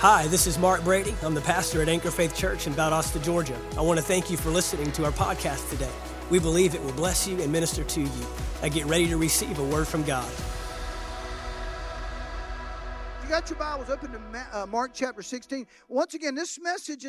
Hi, 0.00 0.28
this 0.28 0.46
is 0.46 0.60
Mark 0.60 0.84
Brady. 0.84 1.12
I'm 1.24 1.34
the 1.34 1.40
pastor 1.40 1.82
at 1.82 1.88
Anchor 1.88 2.12
Faith 2.12 2.32
Church 2.32 2.68
in 2.68 2.72
Valdosta, 2.72 3.20
Georgia. 3.20 3.58
I 3.76 3.80
want 3.80 3.98
to 3.98 4.04
thank 4.04 4.30
you 4.30 4.36
for 4.36 4.48
listening 4.48 4.92
to 4.92 5.04
our 5.04 5.10
podcast 5.10 5.68
today. 5.70 5.90
We 6.30 6.38
believe 6.38 6.76
it 6.76 6.84
will 6.84 6.92
bless 6.92 7.26
you 7.26 7.42
and 7.42 7.50
minister 7.50 7.82
to 7.82 8.02
you. 8.02 8.26
I 8.62 8.68
get 8.68 8.86
ready 8.86 9.08
to 9.08 9.16
receive 9.16 9.58
a 9.58 9.64
word 9.64 9.88
from 9.88 10.04
God. 10.04 10.30
You 13.24 13.28
got 13.28 13.50
your 13.50 13.58
Bibles 13.58 13.90
open 13.90 14.12
to 14.12 14.20
uh, 14.52 14.66
Mark 14.66 14.92
chapter 14.94 15.20
16. 15.20 15.66
Once 15.88 16.14
again, 16.14 16.36
this 16.36 16.60
message 16.62 17.04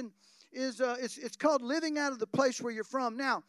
is 0.52 0.82
uh, 0.82 0.96
it's, 1.00 1.20
it's 1.20 1.38
called 1.38 1.62
"Living 1.62 2.00
Out 2.00 2.12
of 2.12 2.18
the 2.18 2.26
Place 2.26 2.60
Where 2.60 2.74
You're 2.74 2.84
From." 2.84 3.16
Now, 3.16 3.44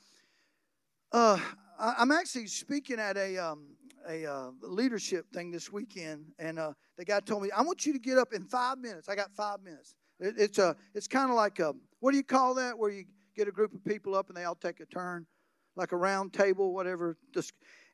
uh, 1.12 1.38
I'm 1.78 2.12
actually 2.12 2.48
speaking 2.48 3.00
at 3.00 3.16
a 3.16 3.38
um, 3.38 3.68
a 4.10 4.26
uh, 4.26 4.50
leadership 4.62 5.30
thing 5.32 5.50
this 5.50 5.70
weekend, 5.70 6.24
and 6.38 6.58
uh, 6.58 6.72
the 6.98 7.04
guy 7.04 7.20
told 7.20 7.42
me, 7.42 7.50
"I 7.56 7.62
want 7.62 7.86
you 7.86 7.92
to 7.92 7.98
get 7.98 8.18
up 8.18 8.32
in 8.32 8.44
five 8.44 8.78
minutes." 8.78 9.08
I 9.08 9.14
got 9.14 9.32
five 9.34 9.62
minutes. 9.62 9.94
It, 10.18 10.34
it's 10.36 10.58
a, 10.58 10.76
it's 10.94 11.06
kind 11.06 11.30
of 11.30 11.36
like 11.36 11.58
a, 11.60 11.72
what 12.00 12.10
do 12.10 12.16
you 12.16 12.24
call 12.24 12.54
that? 12.54 12.76
Where 12.76 12.90
you 12.90 13.04
get 13.36 13.48
a 13.48 13.52
group 13.52 13.72
of 13.72 13.84
people 13.84 14.14
up 14.14 14.28
and 14.28 14.36
they 14.36 14.44
all 14.44 14.56
take 14.56 14.80
a 14.80 14.86
turn, 14.86 15.26
like 15.76 15.92
a 15.92 15.96
round 15.96 16.32
table, 16.32 16.74
whatever. 16.74 17.16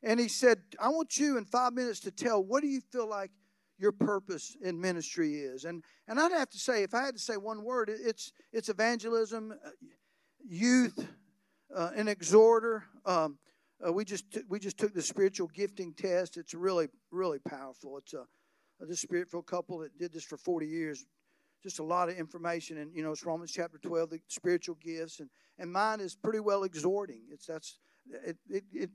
And 0.03 0.19
he 0.19 0.27
said, 0.27 0.59
"I 0.79 0.89
want 0.89 1.17
you 1.17 1.37
in 1.37 1.45
five 1.45 1.73
minutes 1.73 1.99
to 2.01 2.11
tell 2.11 2.43
what 2.43 2.61
do 2.61 2.67
you 2.67 2.81
feel 2.81 3.07
like 3.07 3.31
your 3.77 3.91
purpose 3.91 4.57
in 4.61 4.81
ministry 4.81 5.35
is." 5.35 5.65
And 5.65 5.83
and 6.07 6.19
I'd 6.19 6.31
have 6.31 6.49
to 6.49 6.59
say, 6.59 6.83
if 6.83 6.93
I 6.93 7.05
had 7.05 7.15
to 7.15 7.21
say 7.21 7.37
one 7.37 7.63
word, 7.63 7.89
it's 7.89 8.31
it's 8.51 8.69
evangelism, 8.69 9.53
uh, 9.63 9.69
youth, 10.43 11.07
uh, 11.75 11.91
an 11.95 12.07
exhorter. 12.07 12.85
Um, 13.05 13.37
uh, 13.85 13.91
we 13.91 14.05
just 14.05 14.31
t- 14.31 14.41
we 14.49 14.59
just 14.59 14.77
took 14.77 14.93
the 14.93 15.01
spiritual 15.01 15.47
gifting 15.47 15.93
test. 15.93 16.37
It's 16.37 16.53
really 16.53 16.87
really 17.11 17.39
powerful. 17.39 17.97
It's 17.97 18.13
a, 18.13 18.25
this 18.79 19.01
spiritual 19.01 19.41
couple 19.41 19.79
that 19.79 19.97
did 19.97 20.13
this 20.13 20.23
for 20.23 20.37
40 20.37 20.67
years. 20.67 21.05
Just 21.63 21.79
a 21.79 21.83
lot 21.83 22.09
of 22.09 22.17
information, 22.17 22.77
and 22.77 22.95
you 22.95 23.03
know 23.03 23.11
it's 23.11 23.25
Romans 23.25 23.51
chapter 23.51 23.77
12, 23.79 24.09
the 24.11 24.19
spiritual 24.27 24.75
gifts, 24.75 25.19
and 25.19 25.29
and 25.57 25.71
mine 25.71 25.99
is 25.99 26.15
pretty 26.15 26.39
well 26.39 26.63
exhorting. 26.63 27.23
It's 27.31 27.45
that's 27.45 27.79
it 28.25 28.37
it, 28.49 28.63
it 28.71 28.89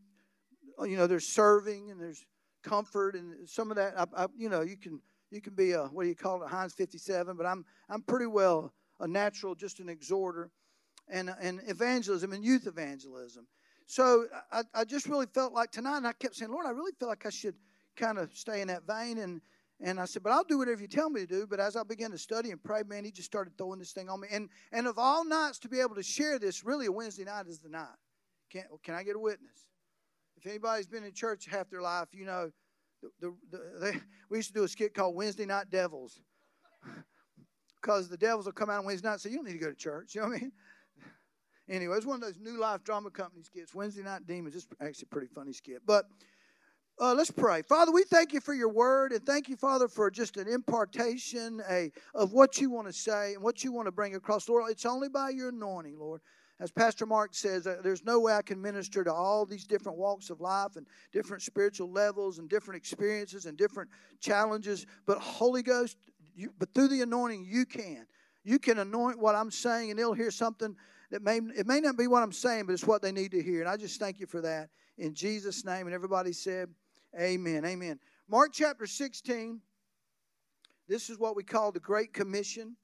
you 0.84 0.96
know 0.96 1.06
there's 1.06 1.26
serving 1.26 1.90
and 1.90 2.00
there's 2.00 2.24
comfort 2.62 3.14
and 3.14 3.48
some 3.48 3.70
of 3.70 3.76
that. 3.76 3.94
I, 3.98 4.24
I, 4.24 4.26
you 4.36 4.48
know 4.48 4.62
you 4.62 4.76
can 4.76 5.00
you 5.30 5.40
can 5.40 5.54
be 5.54 5.72
a 5.72 5.84
what 5.84 6.04
do 6.04 6.08
you 6.08 6.14
call 6.14 6.42
it 6.42 6.48
Heinz 6.48 6.74
57, 6.74 7.36
but 7.36 7.46
I'm 7.46 7.64
I'm 7.88 8.02
pretty 8.02 8.26
well 8.26 8.72
a 9.00 9.08
natural, 9.08 9.54
just 9.54 9.80
an 9.80 9.88
exhorter, 9.88 10.50
and 11.08 11.30
and 11.40 11.60
evangelism 11.66 12.32
and 12.32 12.44
youth 12.44 12.66
evangelism. 12.66 13.46
So 13.92 14.24
I, 14.50 14.62
I 14.72 14.84
just 14.84 15.06
really 15.06 15.26
felt 15.26 15.52
like 15.52 15.70
tonight, 15.70 15.98
and 15.98 16.06
I 16.06 16.14
kept 16.14 16.36
saying, 16.36 16.50
Lord, 16.50 16.64
I 16.64 16.70
really 16.70 16.92
feel 16.98 17.08
like 17.08 17.26
I 17.26 17.28
should 17.28 17.56
kind 17.94 18.16
of 18.16 18.30
stay 18.32 18.62
in 18.62 18.68
that 18.68 18.86
vein. 18.86 19.18
And, 19.18 19.42
and 19.80 20.00
I 20.00 20.06
said, 20.06 20.22
but 20.22 20.32
I'll 20.32 20.44
do 20.44 20.56
whatever 20.56 20.80
you 20.80 20.88
tell 20.88 21.10
me 21.10 21.20
to 21.20 21.26
do. 21.26 21.46
But 21.46 21.60
as 21.60 21.76
I 21.76 21.82
began 21.82 22.10
to 22.12 22.16
study 22.16 22.52
and 22.52 22.64
pray, 22.64 22.84
man, 22.88 23.04
he 23.04 23.10
just 23.10 23.26
started 23.26 23.52
throwing 23.58 23.78
this 23.78 23.92
thing 23.92 24.08
on 24.08 24.20
me. 24.20 24.28
And, 24.32 24.48
and 24.72 24.86
of 24.86 24.98
all 24.98 25.26
nights 25.26 25.58
to 25.58 25.68
be 25.68 25.78
able 25.78 25.94
to 25.96 26.02
share 26.02 26.38
this, 26.38 26.64
really 26.64 26.86
a 26.86 26.92
Wednesday 26.92 27.24
night 27.24 27.48
is 27.48 27.58
the 27.58 27.68
night. 27.68 27.98
Can, 28.50 28.62
can 28.82 28.94
I 28.94 29.02
get 29.02 29.14
a 29.14 29.18
witness? 29.18 29.68
If 30.38 30.46
anybody's 30.46 30.86
been 30.86 31.04
in 31.04 31.12
church 31.12 31.44
half 31.44 31.68
their 31.68 31.82
life, 31.82 32.08
you 32.12 32.24
know, 32.24 32.50
the, 33.02 33.10
the, 33.20 33.34
the 33.50 33.78
they, 33.78 34.00
we 34.30 34.38
used 34.38 34.48
to 34.48 34.54
do 34.54 34.64
a 34.64 34.68
skit 34.68 34.94
called 34.94 35.14
Wednesday 35.14 35.44
Night 35.44 35.68
Devils. 35.68 36.18
Because 37.82 38.08
the 38.08 38.16
devils 38.16 38.46
will 38.46 38.52
come 38.52 38.70
out 38.70 38.78
on 38.78 38.84
Wednesday 38.84 39.08
night 39.08 39.14
and 39.14 39.20
say, 39.20 39.30
You 39.30 39.38
don't 39.38 39.46
need 39.46 39.54
to 39.54 39.58
go 39.58 39.68
to 39.68 39.74
church. 39.74 40.14
You 40.14 40.20
know 40.20 40.28
what 40.28 40.36
I 40.36 40.40
mean? 40.42 40.52
Anyway, 41.68 41.96
it's 41.96 42.06
one 42.06 42.16
of 42.16 42.20
those 42.20 42.38
new 42.38 42.58
life 42.58 42.82
drama 42.84 43.10
company 43.10 43.42
skits. 43.42 43.74
Wednesday 43.74 44.02
Night 44.02 44.26
Demons. 44.26 44.56
It's 44.56 44.66
actually 44.80 45.06
a 45.10 45.14
pretty 45.14 45.28
funny 45.28 45.52
skit. 45.52 45.82
But 45.86 46.06
uh, 47.00 47.14
let's 47.14 47.30
pray. 47.30 47.62
Father, 47.62 47.90
we 47.90 48.04
thank 48.04 48.32
you 48.32 48.40
for 48.40 48.54
your 48.54 48.68
word 48.68 49.12
and 49.12 49.24
thank 49.24 49.48
you, 49.48 49.56
Father, 49.56 49.88
for 49.88 50.10
just 50.10 50.36
an 50.36 50.48
impartation 50.48 51.62
a, 51.70 51.90
of 52.14 52.32
what 52.32 52.60
you 52.60 52.70
want 52.70 52.86
to 52.86 52.92
say 52.92 53.34
and 53.34 53.42
what 53.42 53.64
you 53.64 53.72
want 53.72 53.86
to 53.86 53.92
bring 53.92 54.14
across. 54.14 54.48
Lord, 54.48 54.70
it's 54.70 54.84
only 54.84 55.08
by 55.08 55.30
your 55.30 55.48
anointing, 55.48 55.98
Lord. 55.98 56.20
As 56.60 56.70
Pastor 56.70 57.06
Mark 57.06 57.34
says, 57.34 57.66
uh, 57.66 57.78
there's 57.82 58.04
no 58.04 58.20
way 58.20 58.34
I 58.34 58.42
can 58.42 58.60
minister 58.60 59.02
to 59.02 59.12
all 59.12 59.46
these 59.46 59.64
different 59.64 59.98
walks 59.98 60.30
of 60.30 60.40
life 60.40 60.76
and 60.76 60.86
different 61.12 61.42
spiritual 61.42 61.90
levels 61.90 62.38
and 62.38 62.48
different 62.48 62.78
experiences 62.78 63.46
and 63.46 63.56
different 63.56 63.90
challenges. 64.20 64.86
But 65.06 65.18
Holy 65.18 65.62
Ghost, 65.62 65.96
you, 66.36 66.52
but 66.58 66.72
through 66.72 66.88
the 66.88 67.02
anointing, 67.02 67.46
you 67.48 67.64
can. 67.64 68.06
You 68.44 68.58
can 68.58 68.78
anoint 68.78 69.18
what 69.18 69.34
I'm 69.34 69.50
saying, 69.50 69.90
and 69.90 69.98
they'll 69.98 70.12
hear 70.12 70.30
something 70.30 70.76
that 71.12 71.22
may 71.22 71.36
it 71.56 71.66
may 71.66 71.78
not 71.78 71.96
be 71.98 72.06
what 72.06 72.22
I'm 72.22 72.32
saying, 72.32 72.66
but 72.66 72.72
it's 72.72 72.86
what 72.86 73.02
they 73.02 73.12
need 73.12 73.30
to 73.32 73.42
hear. 73.42 73.60
And 73.60 73.68
I 73.68 73.76
just 73.76 74.00
thank 74.00 74.18
you 74.18 74.26
for 74.26 74.40
that 74.40 74.70
in 74.96 75.14
Jesus' 75.14 75.64
name. 75.64 75.86
And 75.86 75.94
everybody 75.94 76.32
said, 76.32 76.70
Amen. 77.18 77.66
Amen. 77.66 78.00
Mark 78.28 78.50
chapter 78.52 78.86
16. 78.86 79.60
This 80.88 81.10
is 81.10 81.18
what 81.18 81.36
we 81.36 81.44
call 81.44 81.70
the 81.70 81.80
Great 81.80 82.14
Commission. 82.14 82.76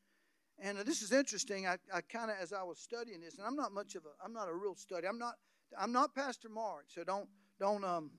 And 0.61 0.77
this 0.79 1.01
is 1.01 1.11
interesting. 1.11 1.67
I, 1.67 1.77
I 1.93 2.03
kind 2.03 2.31
of, 2.31 2.37
as 2.41 2.53
I 2.53 2.63
was 2.63 2.79
studying 2.79 3.21
this, 3.21 3.39
and 3.39 3.47
I'm 3.47 3.57
not 3.57 3.73
much 3.73 3.95
of 3.95 4.03
a, 4.05 4.25
I'm 4.25 4.35
not 4.35 4.49
a 4.49 4.55
real 4.55 4.75
study. 4.75 5.07
I'm 5.07 5.19
not, 5.19 5.35
I'm 5.79 5.93
not 5.93 6.15
Pastor 6.15 6.51
Mark, 6.51 6.85
so 6.89 7.05
don't, 7.05 7.29
don't, 7.59 7.85
um, 7.85 8.11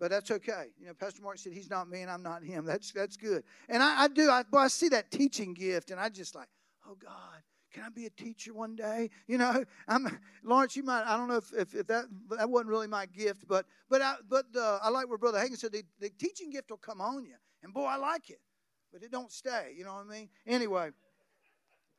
but 0.00 0.10
that's 0.10 0.30
okay. 0.32 0.66
You 0.80 0.86
know, 0.86 0.94
Pastor 0.94 1.22
Mark 1.22 1.38
said 1.38 1.52
he's 1.52 1.70
not 1.70 1.88
me 1.88 2.02
and 2.02 2.10
I'm 2.10 2.22
not 2.22 2.42
him. 2.42 2.64
That's 2.64 2.92
that's 2.92 3.16
good. 3.16 3.44
And 3.68 3.82
I, 3.82 4.04
I 4.04 4.08
do. 4.08 4.30
I, 4.30 4.42
boy, 4.44 4.58
I 4.58 4.68
see 4.68 4.88
that 4.90 5.10
teaching 5.10 5.54
gift, 5.54 5.90
and 5.90 6.00
I 6.00 6.08
just 6.08 6.34
like, 6.34 6.48
oh 6.88 6.96
God, 7.00 7.42
can 7.78 7.86
I 7.86 7.90
be 7.90 8.06
a 8.06 8.10
teacher 8.10 8.52
one 8.52 8.74
day? 8.74 9.10
You 9.28 9.38
know, 9.38 9.64
I'm 9.88 10.18
Lawrence. 10.42 10.74
You 10.74 10.82
might. 10.82 11.04
I 11.04 11.16
don't 11.16 11.28
know 11.28 11.36
if, 11.36 11.52
if, 11.56 11.74
if 11.74 11.86
that 11.86 12.06
that 12.36 12.50
wasn't 12.50 12.70
really 12.70 12.88
my 12.88 13.06
gift, 13.06 13.46
but 13.46 13.66
but 13.88 14.02
I, 14.02 14.16
but 14.28 14.46
uh, 14.56 14.80
I 14.82 14.88
like 14.90 15.08
what 15.08 15.20
Brother 15.20 15.38
Hagin 15.38 15.56
said. 15.56 15.72
The, 15.72 15.84
the 16.00 16.10
teaching 16.10 16.50
gift 16.50 16.70
will 16.70 16.78
come 16.78 17.00
on 17.00 17.24
you, 17.24 17.36
and 17.62 17.72
boy, 17.72 17.84
I 17.84 17.96
like 17.96 18.30
it, 18.30 18.40
but 18.92 19.02
it 19.02 19.12
don't 19.12 19.30
stay. 19.30 19.74
You 19.76 19.84
know 19.84 19.94
what 19.94 20.06
I 20.06 20.10
mean? 20.10 20.28
Anyway, 20.46 20.90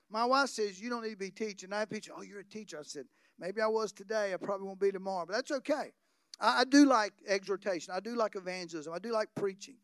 my 0.09 0.25
wife 0.25 0.50
says 0.50 0.81
you 0.81 0.89
don't 0.89 1.03
need 1.03 1.12
to 1.12 1.18
be 1.18 1.31
teaching. 1.31 1.72
I 1.72 1.85
teach. 1.85 2.09
Oh, 2.16 2.22
you're 2.22 2.41
a 2.41 2.45
teacher. 2.45 2.78
I 2.79 2.84
said 2.84 3.06
maybe 3.39 3.62
I 3.62 3.68
was 3.68 3.94
today. 3.94 4.34
I 4.34 4.38
probably 4.38 4.68
won't 4.68 4.81
be 4.81 4.91
tomorrow, 4.91 5.25
but 5.25 5.34
that's 5.35 5.51
okay. 5.51 5.94
I, 6.41 6.62
I 6.62 6.63
do 6.66 6.85
like 6.85 7.13
exhortation. 7.25 7.94
I 7.95 8.01
do 8.01 8.16
like 8.16 8.35
evangelism. 8.35 8.94
I 8.94 9.00
do 9.00 9.13
like 9.13 9.29
preaching. 9.34 9.78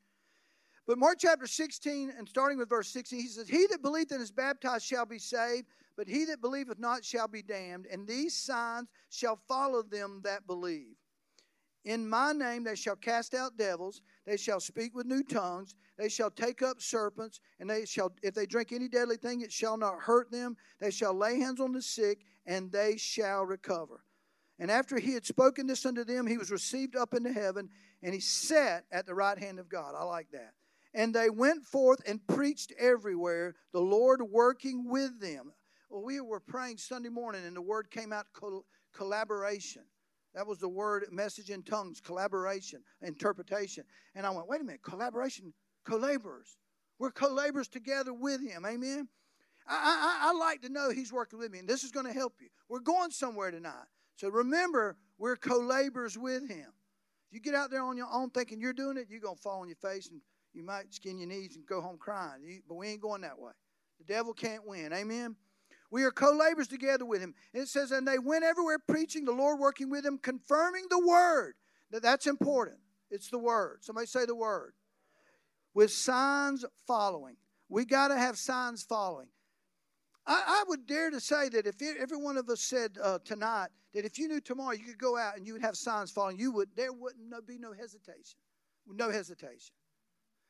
But 0.88 1.00
Mark 1.00 1.18
chapter 1.20 1.48
16, 1.48 2.14
and 2.16 2.30
starting 2.30 2.60
with 2.60 2.70
verse 2.70 2.90
16, 2.90 3.20
he 3.20 3.28
says, 3.28 3.48
He 3.48 3.66
that 3.72 3.82
believeth 3.82 4.12
and 4.12 4.22
is 4.22 4.32
baptized 4.32 4.86
shall 4.86 5.06
be 5.06 5.18
saved, 5.18 5.66
but 5.98 6.08
he 6.08 6.26
that 6.26 6.42
believeth 6.42 6.80
not 6.80 7.04
shall 7.06 7.28
be 7.28 7.42
damned. 7.42 7.88
And 7.92 8.08
these 8.08 8.36
signs 8.36 8.88
shall 9.10 9.40
follow 9.48 9.82
them 9.82 10.22
that 10.24 10.48
believe. 10.48 10.96
In 11.86 12.10
my 12.10 12.32
name 12.32 12.64
they 12.64 12.76
shall 12.76 12.96
cast 12.96 13.36
out 13.36 13.58
devils, 13.58 14.02
they 14.26 14.38
shall 14.38 14.60
speak 14.60 14.96
with 14.96 15.06
new 15.06 15.22
tongues, 15.24 15.76
they 15.98 16.10
shall 16.10 16.32
take 16.32 16.64
up 16.64 16.82
serpents, 16.82 17.40
and 17.60 17.70
they 17.70 17.86
shall, 17.86 18.12
if 18.24 18.34
they 18.34 18.48
drink 18.48 18.72
any 18.72 18.88
deadly 18.88 19.18
thing, 19.18 19.42
it 19.42 19.52
shall 19.52 19.78
not 19.78 20.00
hurt 20.00 20.32
them. 20.32 20.58
They 20.80 20.90
shall 20.90 21.14
lay 21.14 21.40
hands 21.40 21.62
on 21.62 21.74
the 21.74 21.82
sick, 21.82 22.26
and 22.46 22.72
they 22.72 22.98
shall 22.98 23.44
recover. 23.46 24.04
And 24.58 24.72
after 24.72 24.98
he 24.98 25.14
had 25.14 25.26
spoken 25.26 25.68
this 25.68 25.86
unto 25.86 26.04
them, 26.04 26.26
he 26.26 26.38
was 26.38 26.50
received 26.50 26.96
up 26.96 27.14
into 27.14 27.32
heaven, 27.32 27.70
and 28.02 28.14
he 28.14 28.20
sat 28.20 28.86
at 28.92 29.06
the 29.06 29.14
right 29.14 29.38
hand 29.38 29.60
of 29.60 29.70
God. 29.70 29.94
I 29.98 30.04
like 30.04 30.32
that. 30.32 30.54
And 30.94 31.14
they 31.14 31.30
went 31.30 31.66
forth 31.66 32.02
and 32.08 32.26
preached 32.26 32.74
everywhere, 32.80 33.56
the 33.74 33.82
Lord 33.82 34.22
working 34.22 34.90
with 34.90 35.20
them. 35.20 35.52
Well, 35.96 36.04
we 36.04 36.20
were 36.20 36.42
praying 36.42 36.80
Sunday 36.80 37.08
morning, 37.08 37.46
and 37.46 37.56
the 37.56 37.62
word 37.62 37.90
came 37.90 38.12
out 38.12 38.26
collaboration. 38.94 39.84
That 40.34 40.46
was 40.46 40.60
the 40.60 40.68
word, 40.68 41.06
message 41.10 41.50
in 41.50 41.64
tongues, 41.64 42.02
collaboration, 42.02 42.82
interpretation. 43.02 43.86
And 44.14 44.26
I 44.26 44.30
went, 44.32 44.50
wait 44.50 44.60
a 44.60 44.66
minute, 44.66 44.84
collaboration, 44.84 45.54
co 45.86 45.96
laborers. 45.96 46.58
We're 47.00 47.12
co 47.12 47.30
laborers 47.30 47.70
together 47.70 48.14
with 48.14 48.42
Him. 48.42 48.66
Amen. 48.66 49.08
I, 49.66 50.20
I, 50.22 50.32
I, 50.32 50.38
like 50.38 50.64
to 50.64 50.70
know 50.70 50.90
He's 50.90 51.14
working 51.14 51.40
with 51.40 51.50
me, 51.50 51.60
and 51.60 51.68
this 51.70 51.86
is 51.86 51.92
going 51.92 52.08
to 52.08 52.12
help 52.12 52.34
you. 52.42 52.50
We're 52.68 52.82
going 52.82 53.12
somewhere 53.12 53.52
tonight. 53.52 53.88
So 54.18 54.28
remember, 54.28 54.98
we're 55.18 55.38
co 55.38 55.60
laborers 55.60 56.18
with 56.18 56.50
Him. 56.50 56.74
If 57.30 57.36
you 57.36 57.40
get 57.40 57.56
out 57.56 57.72
there 57.72 57.84
on 57.84 57.96
your 57.96 58.12
own 58.12 58.32
thinking 58.32 58.60
you're 58.60 58.74
doing 58.74 58.98
it, 58.98 59.08
you're 59.10 59.22
going 59.22 59.38
to 59.38 59.42
fall 59.42 59.62
on 59.62 59.70
your 59.70 59.78
face 59.78 60.10
and 60.10 60.20
you 60.52 60.66
might 60.66 60.94
skin 60.94 61.18
your 61.18 61.30
knees 61.30 61.56
and 61.56 61.66
go 61.66 61.80
home 61.80 61.98
crying. 61.98 62.62
But 62.68 62.76
we 62.76 62.90
ain't 62.90 63.02
going 63.02 63.22
that 63.22 63.40
way. 63.40 63.54
The 64.00 64.14
devil 64.14 64.34
can't 64.34 64.68
win. 64.68 64.92
Amen. 64.92 65.38
We 65.92 66.04
are 66.04 66.12
co 66.12 66.32
laborers 66.32 66.68
together 66.68 67.06
with 67.06 67.22
him. 67.22 67.34
And 67.54 67.64
it 67.64 67.70
says, 67.70 67.92
and 67.92 68.08
they 68.08 68.20
went 68.20 68.44
everywhere 68.44 68.80
preaching, 68.80 69.26
the 69.26 69.32
Lord 69.32 69.60
working 69.60 69.90
with 69.90 70.04
them, 70.04 70.18
confirming 70.18 70.86
the 70.90 71.06
word. 71.06 71.54
Now, 71.92 72.00
that's 72.00 72.28
important. 72.28 72.80
It's 73.10 73.30
the 73.30 73.38
word. 73.38 73.80
Somebody 73.82 74.08
say 74.08 74.26
the 74.26 74.36
word. 74.36 74.74
With 75.74 75.92
signs 75.92 76.66
following. 76.88 77.38
We 77.70 77.86
got 77.86 78.10
to 78.10 78.18
have 78.18 78.38
signs 78.38 78.84
following. 78.84 79.28
I, 80.28 80.44
I, 80.48 80.64
would 80.68 80.88
dare 80.88 81.12
to 81.12 81.20
say 81.20 81.50
that 81.50 81.68
if 81.68 81.76
every 81.82 82.18
one 82.18 82.38
of 82.38 82.50
us 82.50 82.62
said 82.62 82.98
uh, 83.02 83.20
tonight 83.24 83.68
that 83.94 84.06
if 84.06 84.18
you 84.18 84.28
knew 84.28 84.42
tomorrow 84.42 84.74
you 84.74 84.84
could 84.84 84.98
go 84.98 85.18
out 85.18 85.38
and 85.38 85.46
you 85.46 85.54
would 85.54 85.62
have 85.62 85.76
signs 85.76 86.12
following, 86.12 86.40
you 86.40 86.52
would 86.52 86.70
there 86.76 86.92
wouldn't 86.92 87.48
be 87.48 87.60
no 87.60 87.74
hesitation. 87.74 88.38
No 88.88 89.12
hesitation. 89.12 89.74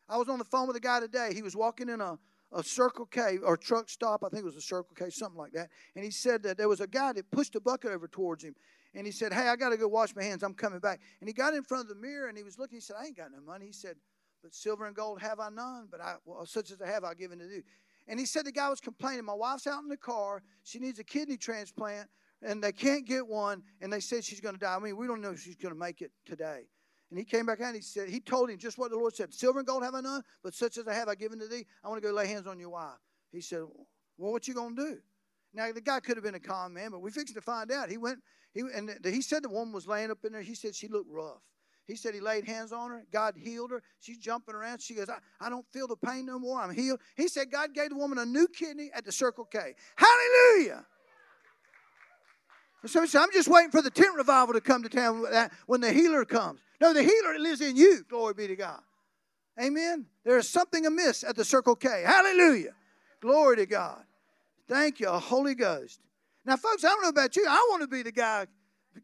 I 0.08 0.18
was 0.18 0.30
on 0.30 0.40
the 0.40 0.46
phone 0.46 0.68
with 0.68 0.76
a 0.76 0.82
guy 0.82 1.00
today. 1.00 1.34
He 1.34 1.42
was 1.42 1.56
walking 1.56 1.90
in 1.90 2.00
a, 2.00 2.18
a 2.52 2.64
Circle 2.64 3.06
K 3.08 3.38
or 3.44 3.58
truck 3.58 3.90
stop. 3.90 4.24
I 4.24 4.30
think 4.30 4.42
it 4.42 4.46
was 4.46 4.56
a 4.56 4.62
Circle 4.62 4.96
K, 4.98 5.10
something 5.10 5.38
like 5.38 5.54
that. 5.54 5.70
And 5.96 6.06
he 6.06 6.12
said 6.12 6.44
that 6.44 6.58
there 6.58 6.70
was 6.70 6.82
a 6.82 6.88
guy 6.88 7.14
that 7.14 7.30
pushed 7.32 7.56
a 7.56 7.60
bucket 7.60 7.92
over 7.92 8.08
towards 8.08 8.44
him. 8.44 8.56
And 8.94 9.06
he 9.06 9.12
said, 9.12 9.34
Hey, 9.34 9.48
I 9.48 9.56
got 9.56 9.70
to 9.70 9.78
go 9.78 9.88
wash 9.88 10.16
my 10.16 10.24
hands. 10.24 10.44
I'm 10.44 10.54
coming 10.54 10.80
back. 10.80 11.02
And 11.20 11.28
he 11.28 11.34
got 11.34 11.54
in 11.54 11.64
front 11.64 11.84
of 11.84 11.90
the 11.90 12.02
mirror 12.02 12.28
and 12.28 12.38
he 12.38 12.44
was 12.44 12.58
looking. 12.58 12.78
He 12.78 12.82
said, 12.82 12.96
I 13.00 13.06
ain't 13.06 13.18
got 13.18 13.32
no 13.32 13.42
money. 13.42 13.66
He 13.66 13.74
said, 13.74 13.96
But 14.42 14.54
silver 14.54 14.86
and 14.86 14.96
gold 14.96 15.22
have 15.22 15.40
I 15.40 15.50
none. 15.50 15.88
But 15.92 16.02
I, 16.02 16.16
well, 16.26 16.46
such 16.46 16.72
as 16.72 16.82
I 16.82 16.88
have, 16.88 17.04
I'll 17.04 17.16
give 17.16 17.32
unto 17.32 17.46
you. 17.46 17.64
And 18.08 18.20
he 18.20 18.26
said 18.26 18.46
the 18.46 18.52
guy 18.52 18.70
was 18.70 18.80
complaining. 18.80 19.26
My 19.26 19.34
wife's 19.34 19.68
out 19.68 19.82
in 19.82 19.90
the 19.90 19.98
car. 19.98 20.44
She 20.64 20.80
needs 20.80 21.00
a 21.00 21.04
kidney 21.04 21.38
transplant, 21.38 22.08
and 22.42 22.64
they 22.64 22.72
can't 22.72 23.06
get 23.06 23.28
one. 23.28 23.64
And 23.82 23.92
they 23.92 24.00
said 24.00 24.24
she's 24.24 24.42
going 24.42 24.56
to 24.56 24.60
die. 24.60 24.76
I 24.76 24.80
mean, 24.80 24.96
we 24.96 25.08
don't 25.08 25.22
know 25.22 25.32
if 25.32 25.42
she's 25.42 25.56
going 25.56 25.74
to 25.74 25.80
make 25.80 26.02
it 26.02 26.12
today. 26.26 26.68
And 27.16 27.22
he 27.22 27.26
came 27.26 27.46
back 27.46 27.62
out 27.62 27.68
and 27.68 27.78
he 27.78 27.82
said, 27.82 28.10
he 28.10 28.20
told 28.20 28.50
him 28.50 28.58
just 28.58 28.78
what 28.78 28.92
the 28.92 28.98
Lord 28.98 29.16
said. 29.16 29.34
Silver 29.34 29.60
and 29.60 29.66
gold 29.66 29.84
have 29.84 29.96
I 29.96 30.02
none, 30.02 30.22
but 30.44 30.54
such 30.54 30.78
as 30.78 30.86
I 30.86 30.94
have 30.94 31.08
I 31.08 31.16
given 31.16 31.40
to 31.40 31.48
thee. 31.48 31.66
I 31.82 31.88
want 31.88 32.04
to 32.04 32.06
go 32.06 32.14
lay 32.14 32.28
hands 32.28 32.46
on 32.46 32.60
your 32.60 32.72
wife. 32.72 32.98
He 33.32 33.40
said, 33.40 33.62
well, 34.18 34.34
what 34.34 34.50
you 34.50 34.54
going 34.54 34.76
to 34.76 34.82
do? 34.82 34.98
Now, 35.54 35.72
the 35.72 35.80
guy 35.80 36.02
could 36.02 36.18
have 36.18 36.26
been 36.26 36.36
a 36.36 36.42
calm 36.42 36.74
man, 36.74 36.92
but 36.92 37.00
we 37.00 37.12
fixed 37.12 37.34
to 37.36 37.40
find 37.40 37.72
out. 37.72 37.90
He 37.90 37.96
went, 37.96 38.20
he, 38.54 38.64
and 38.76 39.00
he 39.06 39.22
said 39.22 39.44
the 39.44 39.50
woman 39.50 39.74
was 39.74 39.88
laying 39.88 40.12
up 40.12 40.26
in 40.26 40.34
there. 40.34 40.42
He 40.42 40.56
said 40.56 40.76
she 40.76 40.90
looked 40.90 41.10
rough. 41.10 41.40
He 41.88 41.96
said 41.96 42.14
he 42.14 42.20
laid 42.20 42.44
hands 42.44 42.74
on 42.74 42.90
her. 42.90 43.06
God 43.14 43.36
healed 43.38 43.72
her. 43.72 43.82
She's 44.02 44.18
jumping 44.18 44.54
around. 44.54 44.82
She 44.82 44.94
goes, 44.94 45.08
I, 45.08 45.20
I 45.40 45.50
don't 45.50 45.66
feel 45.72 45.88
the 45.88 45.96
pain 45.96 46.26
no 46.26 46.38
more. 46.38 46.60
I'm 46.60 46.76
healed. 46.76 47.00
He 47.16 47.30
said 47.30 47.50
God 47.50 47.74
gave 47.74 47.92
the 47.92 47.96
woman 47.96 48.18
a 48.18 48.26
new 48.26 48.50
kidney 48.50 48.92
at 48.94 49.06
the 49.06 49.14
Circle 49.14 49.46
K. 49.46 49.74
Hallelujah. 49.96 50.86
So 52.86 53.02
I'm 53.02 53.32
just 53.32 53.48
waiting 53.48 53.72
for 53.72 53.82
the 53.82 53.90
tent 53.90 54.16
revival 54.16 54.54
to 54.54 54.62
come 54.62 54.84
to 54.84 54.90
town 54.90 55.26
when 55.66 55.82
the 55.82 55.92
healer 55.92 56.26
comes. 56.26 56.60
No, 56.80 56.94
the 56.94 57.04
healer 57.04 57.40
lives 57.40 57.62
in 57.62 57.76
you. 57.76 58.04
Glory 58.08 58.34
be 58.34 58.48
to 58.48 58.56
God. 58.56 58.82
Amen. 59.60 60.06
There 60.24 60.38
is 60.38 60.50
something 60.50 60.86
amiss 60.86 61.24
at 61.24 61.36
the 61.36 61.46
Circle 61.46 61.78
K. 61.78 62.04
Hallelujah. 62.06 62.74
Glory 63.22 63.56
to 63.58 63.66
God. 63.66 64.04
Thank 64.68 65.00
you, 65.00 65.10
Holy 65.10 65.56
Ghost. 65.56 66.02
Now, 66.46 66.58
folks, 66.58 66.84
I 66.84 66.90
don't 66.90 67.02
know 67.02 67.10
about 67.10 67.36
you. 67.36 67.46
I 67.48 67.68
want 67.72 67.82
to 67.82 67.88
be 67.88 68.04
the 68.04 68.12
guy 68.12 68.46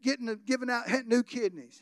getting 0.03 0.39
giving 0.45 0.69
out 0.69 0.85
new 1.05 1.23
kidneys. 1.23 1.81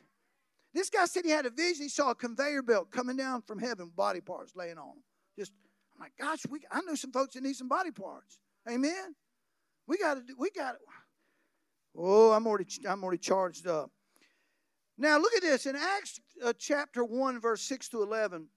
This 0.73 0.89
guy 0.89 1.05
said 1.05 1.25
he 1.25 1.31
had 1.31 1.45
a 1.45 1.49
vision. 1.49 1.83
He 1.83 1.89
saw 1.89 2.11
a 2.11 2.15
conveyor 2.15 2.61
belt 2.61 2.91
coming 2.91 3.17
down 3.17 3.41
from 3.41 3.59
heaven, 3.59 3.91
body 3.95 4.21
parts 4.21 4.55
laying 4.55 4.77
on 4.77 4.89
him. 4.89 5.03
Just, 5.37 5.51
I'm 5.95 6.01
like, 6.01 6.13
gosh, 6.19 6.45
we, 6.49 6.59
I 6.71 6.81
know 6.81 6.95
some 6.95 7.11
folks 7.11 7.33
that 7.33 7.43
need 7.43 7.55
some 7.55 7.67
body 7.67 7.91
parts. 7.91 8.39
Amen. 8.69 9.15
We 9.87 9.97
got 9.97 10.15
to, 10.15 10.21
do, 10.21 10.35
we 10.37 10.51
got 10.51 10.73
to. 10.73 10.77
Oh, 11.95 12.31
I'm 12.31 12.47
already, 12.47 12.67
I'm 12.87 13.03
already 13.03 13.19
charged 13.19 13.67
up. 13.67 13.91
Now 14.97 15.17
look 15.17 15.33
at 15.35 15.41
this 15.41 15.65
in 15.65 15.75
Acts 15.75 16.19
uh, 16.43 16.53
chapter 16.57 17.03
one, 17.03 17.39
verse 17.39 17.61
six 17.61 17.89
to 17.89 18.01
eleven. 18.01 18.47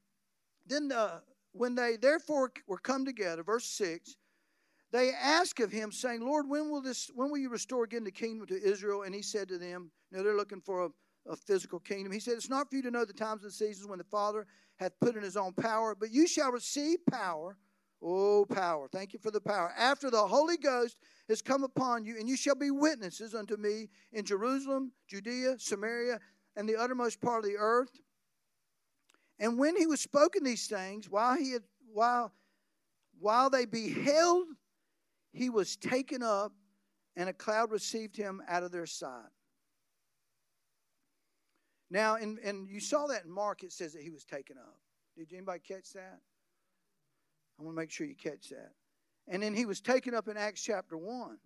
Then, 0.67 0.93
uh, 0.93 1.20
when 1.52 1.75
they 1.75 1.96
therefore 1.96 2.52
were 2.67 2.79
come 2.79 3.05
together, 3.05 3.43
verse 3.43 3.67
six, 3.67 4.17
they 4.93 5.11
asked 5.11 5.61
of 5.61 5.73
him, 5.73 5.93
saying, 5.93 6.20
Lord, 6.20 6.49
when 6.49 6.70
will 6.70 6.82
this, 6.82 7.11
when 7.14 7.31
will 7.31 7.38
you 7.38 7.49
restore 7.49 7.84
again 7.84 8.05
the 8.05 8.11
kingdom 8.11 8.46
to 8.46 8.62
Israel? 8.62 9.02
And 9.02 9.14
he 9.14 9.23
said 9.23 9.49
to 9.49 9.58
them, 9.58 9.90
know, 10.11 10.23
they're 10.23 10.37
looking 10.37 10.61
for 10.61 10.87
a 10.87 10.88
a 11.29 11.37
physical 11.37 11.79
kingdom. 11.79 12.12
He 12.12 12.20
said, 12.20 12.34
It's 12.34 12.50
not 12.50 12.69
for 12.69 12.76
you 12.76 12.82
to 12.82 12.90
know 12.90 13.05
the 13.05 13.12
times 13.12 13.43
and 13.43 13.50
the 13.50 13.55
seasons 13.55 13.87
when 13.87 13.99
the 13.99 14.05
Father 14.05 14.46
hath 14.79 14.99
put 15.00 15.17
in 15.17 15.23
his 15.23 15.37
own 15.37 15.52
power, 15.52 15.94
but 15.94 16.11
you 16.11 16.26
shall 16.26 16.50
receive 16.50 16.99
power. 17.08 17.56
Oh, 18.05 18.45
power. 18.45 18.89
Thank 18.89 19.13
you 19.13 19.21
for 19.21 19.31
the 19.31 19.41
power. 19.41 19.73
After 19.77 20.11
the 20.11 20.27
Holy 20.27 20.57
Ghost 20.57 20.97
has 21.29 21.41
come 21.41 21.63
upon 21.63 22.05
you, 22.05 22.19
and 22.19 22.29
you 22.29 22.37
shall 22.37 22.57
be 22.57 22.71
witnesses 22.71 23.35
unto 23.35 23.57
me 23.57 23.89
in 24.13 24.25
Jerusalem, 24.25 24.93
Judea, 25.07 25.59
Samaria, 25.59 26.19
and 26.57 26.69
the 26.69 26.77
uttermost 26.77 27.21
part 27.21 27.45
of 27.45 27.51
the 27.51 27.57
earth. 27.59 28.01
And 29.39 29.59
when 29.59 29.77
he 29.77 29.87
was 29.87 30.01
spoken 30.01 30.43
these 30.43 30.67
things, 30.67 31.09
while 31.09 31.37
he 31.37 31.53
had 31.53 31.63
while 31.93 32.33
while 33.19 33.51
they 33.51 33.67
beheld, 33.67 34.49
he 35.33 35.49
was 35.49 35.77
taken 35.77 36.23
up, 36.23 36.53
and 37.17 37.29
a 37.29 37.33
cloud 37.33 37.71
received 37.71 38.17
him 38.17 38.43
out 38.49 38.65
of 38.65 38.73
their 38.73 38.87
sight. 38.87 39.31
Now, 41.89 42.17
and, 42.17 42.39
and 42.39 42.69
you 42.69 42.81
saw 42.81 43.07
that 43.09 43.25
in 43.25 43.31
Mark, 43.31 43.63
it 43.63 43.73
says 43.73 43.93
that 43.93 44.03
he 44.03 44.11
was 44.11 44.25
taken 44.25 44.57
up. 44.59 44.79
Did 45.17 45.33
anybody 45.33 45.61
catch 45.61 45.93
that? 45.93 46.19
I 47.59 47.63
want 47.63 47.77
to 47.77 47.81
make 47.81 47.91
sure 47.91 48.07
you 48.07 48.15
catch 48.15 48.49
that. 48.51 48.73
And 49.29 49.43
then 49.43 49.55
he 49.55 49.67
was 49.67 49.81
taken 49.81 50.15
up 50.15 50.29
in 50.29 50.37
Acts 50.37 50.63
chapter 50.63 50.97
1. 50.97 51.39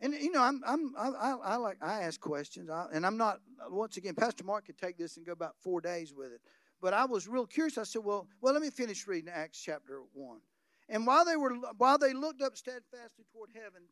And 0.00 0.14
you 0.14 0.30
know, 0.30 0.42
I'm, 0.42 0.60
I'm, 0.66 0.92
I, 0.98 1.36
I 1.42 1.56
like, 1.56 1.78
I 1.80 2.02
ask 2.02 2.20
questions, 2.20 2.68
I, 2.68 2.86
and 2.92 3.06
I'm 3.06 3.16
not. 3.16 3.40
Once 3.70 3.96
again, 3.96 4.14
Pastor 4.14 4.44
Mark 4.44 4.66
could 4.66 4.76
take 4.76 4.98
this 4.98 5.16
and 5.16 5.24
go 5.24 5.32
about 5.32 5.54
four 5.62 5.80
days 5.80 6.12
with 6.14 6.32
it. 6.32 6.40
But 6.82 6.92
I 6.92 7.06
was 7.06 7.26
real 7.26 7.46
curious. 7.46 7.78
I 7.78 7.84
said, 7.84 8.04
well, 8.04 8.28
well, 8.42 8.52
let 8.52 8.62
me 8.62 8.68
finish 8.68 9.06
reading 9.06 9.30
Acts 9.32 9.58
chapter 9.58 10.02
one. 10.12 10.40
And 10.88 11.06
while 11.06 11.24
they 11.24 11.36
were, 11.36 11.54
while 11.78 11.96
they 11.98 12.12
looked 12.12 12.42
up 12.42 12.56
steadfastly 12.56 13.24
toward 13.32 13.50
heaven, 13.54 13.82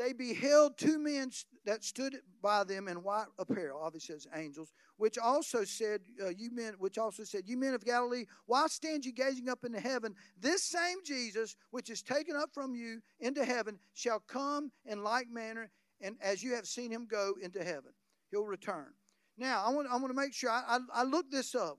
they 0.00 0.14
beheld 0.14 0.78
two 0.78 0.98
men 0.98 1.30
that 1.66 1.84
stood 1.84 2.16
by 2.40 2.64
them 2.64 2.88
in 2.88 3.02
white 3.02 3.26
apparel, 3.38 3.82
obviously 3.82 4.14
as 4.14 4.26
angels, 4.34 4.72
which 4.96 5.18
also 5.18 5.62
said, 5.62 6.00
uh, 6.22 6.30
"You 6.30 6.50
men," 6.50 6.74
which 6.78 6.96
also 6.96 7.22
said, 7.22 7.46
"You 7.46 7.58
men 7.58 7.74
of 7.74 7.84
Galilee, 7.84 8.24
why 8.46 8.66
stand 8.68 9.04
you 9.04 9.12
gazing 9.12 9.50
up 9.50 9.62
into 9.62 9.78
heaven? 9.78 10.16
This 10.38 10.64
same 10.64 11.04
Jesus, 11.04 11.54
which 11.70 11.90
is 11.90 12.02
taken 12.02 12.34
up 12.34 12.54
from 12.54 12.74
you 12.74 13.02
into 13.18 13.44
heaven, 13.44 13.78
shall 13.92 14.20
come 14.20 14.72
in 14.86 15.04
like 15.04 15.28
manner, 15.28 15.70
and 16.00 16.16
as 16.22 16.42
you 16.42 16.54
have 16.54 16.66
seen 16.66 16.90
him 16.90 17.04
go 17.04 17.34
into 17.42 17.62
heaven, 17.62 17.92
he'll 18.30 18.46
return." 18.46 18.94
Now, 19.36 19.62
I 19.62 19.70
want 19.70 19.86
I 19.88 19.96
want 19.96 20.08
to 20.08 20.14
make 20.14 20.32
sure 20.32 20.50
I, 20.50 20.64
I, 20.66 21.00
I 21.00 21.02
looked 21.02 21.30
this 21.30 21.54
up. 21.54 21.78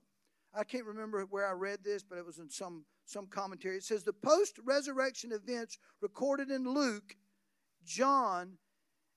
I 0.54 0.62
can't 0.62 0.86
remember 0.86 1.24
where 1.24 1.48
I 1.48 1.52
read 1.52 1.82
this, 1.82 2.04
but 2.04 2.18
it 2.18 2.24
was 2.24 2.38
in 2.38 2.50
some 2.50 2.84
some 3.04 3.26
commentary. 3.26 3.78
It 3.78 3.84
says 3.84 4.04
the 4.04 4.12
post 4.12 4.60
resurrection 4.64 5.32
events 5.32 5.78
recorded 6.00 6.52
in 6.52 6.64
Luke 6.64 7.16
John, 7.84 8.58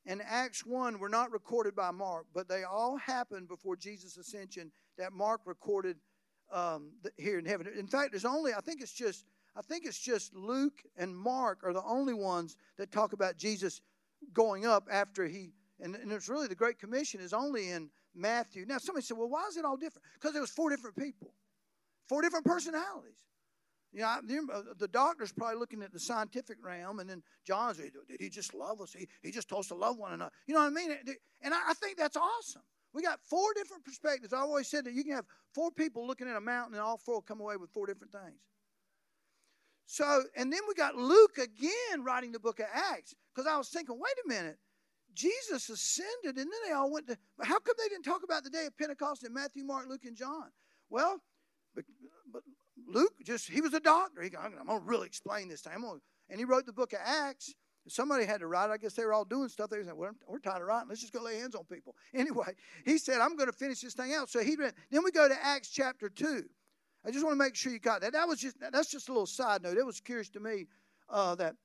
and 0.05 0.21
Acts 0.23 0.65
1 0.65 0.99
were 0.99 1.09
not 1.09 1.31
recorded 1.31 1.75
by 1.75 1.91
Mark, 1.91 2.27
but 2.33 2.47
they 2.47 2.63
all 2.63 2.97
happened 2.97 3.47
before 3.47 3.75
Jesus' 3.75 4.17
ascension 4.17 4.71
that 4.97 5.13
Mark 5.13 5.41
recorded 5.45 5.97
um, 6.51 6.91
here 7.17 7.39
in 7.39 7.45
heaven. 7.45 7.67
In 7.77 7.87
fact, 7.87 8.11
there's 8.11 8.25
only, 8.25 8.53
I 8.53 8.61
think 8.61 8.81
it's 8.81 8.93
just, 8.93 9.25
I 9.55 9.61
think 9.61 9.85
it's 9.85 9.99
just 9.99 10.33
Luke 10.35 10.83
and 10.97 11.15
Mark 11.15 11.59
are 11.63 11.73
the 11.73 11.83
only 11.83 12.13
ones 12.13 12.55
that 12.77 12.91
talk 12.91 13.13
about 13.13 13.37
Jesus 13.37 13.81
going 14.33 14.65
up 14.65 14.87
after 14.91 15.27
he, 15.27 15.53
and, 15.79 15.95
and 15.95 16.11
it's 16.11 16.29
really 16.29 16.47
the 16.47 16.55
Great 16.55 16.79
Commission 16.79 17.19
is 17.19 17.33
only 17.33 17.71
in 17.71 17.89
Matthew. 18.13 18.65
Now, 18.65 18.77
somebody 18.77 19.05
said, 19.05 19.17
well, 19.17 19.29
why 19.29 19.45
is 19.49 19.57
it 19.57 19.65
all 19.65 19.77
different? 19.77 20.03
Because 20.13 20.33
there 20.33 20.41
was 20.41 20.51
four 20.51 20.69
different 20.69 20.95
people, 20.97 21.33
four 22.07 22.21
different 22.21 22.45
personalities. 22.45 23.25
You 23.95 24.01
know, 24.01 24.53
uh, 24.53 24.61
the 24.77 24.89
doctor's 24.89 25.31
probably 25.31 25.57
looking 25.57 25.81
at 25.81 25.93
the 25.93 25.99
scientific 26.01 26.57
realm, 26.61 26.99
and 26.99 27.09
then 27.09 27.23
John's, 27.45 27.77
did 27.77 27.93
he 28.19 28.29
just 28.29 28.53
love 28.53 28.81
us? 28.81 28.91
He, 28.91 29.07
he 29.23 29.31
just 29.31 29.47
told 29.47 29.61
us 29.61 29.69
to 29.69 29.75
love 29.75 29.97
one 29.97 30.11
another. 30.11 30.31
You 30.47 30.53
know 30.53 30.59
what 30.59 30.67
I 30.67 30.69
mean? 30.71 30.91
And 31.41 31.53
I, 31.53 31.69
I 31.69 31.73
think 31.75 31.97
that's 31.97 32.17
awesome. 32.17 32.63
We 32.93 33.01
got 33.01 33.21
four 33.21 33.53
different 33.55 33.85
perspectives. 33.85 34.33
I 34.33 34.39
always 34.39 34.67
said 34.67 34.83
that 34.83 34.93
you 34.93 35.05
can 35.05 35.13
have 35.13 35.23
four 35.53 35.71
people 35.71 36.05
looking 36.05 36.27
at 36.27 36.35
a 36.35 36.41
mountain, 36.41 36.73
and 36.73 36.83
all 36.83 36.97
four 36.97 37.21
come 37.21 37.39
away 37.39 37.55
with 37.55 37.69
four 37.69 37.85
different 37.85 38.11
things. 38.11 38.41
So, 39.85 40.23
and 40.35 40.51
then 40.51 40.59
we 40.67 40.73
got 40.73 40.95
Luke 40.95 41.37
again 41.37 42.03
writing 42.03 42.33
the 42.33 42.39
book 42.39 42.59
of 42.59 42.65
Acts, 42.73 43.15
because 43.33 43.47
I 43.47 43.57
was 43.57 43.69
thinking, 43.69 43.95
wait 43.97 44.25
a 44.25 44.27
minute. 44.27 44.57
Jesus 45.13 45.69
ascended, 45.69 46.35
and 46.37 46.51
then 46.51 46.59
they 46.67 46.73
all 46.73 46.91
went 46.91 47.07
to. 47.07 47.17
How 47.41 47.59
come 47.59 47.75
they 47.77 47.87
didn't 47.87 48.03
talk 48.03 48.23
about 48.25 48.43
the 48.43 48.49
day 48.49 48.65
of 48.65 48.77
Pentecost 48.77 49.23
in 49.25 49.33
Matthew, 49.33 49.63
Mark, 49.63 49.87
Luke, 49.87 50.03
and 50.03 50.17
John? 50.17 50.51
Well, 50.89 51.21
Luke 52.87 53.13
just, 53.23 53.49
he 53.49 53.61
was 53.61 53.73
a 53.73 53.79
doctor. 53.79 54.21
He, 54.21 54.29
I'm 54.37 54.53
going 54.65 54.79
to 54.79 54.85
really 54.85 55.07
explain 55.07 55.49
this 55.49 55.61
time. 55.61 55.83
And 56.29 56.39
he 56.39 56.45
wrote 56.45 56.65
the 56.65 56.73
book 56.73 56.93
of 56.93 56.99
Acts. 57.03 57.53
Somebody 57.87 58.25
had 58.25 58.39
to 58.39 58.47
write. 58.47 58.71
I 58.71 58.77
guess 58.77 58.93
they 58.93 59.05
were 59.05 59.13
all 59.13 59.25
doing 59.25 59.47
stuff. 59.47 59.69
They 59.69 59.83
said, 59.83 59.93
well, 59.93 60.11
we're 60.27 60.39
tired 60.39 60.61
of 60.61 60.67
writing. 60.67 60.89
Let's 60.89 61.01
just 61.01 61.13
go 61.13 61.21
lay 61.21 61.37
hands 61.37 61.53
on 61.55 61.65
people. 61.65 61.95
Anyway, 62.13 62.53
he 62.83 62.97
said, 62.97 63.21
I'm 63.21 63.35
going 63.35 63.49
to 63.49 63.55
finish 63.55 63.81
this 63.81 63.93
thing 63.93 64.13
out. 64.13 64.29
So 64.29 64.39
he. 64.39 64.55
Then 64.55 65.03
we 65.03 65.11
go 65.11 65.27
to 65.27 65.35
Acts 65.45 65.69
chapter 65.69 66.09
2. 66.09 66.43
I 67.05 67.11
just 67.11 67.23
want 67.23 67.33
to 67.33 67.43
make 67.43 67.55
sure 67.55 67.71
you 67.71 67.79
got 67.79 68.01
that. 68.01 68.13
That 68.13 68.27
was 68.27 68.39
just, 68.39 68.55
that's 68.59 68.89
just 68.89 69.09
a 69.09 69.11
little 69.11 69.27
side 69.27 69.61
note. 69.61 69.77
It 69.77 69.85
was 69.85 69.99
curious 69.99 70.29
to 70.29 70.39
me 70.39 70.65
uh, 71.09 71.35
that 71.35 71.55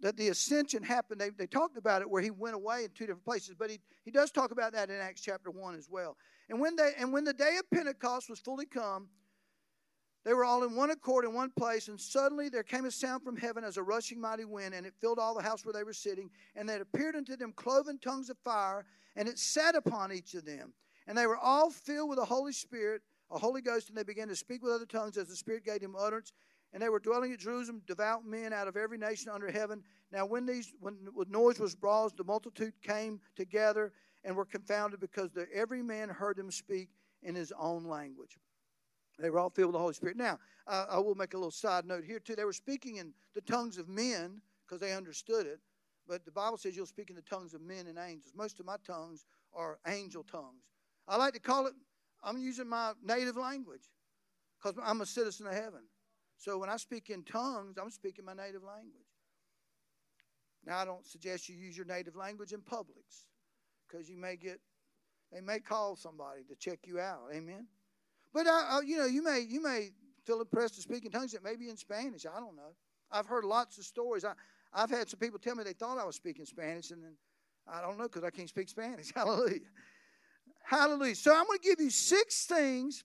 that 0.00 0.16
the 0.16 0.28
ascension 0.28 0.82
happened. 0.82 1.20
They, 1.20 1.30
they 1.30 1.46
talked 1.46 1.76
about 1.76 2.02
it 2.02 2.10
where 2.10 2.22
he 2.22 2.30
went 2.30 2.54
away 2.54 2.84
in 2.84 2.90
two 2.90 3.06
different 3.06 3.24
places, 3.24 3.54
but 3.58 3.70
he, 3.70 3.80
he 4.04 4.10
does 4.10 4.30
talk 4.30 4.50
about 4.50 4.72
that 4.72 4.90
in 4.90 4.96
Acts 4.96 5.22
chapter 5.22 5.50
1 5.50 5.74
as 5.74 5.88
well. 5.90 6.16
And 6.48 6.60
when, 6.60 6.76
they, 6.76 6.92
and 6.98 7.12
when 7.12 7.24
the 7.24 7.32
day 7.32 7.56
of 7.58 7.68
Pentecost 7.70 8.28
was 8.28 8.38
fully 8.38 8.66
come, 8.66 9.08
they 10.26 10.34
were 10.34 10.44
all 10.44 10.64
in 10.64 10.74
one 10.74 10.90
accord 10.90 11.24
in 11.24 11.32
one 11.32 11.50
place, 11.50 11.86
and 11.86 12.00
suddenly 12.00 12.48
there 12.48 12.64
came 12.64 12.84
a 12.84 12.90
sound 12.90 13.22
from 13.22 13.36
heaven 13.36 13.62
as 13.62 13.76
a 13.76 13.82
rushing 13.84 14.20
mighty 14.20 14.44
wind, 14.44 14.74
and 14.74 14.84
it 14.84 14.92
filled 15.00 15.20
all 15.20 15.36
the 15.36 15.42
house 15.42 15.64
where 15.64 15.72
they 15.72 15.84
were 15.84 15.92
sitting. 15.92 16.30
And 16.56 16.68
there 16.68 16.82
appeared 16.82 17.14
unto 17.14 17.36
them 17.36 17.52
cloven 17.52 17.96
tongues 17.98 18.28
of 18.28 18.36
fire, 18.38 18.84
and 19.14 19.28
it 19.28 19.38
sat 19.38 19.76
upon 19.76 20.12
each 20.12 20.34
of 20.34 20.44
them. 20.44 20.72
And 21.06 21.16
they 21.16 21.28
were 21.28 21.36
all 21.36 21.70
filled 21.70 22.08
with 22.08 22.18
the 22.18 22.24
Holy 22.24 22.52
Spirit, 22.52 23.02
a 23.30 23.38
Holy 23.38 23.60
Ghost, 23.60 23.88
and 23.88 23.96
they 23.96 24.02
began 24.02 24.26
to 24.26 24.34
speak 24.34 24.64
with 24.64 24.72
other 24.72 24.84
tongues 24.84 25.16
as 25.16 25.28
the 25.28 25.36
Spirit 25.36 25.64
gave 25.64 25.80
them 25.80 25.94
utterance. 25.96 26.32
And 26.72 26.82
they 26.82 26.88
were 26.88 26.98
dwelling 26.98 27.32
at 27.32 27.38
Jerusalem, 27.38 27.82
devout 27.86 28.26
men 28.26 28.52
out 28.52 28.66
of 28.66 28.76
every 28.76 28.98
nation 28.98 29.30
under 29.30 29.48
heaven. 29.48 29.84
Now, 30.10 30.26
when 30.26 30.44
these 30.44 30.74
when 30.80 30.96
noise 31.28 31.60
was 31.60 31.76
brought, 31.76 32.16
the 32.16 32.24
multitude 32.24 32.72
came 32.82 33.20
together 33.36 33.92
and 34.24 34.34
were 34.34 34.44
confounded 34.44 34.98
because 34.98 35.30
every 35.54 35.84
man 35.84 36.08
heard 36.08 36.36
them 36.36 36.50
speak 36.50 36.88
in 37.22 37.36
his 37.36 37.52
own 37.56 37.84
language. 37.84 38.38
They 39.18 39.30
were 39.30 39.38
all 39.38 39.50
filled 39.50 39.68
with 39.68 39.74
the 39.74 39.80
Holy 39.80 39.94
Spirit. 39.94 40.16
Now, 40.16 40.38
uh, 40.66 40.86
I 40.90 40.98
will 40.98 41.14
make 41.14 41.34
a 41.34 41.38
little 41.38 41.50
side 41.50 41.86
note 41.86 42.04
here, 42.04 42.20
too. 42.20 42.36
They 42.36 42.44
were 42.44 42.52
speaking 42.52 42.96
in 42.96 43.14
the 43.34 43.40
tongues 43.40 43.78
of 43.78 43.88
men 43.88 44.42
because 44.66 44.80
they 44.80 44.92
understood 44.92 45.46
it. 45.46 45.60
But 46.08 46.24
the 46.24 46.32
Bible 46.32 46.58
says 46.58 46.76
you'll 46.76 46.86
speak 46.86 47.10
in 47.10 47.16
the 47.16 47.22
tongues 47.22 47.54
of 47.54 47.60
men 47.60 47.86
and 47.86 47.98
angels. 47.98 48.32
Most 48.36 48.60
of 48.60 48.66
my 48.66 48.76
tongues 48.86 49.24
are 49.54 49.78
angel 49.86 50.22
tongues. 50.22 50.64
I 51.08 51.16
like 51.16 51.34
to 51.34 51.40
call 51.40 51.66
it, 51.66 51.74
I'm 52.22 52.38
using 52.38 52.68
my 52.68 52.92
native 53.02 53.36
language. 53.36 53.90
because 54.58 54.80
I'm 54.84 55.00
a 55.00 55.06
citizen 55.06 55.46
of 55.46 55.54
heaven. 55.54 55.82
So 56.36 56.58
when 56.58 56.68
I 56.68 56.76
speak 56.76 57.10
in 57.10 57.22
tongues, 57.24 57.78
I'm 57.78 57.90
speaking 57.90 58.24
my 58.24 58.34
native 58.34 58.62
language. 58.62 59.06
Now, 60.64 60.78
I 60.78 60.84
don't 60.84 61.06
suggest 61.06 61.48
you 61.48 61.56
use 61.56 61.76
your 61.76 61.86
native 61.86 62.16
language 62.16 62.52
in 62.52 62.60
Publix 62.60 63.26
because 63.86 64.08
you 64.08 64.16
may 64.16 64.36
get, 64.36 64.60
they 65.32 65.40
may 65.40 65.60
call 65.60 65.96
somebody 65.96 66.42
to 66.48 66.56
check 66.56 66.80
you 66.86 66.98
out. 66.98 67.28
Amen. 67.32 67.66
But 68.36 68.46
I, 68.46 68.50
I, 68.50 68.80
you 68.84 68.98
know, 68.98 69.06
you 69.06 69.24
may 69.24 69.40
you 69.48 69.62
may 69.62 69.92
feel 70.26 70.42
impressed 70.42 70.74
to 70.74 70.82
speak 70.82 71.06
in 71.06 71.10
tongues 71.10 71.32
that 71.32 71.42
may 71.42 71.56
be 71.56 71.70
in 71.70 71.76
Spanish. 71.78 72.26
I 72.26 72.38
don't 72.38 72.54
know. 72.54 72.74
I've 73.10 73.24
heard 73.24 73.44
lots 73.44 73.78
of 73.78 73.84
stories. 73.84 74.26
I, 74.26 74.34
I've 74.74 74.90
had 74.90 75.08
some 75.08 75.18
people 75.18 75.38
tell 75.38 75.54
me 75.54 75.64
they 75.64 75.72
thought 75.72 75.96
I 75.96 76.04
was 76.04 76.16
speaking 76.16 76.44
Spanish, 76.44 76.90
and 76.90 77.02
then 77.02 77.16
I 77.66 77.80
don't 77.80 77.96
know 77.96 78.04
because 78.04 78.24
I 78.24 78.28
can't 78.28 78.50
speak 78.50 78.68
Spanish. 78.68 79.10
Hallelujah. 79.14 79.60
Hallelujah. 80.62 81.14
So 81.14 81.34
I'm 81.34 81.46
going 81.46 81.60
to 81.60 81.64
give 81.66 81.80
you 81.80 81.88
six 81.88 82.44
things. 82.44 83.04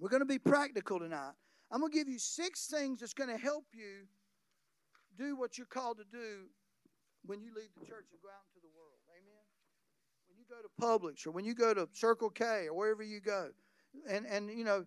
We're 0.00 0.08
going 0.08 0.22
to 0.22 0.26
be 0.26 0.40
practical 0.40 0.98
tonight. 0.98 1.34
I'm 1.70 1.78
going 1.78 1.92
to 1.92 1.96
give 1.96 2.08
you 2.08 2.18
six 2.18 2.66
things 2.66 2.98
that's 2.98 3.14
going 3.14 3.30
to 3.30 3.38
help 3.38 3.66
you 3.72 4.08
do 5.16 5.36
what 5.36 5.56
you're 5.56 5.68
called 5.68 5.98
to 5.98 6.04
do 6.10 6.46
when 7.24 7.40
you 7.42 7.52
leave 7.54 7.70
the 7.78 7.86
church 7.86 8.06
and 8.10 8.20
go 8.20 8.28
out 8.28 8.42
into 8.50 8.66
the 8.66 8.74
world. 8.76 8.98
Amen. 9.16 9.44
When 10.26 10.36
you 10.36 10.46
go 10.50 10.56
to 10.60 10.68
Publix 10.82 11.28
or 11.28 11.30
when 11.30 11.44
you 11.44 11.54
go 11.54 11.74
to 11.74 11.88
Circle 11.92 12.30
K 12.30 12.66
or 12.66 12.74
wherever 12.74 13.04
you 13.04 13.20
go, 13.20 13.50
and 14.08 14.26
and 14.26 14.50
you 14.50 14.64
know, 14.64 14.84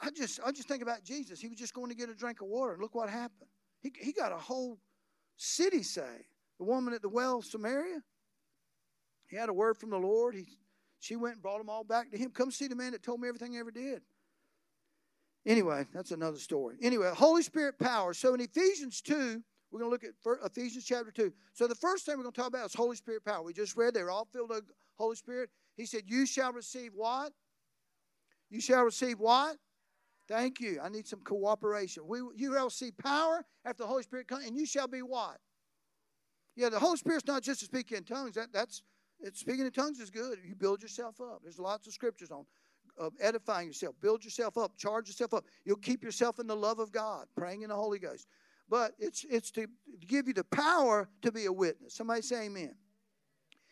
I 0.00 0.10
just 0.10 0.40
I 0.44 0.52
just 0.52 0.68
think 0.68 0.82
about 0.82 1.04
Jesus. 1.04 1.40
He 1.40 1.48
was 1.48 1.58
just 1.58 1.74
going 1.74 1.90
to 1.90 1.96
get 1.96 2.08
a 2.08 2.14
drink 2.14 2.40
of 2.40 2.48
water, 2.48 2.72
and 2.72 2.82
look 2.82 2.94
what 2.94 3.08
happened. 3.08 3.50
He 3.80 3.92
he 4.00 4.12
got 4.12 4.32
a 4.32 4.38
whole 4.38 4.78
city 5.36 5.82
saved. 5.82 6.24
The 6.58 6.64
woman 6.64 6.94
at 6.94 7.02
the 7.02 7.08
well, 7.08 7.42
Samaria. 7.42 8.02
He 9.28 9.36
had 9.36 9.48
a 9.48 9.52
word 9.52 9.76
from 9.76 9.90
the 9.90 9.98
Lord. 9.98 10.34
He 10.34 10.46
she 11.00 11.16
went 11.16 11.34
and 11.34 11.42
brought 11.42 11.58
them 11.58 11.68
all 11.68 11.84
back 11.84 12.10
to 12.10 12.18
him. 12.18 12.30
Come 12.30 12.50
see 12.50 12.68
the 12.68 12.76
man 12.76 12.92
that 12.92 13.02
told 13.02 13.20
me 13.20 13.28
everything 13.28 13.52
he 13.52 13.58
ever 13.58 13.70
did. 13.70 14.02
Anyway, 15.46 15.86
that's 15.92 16.10
another 16.10 16.38
story. 16.38 16.76
Anyway, 16.80 17.10
Holy 17.14 17.42
Spirit 17.42 17.78
power. 17.78 18.14
So 18.14 18.32
in 18.32 18.40
Ephesians 18.40 19.02
2, 19.02 19.42
we're 19.70 19.80
going 19.80 19.90
to 19.90 19.92
look 19.92 20.04
at 20.04 20.46
Ephesians 20.46 20.84
chapter 20.84 21.10
2. 21.10 21.32
So 21.52 21.66
the 21.66 21.74
first 21.74 22.06
thing 22.06 22.16
we're 22.16 22.22
going 22.22 22.32
to 22.32 22.40
talk 22.40 22.48
about 22.48 22.66
is 22.66 22.74
Holy 22.74 22.96
Spirit 22.96 23.24
power. 23.24 23.42
We 23.42 23.52
just 23.52 23.76
read 23.76 23.92
they 23.92 24.00
are 24.00 24.10
all 24.10 24.26
filled 24.32 24.50
with 24.50 24.64
Holy 24.94 25.16
Spirit. 25.16 25.50
He 25.76 25.84
said, 25.84 26.04
You 26.06 26.24
shall 26.24 26.52
receive 26.52 26.92
what? 26.94 27.32
You 28.54 28.60
shall 28.60 28.84
receive 28.84 29.18
what? 29.18 29.56
Thank 30.28 30.60
you. 30.60 30.78
I 30.80 30.88
need 30.88 31.08
some 31.08 31.18
cooperation. 31.22 32.04
We, 32.06 32.18
you 32.36 32.54
shall 32.54 32.66
receive 32.66 32.96
power 32.96 33.44
after 33.64 33.82
the 33.82 33.88
Holy 33.88 34.04
Spirit 34.04 34.28
comes, 34.28 34.46
and 34.46 34.56
you 34.56 34.64
shall 34.64 34.86
be 34.86 35.02
what? 35.02 35.38
Yeah, 36.54 36.68
the 36.68 36.78
Holy 36.78 36.96
Spirit's 36.96 37.26
not 37.26 37.42
just 37.42 37.58
to 37.60 37.66
speak 37.66 37.90
in 37.90 38.04
tongues. 38.04 38.36
That, 38.36 38.52
that's 38.52 38.84
it's, 39.18 39.40
speaking 39.40 39.66
in 39.66 39.72
tongues 39.72 39.98
is 39.98 40.08
good. 40.08 40.38
You 40.46 40.54
build 40.54 40.82
yourself 40.82 41.20
up. 41.20 41.40
There's 41.42 41.58
lots 41.58 41.88
of 41.88 41.94
scriptures 41.94 42.30
on 42.30 42.46
of 42.96 43.12
edifying 43.20 43.66
yourself. 43.66 43.96
Build 44.00 44.24
yourself 44.24 44.56
up. 44.56 44.76
Charge 44.76 45.08
yourself 45.08 45.34
up. 45.34 45.46
You'll 45.64 45.76
keep 45.76 46.04
yourself 46.04 46.38
in 46.38 46.46
the 46.46 46.54
love 46.54 46.78
of 46.78 46.92
God, 46.92 47.26
praying 47.36 47.62
in 47.62 47.70
the 47.70 47.74
Holy 47.74 47.98
Ghost. 47.98 48.28
But 48.68 48.92
it's 49.00 49.26
it's 49.28 49.50
to 49.52 49.66
give 50.06 50.28
you 50.28 50.32
the 50.32 50.44
power 50.44 51.08
to 51.22 51.32
be 51.32 51.46
a 51.46 51.52
witness. 51.52 51.96
Somebody 51.96 52.22
say 52.22 52.46
amen. 52.46 52.76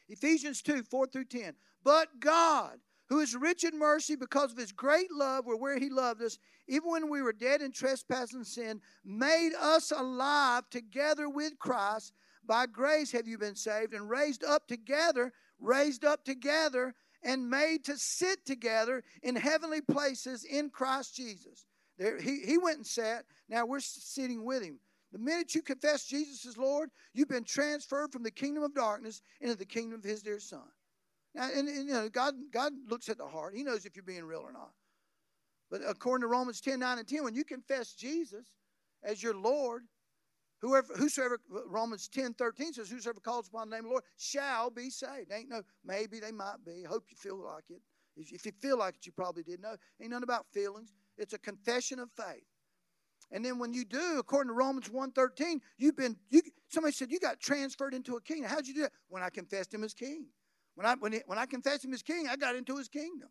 Ephesians 0.08 0.60
2, 0.60 0.82
4 0.82 1.06
through 1.06 1.26
10. 1.26 1.54
But 1.84 2.08
God, 2.18 2.78
who 3.12 3.20
is 3.20 3.36
rich 3.36 3.62
in 3.62 3.78
mercy 3.78 4.16
because 4.16 4.52
of 4.52 4.56
his 4.56 4.72
great 4.72 5.12
love, 5.12 5.46
or 5.46 5.54
where 5.54 5.78
he 5.78 5.90
loved 5.90 6.22
us, 6.22 6.38
even 6.66 6.90
when 6.90 7.10
we 7.10 7.20
were 7.20 7.34
dead 7.34 7.60
in 7.60 7.70
trespass 7.70 8.32
and 8.32 8.46
sin, 8.46 8.80
made 9.04 9.52
us 9.60 9.90
alive 9.94 10.62
together 10.70 11.28
with 11.28 11.58
Christ. 11.58 12.14
By 12.46 12.64
grace 12.64 13.12
have 13.12 13.28
you 13.28 13.36
been 13.36 13.54
saved 13.54 13.92
and 13.92 14.08
raised 14.08 14.42
up 14.42 14.66
together, 14.66 15.30
raised 15.60 16.06
up 16.06 16.24
together 16.24 16.94
and 17.22 17.50
made 17.50 17.84
to 17.84 17.98
sit 17.98 18.46
together 18.46 19.04
in 19.22 19.36
heavenly 19.36 19.82
places 19.82 20.44
in 20.44 20.70
Christ 20.70 21.14
Jesus. 21.14 21.66
There, 21.98 22.18
he, 22.18 22.40
he 22.46 22.56
went 22.56 22.78
and 22.78 22.86
sat. 22.86 23.26
Now 23.46 23.66
we're 23.66 23.80
sitting 23.80 24.42
with 24.42 24.62
him. 24.62 24.78
The 25.12 25.18
minute 25.18 25.54
you 25.54 25.60
confess 25.60 26.06
Jesus 26.06 26.46
as 26.46 26.56
Lord, 26.56 26.88
you've 27.12 27.28
been 27.28 27.44
transferred 27.44 28.10
from 28.10 28.22
the 28.22 28.30
kingdom 28.30 28.62
of 28.62 28.74
darkness 28.74 29.20
into 29.42 29.54
the 29.54 29.66
kingdom 29.66 29.98
of 29.98 30.04
his 30.04 30.22
dear 30.22 30.40
son. 30.40 30.62
And, 31.34 31.68
and, 31.68 31.88
you 31.88 31.94
know, 31.94 32.08
God, 32.08 32.34
God 32.52 32.72
looks 32.88 33.08
at 33.08 33.18
the 33.18 33.26
heart. 33.26 33.54
He 33.54 33.62
knows 33.62 33.86
if 33.86 33.96
you're 33.96 34.02
being 34.02 34.24
real 34.24 34.40
or 34.40 34.52
not. 34.52 34.72
But 35.70 35.80
according 35.88 36.22
to 36.22 36.28
Romans 36.28 36.60
10, 36.60 36.80
9, 36.80 36.98
and 36.98 37.08
10, 37.08 37.24
when 37.24 37.34
you 37.34 37.44
confess 37.44 37.94
Jesus 37.94 38.46
as 39.02 39.22
your 39.22 39.34
Lord, 39.34 39.84
Whoever, 40.62 40.94
whosoever, 40.94 41.40
Romans 41.66 42.08
10 42.08 42.34
13 42.34 42.74
says, 42.74 42.88
Whosoever 42.88 43.18
calls 43.18 43.48
upon 43.48 43.68
the 43.68 43.76
name 43.76 43.84
of 43.84 43.88
the 43.88 43.90
Lord 43.90 44.04
shall 44.16 44.70
be 44.70 44.90
saved. 44.90 45.32
Ain't 45.32 45.48
no, 45.48 45.62
maybe 45.84 46.20
they 46.20 46.30
might 46.30 46.64
be. 46.64 46.84
Hope 46.88 47.06
you 47.10 47.16
feel 47.16 47.36
like 47.36 47.64
it. 47.68 47.82
If, 48.16 48.32
if 48.32 48.46
you 48.46 48.52
feel 48.60 48.78
like 48.78 48.94
it, 48.94 49.04
you 49.04 49.10
probably 49.10 49.42
did. 49.42 49.60
No, 49.60 49.74
ain't 50.00 50.10
nothing 50.10 50.22
about 50.22 50.46
feelings. 50.52 50.94
It's 51.18 51.34
a 51.34 51.38
confession 51.38 51.98
of 51.98 52.10
faith. 52.12 52.44
And 53.32 53.44
then 53.44 53.58
when 53.58 53.72
you 53.72 53.84
do, 53.84 54.18
according 54.18 54.50
to 54.50 54.54
Romans 54.54 54.88
13, 54.88 55.60
you've 55.78 55.96
been, 55.96 56.16
you, 56.30 56.42
somebody 56.68 56.92
said 56.92 57.10
you 57.10 57.18
got 57.18 57.40
transferred 57.40 57.94
into 57.94 58.16
a 58.16 58.20
king. 58.20 58.44
How'd 58.44 58.66
you 58.66 58.74
do 58.74 58.82
that? 58.82 58.92
When 59.08 59.22
I 59.22 59.30
confessed 59.30 59.74
him 59.74 59.82
as 59.82 59.94
king. 59.94 60.26
When 60.74 60.86
I, 60.86 60.94
when, 60.94 61.12
he, 61.12 61.20
when 61.26 61.38
I 61.38 61.46
confessed 61.46 61.84
him 61.84 61.92
as 61.92 62.02
king, 62.02 62.26
I 62.28 62.36
got 62.36 62.56
into 62.56 62.76
his 62.76 62.88
kingdom. 62.88 63.28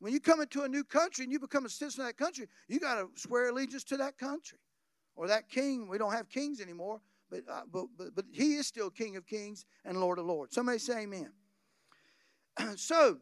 When 0.00 0.12
you 0.12 0.20
come 0.20 0.40
into 0.40 0.62
a 0.62 0.68
new 0.68 0.84
country 0.84 1.24
and 1.24 1.32
you 1.32 1.38
become 1.38 1.66
a 1.66 1.68
citizen 1.68 2.02
of 2.02 2.06
that 2.08 2.16
country, 2.16 2.48
you 2.68 2.80
got 2.80 2.96
to 2.96 3.08
swear 3.16 3.50
allegiance 3.50 3.84
to 3.84 3.96
that 3.98 4.18
country 4.18 4.58
or 5.14 5.28
that 5.28 5.48
king. 5.48 5.88
We 5.88 5.98
don't 5.98 6.12
have 6.12 6.28
kings 6.28 6.60
anymore, 6.60 7.00
but, 7.30 7.40
uh, 7.50 7.62
but, 7.70 7.86
but, 7.98 8.14
but 8.14 8.24
he 8.32 8.54
is 8.54 8.66
still 8.66 8.90
King 8.90 9.16
of 9.16 9.26
kings 9.26 9.66
and 9.84 10.00
Lord 10.00 10.18
of 10.18 10.24
lords. 10.24 10.54
Somebody 10.54 10.78
say 10.78 11.02
amen. 11.02 11.30
so, 12.76 13.18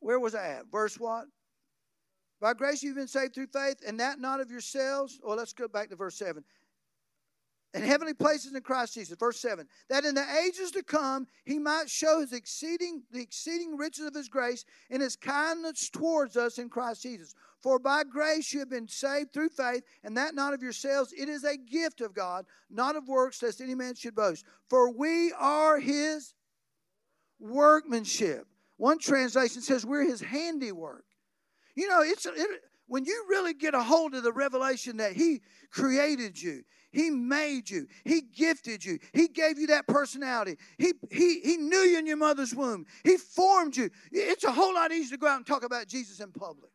where 0.00 0.20
was 0.20 0.34
I 0.34 0.46
at? 0.48 0.66
Verse 0.70 0.98
what? 0.98 1.26
By 2.40 2.52
grace 2.52 2.82
you've 2.82 2.96
been 2.96 3.08
saved 3.08 3.34
through 3.34 3.46
faith, 3.46 3.78
and 3.86 3.98
that 3.98 4.20
not 4.20 4.40
of 4.40 4.50
yourselves. 4.50 5.18
Or 5.22 5.36
let's 5.36 5.54
go 5.54 5.68
back 5.68 5.88
to 5.88 5.96
verse 5.96 6.16
7 6.16 6.44
in 7.76 7.82
heavenly 7.82 8.14
places 8.14 8.54
in 8.54 8.60
Christ 8.62 8.94
Jesus. 8.94 9.16
Verse 9.18 9.38
7 9.38 9.66
that 9.90 10.04
in 10.04 10.14
the 10.14 10.24
ages 10.44 10.70
to 10.72 10.82
come 10.82 11.26
he 11.44 11.58
might 11.58 11.90
show 11.90 12.20
his 12.20 12.32
exceeding 12.32 13.02
the 13.12 13.20
exceeding 13.20 13.76
riches 13.76 14.06
of 14.06 14.14
his 14.14 14.28
grace 14.28 14.64
and 14.90 15.02
his 15.02 15.14
kindness 15.14 15.90
towards 15.90 16.36
us 16.36 16.58
in 16.58 16.70
Christ 16.70 17.02
Jesus. 17.02 17.34
For 17.60 17.78
by 17.78 18.04
grace 18.04 18.52
you 18.52 18.60
have 18.60 18.70
been 18.70 18.88
saved 18.88 19.32
through 19.32 19.50
faith, 19.50 19.82
and 20.04 20.16
that 20.16 20.34
not 20.34 20.54
of 20.54 20.62
yourselves, 20.62 21.12
it 21.12 21.28
is 21.28 21.44
a 21.44 21.56
gift 21.56 22.00
of 22.00 22.14
God, 22.14 22.46
not 22.70 22.96
of 22.96 23.08
works, 23.08 23.42
lest 23.42 23.60
any 23.60 23.74
man 23.74 23.94
should 23.94 24.14
boast. 24.14 24.44
For 24.70 24.90
we 24.90 25.32
are 25.32 25.78
his 25.78 26.34
workmanship. 27.38 28.46
One 28.76 28.98
translation 28.98 29.62
says 29.62 29.84
we're 29.84 30.04
his 30.04 30.20
handiwork. 30.20 31.04
You 31.74 31.88
know, 31.88 32.00
it's 32.02 32.24
it, 32.24 32.62
when 32.86 33.04
you 33.04 33.26
really 33.28 33.52
get 33.52 33.74
a 33.74 33.82
hold 33.82 34.14
of 34.14 34.22
the 34.22 34.32
revelation 34.32 34.98
that 34.98 35.12
he 35.12 35.40
created 35.70 36.40
you 36.40 36.62
he 36.92 37.10
made 37.10 37.68
you. 37.68 37.86
He 38.04 38.22
gifted 38.22 38.84
you. 38.84 38.98
He 39.12 39.28
gave 39.28 39.58
you 39.58 39.66
that 39.68 39.86
personality. 39.86 40.56
He, 40.78 40.94
he, 41.10 41.40
he 41.40 41.56
knew 41.56 41.78
you 41.78 41.98
in 41.98 42.06
your 42.06 42.16
mother's 42.16 42.54
womb. 42.54 42.86
He 43.04 43.16
formed 43.16 43.76
you. 43.76 43.90
It's 44.10 44.44
a 44.44 44.52
whole 44.52 44.74
lot 44.74 44.92
easier 44.92 45.16
to 45.16 45.20
go 45.20 45.26
out 45.26 45.36
and 45.36 45.46
talk 45.46 45.64
about 45.64 45.88
Jesus 45.88 46.20
in 46.20 46.32
public. 46.32 46.70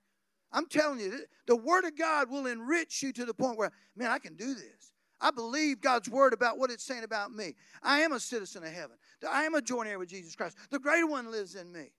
I'm 0.51 0.67
telling 0.67 0.99
you, 0.99 1.19
the 1.47 1.55
Word 1.55 1.85
of 1.85 1.97
God 1.97 2.29
will 2.29 2.45
enrich 2.45 3.01
you 3.01 3.13
to 3.13 3.25
the 3.25 3.33
point 3.33 3.57
where, 3.57 3.71
man, 3.95 4.11
I 4.11 4.19
can 4.19 4.35
do 4.35 4.53
this. 4.53 4.93
I 5.21 5.31
believe 5.31 5.81
God's 5.81 6.09
Word 6.09 6.33
about 6.33 6.57
what 6.57 6.71
it's 6.71 6.83
saying 6.83 7.03
about 7.03 7.31
me. 7.31 7.55
I 7.81 7.99
am 7.99 8.11
a 8.11 8.19
citizen 8.19 8.63
of 8.63 8.71
heaven. 8.71 8.97
I 9.29 9.43
am 9.43 9.55
a 9.55 9.61
joint 9.61 9.87
heir 9.87 9.99
with 9.99 10.09
Jesus 10.09 10.35
Christ. 10.35 10.57
The 10.71 10.79
greater 10.79 11.07
one 11.07 11.31
lives 11.31 11.55
in 11.55 11.71
me. 11.71 11.91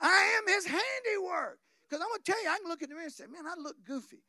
I 0.00 0.38
am 0.38 0.52
His 0.52 0.66
handiwork. 0.66 1.58
Because 1.88 2.02
I'm 2.02 2.08
going 2.08 2.22
to 2.24 2.32
tell 2.32 2.42
you, 2.42 2.48
I 2.48 2.58
can 2.58 2.68
look 2.68 2.82
in 2.82 2.88
the 2.88 2.94
mirror 2.94 3.04
and 3.04 3.12
say, 3.12 3.26
man, 3.26 3.44
I 3.46 3.60
look 3.60 3.76
goofy. 3.84 4.22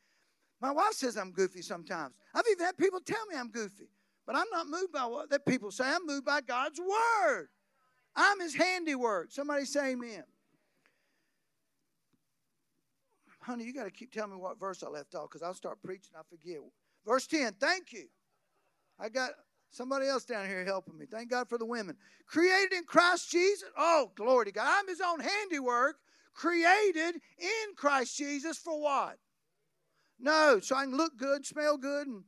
My 0.65 0.71
wife 0.71 0.93
says 0.93 1.15
I'm 1.15 1.29
goofy 1.29 1.61
sometimes. 1.61 2.15
I've 2.33 2.43
even 2.51 2.65
had 2.65 2.75
people 2.75 2.99
tell 2.99 3.23
me 3.29 3.37
I'm 3.37 3.51
goofy. 3.51 3.87
But 4.25 4.35
I'm 4.35 4.47
not 4.51 4.65
moved 4.67 4.91
by 4.91 5.05
what 5.05 5.29
that 5.29 5.45
people 5.45 5.69
say. 5.69 5.83
I'm 5.85 6.07
moved 6.07 6.25
by 6.25 6.41
God's 6.41 6.79
word. 6.79 7.49
I'm 8.15 8.39
his 8.39 8.55
handiwork. 8.55 9.31
Somebody 9.31 9.65
say 9.65 9.91
amen. 9.91 10.23
Honey, 13.41 13.65
you 13.65 13.75
got 13.75 13.83
to 13.83 13.91
keep 13.91 14.11
telling 14.11 14.31
me 14.31 14.37
what 14.37 14.59
verse 14.59 14.81
I 14.81 14.89
left 14.89 15.13
off 15.13 15.29
because 15.29 15.43
I'll 15.43 15.53
start 15.53 15.83
preaching. 15.83 16.13
I 16.17 16.23
forget. 16.27 16.57
Verse 17.05 17.27
10. 17.27 17.53
Thank 17.59 17.93
you. 17.93 18.07
I 18.99 19.09
got 19.09 19.33
somebody 19.69 20.07
else 20.07 20.25
down 20.25 20.47
here 20.47 20.65
helping 20.65 20.97
me. 20.97 21.05
Thank 21.05 21.29
God 21.29 21.47
for 21.47 21.59
the 21.59 21.65
women. 21.67 21.95
Created 22.25 22.73
in 22.73 22.85
Christ 22.85 23.29
Jesus. 23.29 23.69
Oh, 23.77 24.09
glory 24.15 24.45
to 24.45 24.51
God. 24.51 24.65
I'm 24.67 24.87
his 24.87 24.99
own 24.99 25.19
handiwork. 25.19 25.97
Created 26.33 27.21
in 27.37 27.75
Christ 27.75 28.17
Jesus 28.17 28.57
for 28.57 28.81
what? 28.81 29.19
No, 30.19 30.59
so 30.61 30.75
I 30.75 30.83
can 30.83 30.95
look 30.95 31.17
good, 31.17 31.45
smell 31.45 31.77
good, 31.77 32.07
and 32.07 32.23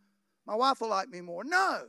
my 0.46 0.56
wife 0.56 0.82
will 0.82 0.89
like 0.89 1.10
me 1.10 1.22
more. 1.22 1.44
No. 1.44 1.84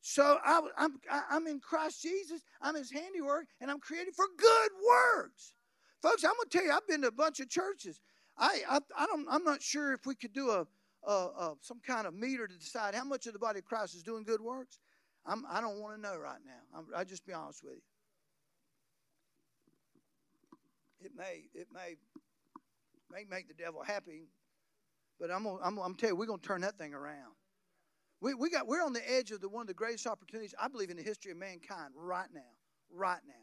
So 0.00 0.38
I, 0.44 0.58
am 0.78 0.98
I'm, 1.10 1.22
I'm 1.30 1.46
in 1.46 1.60
Christ 1.60 2.02
Jesus. 2.02 2.42
I'm 2.62 2.74
His 2.74 2.90
handiwork, 2.90 3.46
and 3.60 3.70
I'm 3.70 3.78
created 3.78 4.14
for 4.14 4.26
good 4.36 4.70
works. 4.86 5.54
Folks, 6.02 6.24
I'm 6.24 6.32
going 6.32 6.48
to 6.48 6.58
tell 6.58 6.66
you, 6.66 6.72
I've 6.72 6.86
been 6.88 7.02
to 7.02 7.08
a 7.08 7.12
bunch 7.12 7.40
of 7.40 7.50
churches. 7.50 8.00
I, 8.38 8.62
I, 8.68 8.80
I 8.96 9.06
don't, 9.06 9.26
I'm 9.30 9.44
not 9.44 9.62
sure 9.62 9.92
if 9.92 10.06
we 10.06 10.14
could 10.14 10.32
do 10.32 10.50
a, 10.50 10.66
a, 11.06 11.12
a, 11.12 11.54
some 11.60 11.80
kind 11.86 12.06
of 12.06 12.14
meter 12.14 12.46
to 12.48 12.58
decide 12.58 12.94
how 12.94 13.04
much 13.04 13.26
of 13.26 13.34
the 13.34 13.38
body 13.38 13.58
of 13.58 13.66
Christ 13.66 13.94
is 13.94 14.02
doing 14.02 14.24
good 14.24 14.40
works. 14.40 14.78
I'm, 15.26 15.44
I 15.50 15.60
don't 15.60 15.78
want 15.80 15.96
to 15.96 16.00
know 16.00 16.16
right 16.16 16.40
now. 16.44 16.78
I'm, 16.78 16.86
I'll 16.96 17.04
just 17.04 17.26
be 17.26 17.34
honest 17.34 17.62
with 17.62 17.74
you. 17.74 17.82
It 21.02 21.12
may, 21.16 21.44
it 21.54 21.68
may 21.72 21.96
May 23.12 23.24
make 23.28 23.48
the 23.48 23.54
devil 23.54 23.82
happy, 23.82 24.28
but 25.20 25.30
I'm 25.30 25.44
gonna, 25.44 25.58
I'm, 25.62 25.78
I'm 25.78 25.94
tell 25.94 26.08
you, 26.08 26.16
we're 26.16 26.26
gonna 26.26 26.38
turn 26.38 26.62
that 26.62 26.78
thing 26.78 26.94
around. 26.94 27.34
We, 28.20 28.34
we 28.34 28.50
got 28.50 28.66
we're 28.66 28.82
on 28.82 28.92
the 28.92 29.10
edge 29.10 29.30
of 29.30 29.40
the 29.40 29.48
one 29.48 29.62
of 29.62 29.68
the 29.68 29.74
greatest 29.74 30.06
opportunities 30.06 30.54
I 30.60 30.68
believe 30.68 30.90
in 30.90 30.96
the 30.96 31.02
history 31.02 31.30
of 31.30 31.38
mankind 31.38 31.92
right 31.94 32.28
now. 32.34 32.40
Right 32.92 33.20
now. 33.26 33.34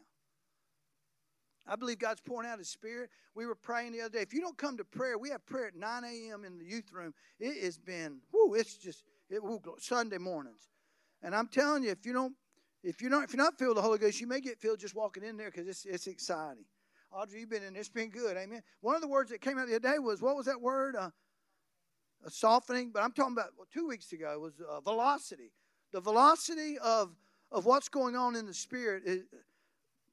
I 1.70 1.76
believe 1.76 1.98
God's 1.98 2.20
pouring 2.20 2.48
out 2.48 2.58
His 2.58 2.68
Spirit. 2.68 3.10
We 3.34 3.46
were 3.46 3.54
praying 3.54 3.92
the 3.92 4.00
other 4.00 4.10
day. 4.18 4.22
If 4.22 4.32
you 4.32 4.40
don't 4.40 4.56
come 4.56 4.78
to 4.78 4.84
prayer, 4.84 5.18
we 5.18 5.30
have 5.30 5.44
prayer 5.46 5.66
at 5.66 5.76
9 5.76 6.04
a.m. 6.04 6.44
in 6.44 6.58
the 6.58 6.64
youth 6.64 6.90
room. 6.92 7.12
It 7.38 7.62
has 7.62 7.78
been, 7.78 8.20
whoo, 8.32 8.54
it's 8.54 8.74
just 8.76 9.04
it, 9.28 9.42
whoo, 9.42 9.60
Sunday 9.78 10.18
mornings. 10.18 10.68
And 11.22 11.34
I'm 11.34 11.48
telling 11.48 11.84
you, 11.84 11.90
if 11.90 12.06
you 12.06 12.12
don't, 12.12 12.34
if 12.82 13.02
you're 13.02 13.10
not, 13.10 13.24
if 13.24 13.32
you're 13.32 13.42
not 13.42 13.58
filled 13.58 13.70
with 13.70 13.76
the 13.76 13.82
Holy 13.82 13.98
Ghost, 13.98 14.20
you 14.20 14.26
may 14.26 14.40
get 14.40 14.58
filled 14.58 14.80
just 14.80 14.94
walking 14.94 15.22
in 15.22 15.36
there 15.36 15.50
because 15.50 15.68
it's 15.68 15.84
it's 15.84 16.06
exciting. 16.06 16.64
Audrey, 17.10 17.40
you've 17.40 17.50
been 17.50 17.62
in. 17.62 17.74
It's 17.74 17.88
been 17.88 18.10
good. 18.10 18.36
Amen. 18.36 18.62
One 18.80 18.94
of 18.94 19.02
the 19.02 19.08
words 19.08 19.30
that 19.30 19.40
came 19.40 19.58
out 19.58 19.66
the 19.66 19.76
other 19.76 19.92
day 19.92 19.98
was 19.98 20.22
what 20.22 20.36
was 20.36 20.46
that 20.46 20.60
word? 20.60 20.94
Uh, 20.94 21.10
a 22.24 22.30
softening. 22.30 22.90
But 22.92 23.02
I'm 23.02 23.12
talking 23.12 23.32
about 23.32 23.50
well, 23.56 23.66
two 23.72 23.88
weeks 23.88 24.12
ago 24.12 24.38
was 24.38 24.54
uh, 24.60 24.80
velocity. 24.80 25.52
The 25.92 26.00
velocity 26.00 26.78
of 26.78 27.16
of 27.50 27.64
what's 27.64 27.88
going 27.88 28.16
on 28.16 28.36
in 28.36 28.46
the 28.46 28.54
spirit 28.54 29.02
is 29.06 29.22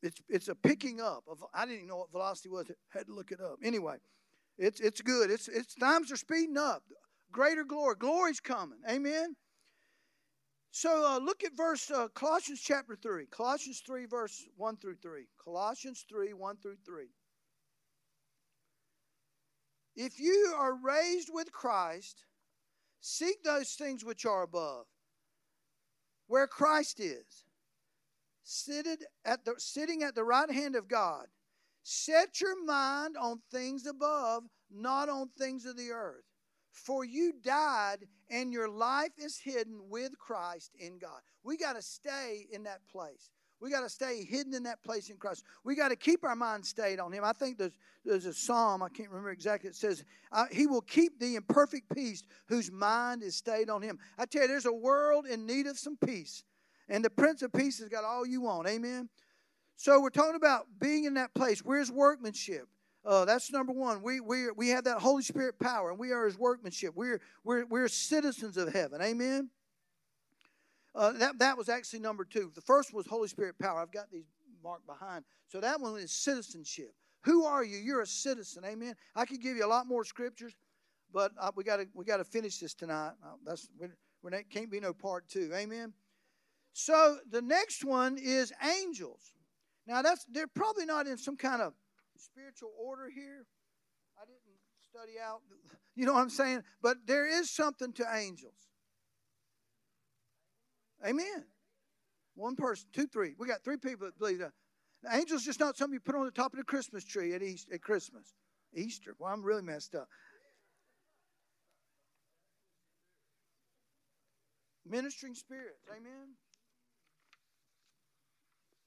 it's 0.02 0.22
it's 0.30 0.48
a 0.48 0.56
picking 0.56 1.02
up 1.02 1.24
of 1.30 1.44
I 1.54 1.66
didn't 1.66 1.78
even 1.78 1.88
know 1.88 1.98
what 1.98 2.12
velocity 2.12 2.50
was. 2.50 2.70
I 2.70 2.98
had 2.98 3.08
to 3.08 3.14
look 3.14 3.32
it 3.32 3.42
up. 3.42 3.60
Anyway, 3.64 3.98
it's 4.58 4.80
it's 4.80 5.02
good. 5.02 5.32
It's 5.32 5.48
it's 5.48 5.76
times 5.76 6.12
are 6.12 6.18
speeding 6.18 6.58
up. 6.58 6.84
Greater 7.32 7.64
glory. 7.64 7.96
Glory's 7.98 8.40
coming. 8.40 8.80
Amen. 8.90 9.36
So 10.72 11.06
uh, 11.08 11.20
look 11.20 11.46
at 11.46 11.56
verse 11.56 11.90
uh, 11.90 12.10
Colossians 12.10 12.60
chapter 12.60 12.98
3. 13.02 13.28
Colossians 13.28 13.82
3, 13.86 14.06
verse 14.08 14.46
1 14.58 14.76
through 14.76 14.98
3. 15.02 15.26
Colossians 15.42 16.04
3, 16.10 16.34
1 16.34 16.58
through 16.58 16.76
3. 16.86 17.06
If 19.96 20.20
you 20.20 20.54
are 20.58 20.76
raised 20.76 21.30
with 21.32 21.52
Christ, 21.52 22.26
seek 23.00 23.44
those 23.44 23.72
things 23.74 24.04
which 24.04 24.26
are 24.26 24.44
above, 24.44 24.86
where 26.28 26.48
Christ 26.48 27.00
is, 27.00 27.46
seated 28.44 29.06
at 29.24 29.46
the, 29.46 29.56
sitting 29.58 30.04
at 30.04 30.16
the 30.16 30.24
right 30.24 30.52
hand 30.52 30.76
of 30.76 30.88
God. 30.88 31.28
Set 31.84 32.42
your 32.42 32.64
mind 32.66 33.16
on 33.16 33.42
things 33.52 33.86
above, 33.86 34.44
not 34.72 35.08
on 35.08 35.30
things 35.38 35.66
of 35.66 35.78
the 35.78 35.92
earth. 35.92 36.26
For 36.72 37.06
you 37.06 37.32
died, 37.42 38.00
and 38.30 38.52
your 38.52 38.68
life 38.68 39.14
is 39.18 39.38
hidden 39.38 39.80
with 39.88 40.18
Christ 40.18 40.72
in 40.78 40.98
God. 40.98 41.22
We 41.44 41.58
got 41.58 41.74
to 41.74 41.82
stay 41.82 42.48
in 42.52 42.64
that 42.64 42.82
place. 42.92 43.30
We 43.62 43.72
got 43.72 43.82
to 43.82 43.90
stay 43.90 44.24
hidden 44.24 44.54
in 44.54 44.64
that 44.64 44.84
place 44.84 45.10
in 45.10 45.18
Christ. 45.18 45.44
We 45.64 45.76
got 45.76 45.90
to 45.90 45.96
keep 45.96 46.24
our 46.24 46.36
mind 46.36 46.66
stayed 46.66 47.00
on 47.00 47.12
Him. 47.12 47.24
I 47.24 47.34
think 47.34 47.58
there's, 47.58 47.78
there's 48.04 48.26
a 48.26 48.34
psalm, 48.34 48.84
I 48.84 48.90
can't 48.90 49.10
remember 49.10 49.32
exactly, 49.32 49.70
it 49.70 49.76
says, 49.76 50.04
uh, 50.32 50.46
He 50.52 50.68
will 50.68 50.82
keep 50.82 51.20
thee 51.20 51.36
in 51.36 51.44
perfect 51.44 51.94
peace 51.96 52.24
whose 52.48 52.72
mind 52.72 53.24
is 53.24 53.36
stayed 53.36 53.70
on 53.70 53.82
Him. 53.82 53.98
I 54.18 54.26
tell 54.26 54.44
you, 54.44 54.48
there's 54.48 54.66
a 54.66 54.74
world 54.74 55.26
in 55.26 55.46
need 55.46 55.68
of 55.68 55.80
some 55.80 55.98
peace, 55.98 56.44
and 56.90 57.04
the 57.04 57.10
Prince 57.10 57.42
of 57.42 57.54
Peace 57.54 57.80
has 57.80 57.90
got 57.90 58.04
all 58.04 58.26
you 58.26 58.42
want. 58.42 58.68
Amen? 58.68 59.10
So 59.78 60.02
we're 60.02 60.10
talking 60.10 60.36
about 60.36 60.68
being 60.80 61.06
in 61.06 61.16
that 61.16 61.34
place. 61.34 61.60
Where's 61.60 61.92
workmanship? 61.92 62.68
Uh, 63.06 63.24
that's 63.26 63.52
number 63.52 63.72
one. 63.72 64.02
We, 64.02 64.20
we, 64.20 64.50
we 64.52 64.70
have 64.70 64.86
that 64.86 65.00
Holy 65.00 65.22
Spirit 65.22 65.60
power, 65.60 65.92
and 65.92 66.00
we 66.00 66.12
are 66.12 66.26
His 66.26 66.38
workmanship. 66.38 66.94
We're, 66.96 67.22
we're, 67.44 67.66
we're 67.66 67.88
citizens 67.88 68.58
of 68.58 68.74
heaven. 68.74 69.02
Amen? 69.02 69.50
Uh, 70.96 71.12
that, 71.12 71.38
that 71.40 71.58
was 71.58 71.68
actually 71.68 72.00
number 72.00 72.24
two. 72.24 72.52
The 72.56 72.62
first 72.62 72.94
was 72.94 73.06
Holy 73.06 73.28
Spirit 73.28 73.60
power. 73.60 73.82
I've 73.82 73.92
got 73.92 74.10
these 74.12 74.26
marked 74.64 74.88
behind. 74.88 75.26
So 75.48 75.60
that 75.60 75.82
one 75.82 76.00
is 76.00 76.12
citizenship. 76.12 76.94
Who 77.24 77.46
are 77.46 77.64
you? 77.64 77.78
You're 77.78 78.02
a 78.02 78.08
citizen. 78.08 78.64
Amen. 78.66 78.96
I 79.16 79.26
could 79.26 79.42
give 79.42 79.58
you 79.58 79.66
a 79.66 79.68
lot 79.68 79.88
more 79.88 80.06
scriptures, 80.06 80.54
but 81.12 81.32
uh, 81.40 81.52
we 81.56 81.64
got 81.64 81.78
to 81.78 81.88
we 81.94 82.06
got 82.06 82.18
to 82.18 82.24
finish 82.24 82.60
this 82.60 82.74
tonight. 82.74 83.14
Uh, 83.24 83.36
that's 83.44 83.68
we 83.80 84.32
can't 84.50 84.72
be 84.72 84.80
no 84.80 84.94
part 84.94 85.28
two. 85.28 85.52
Amen. 85.54 85.94
So 86.74 87.18
the 87.30 87.42
next 87.42 87.84
one 87.84 88.18
is 88.22 88.54
angels. 88.64 89.34
Now 89.88 90.02
that's 90.02 90.26
they're 90.26 90.48
probably 90.48 90.86
not 90.86 91.08
in 91.08 91.18
some 91.18 91.36
kind 91.36 91.62
of 91.62 91.74
spiritual 92.18 92.72
order 92.80 93.10
here. 93.10 93.46
I 94.18 94.26
didn't 94.26 94.40
study 94.90 95.20
out, 95.20 95.42
you 95.96 96.06
know 96.06 96.14
what 96.14 96.22
I'm 96.22 96.30
saying? 96.30 96.64
But 96.82 96.98
there 97.06 97.28
is 97.28 97.50
something 97.50 97.92
to 97.94 98.06
angels. 98.14 98.65
Amen. 101.06 101.46
One 102.36 102.56
person, 102.56 102.88
two, 102.94 103.08
three. 103.08 103.36
We 103.38 103.48
got 103.48 103.64
three 103.64 103.78
people 103.78 104.08
that 104.08 104.18
believe 104.18 104.40
that. 104.40 104.52
The 105.04 105.14
angel's 105.14 105.44
just 105.44 105.60
not 105.60 105.78
something 105.78 105.94
you 105.94 106.00
put 106.00 106.16
on 106.16 106.26
the 106.26 106.32
top 106.32 106.54
of 106.54 106.58
the 106.58 106.66
Christmas 106.66 107.06
tree 107.06 107.34
at, 107.34 107.44
East, 107.44 107.68
at 107.72 107.82
Christmas. 107.82 108.34
Easter. 108.74 109.16
Well, 109.20 109.32
I'm 109.32 109.44
really 109.44 109.62
messed 109.62 109.96
up. 109.96 110.08
Ministering 114.86 115.36
spirits. 115.36 115.86
Amen. 115.90 116.36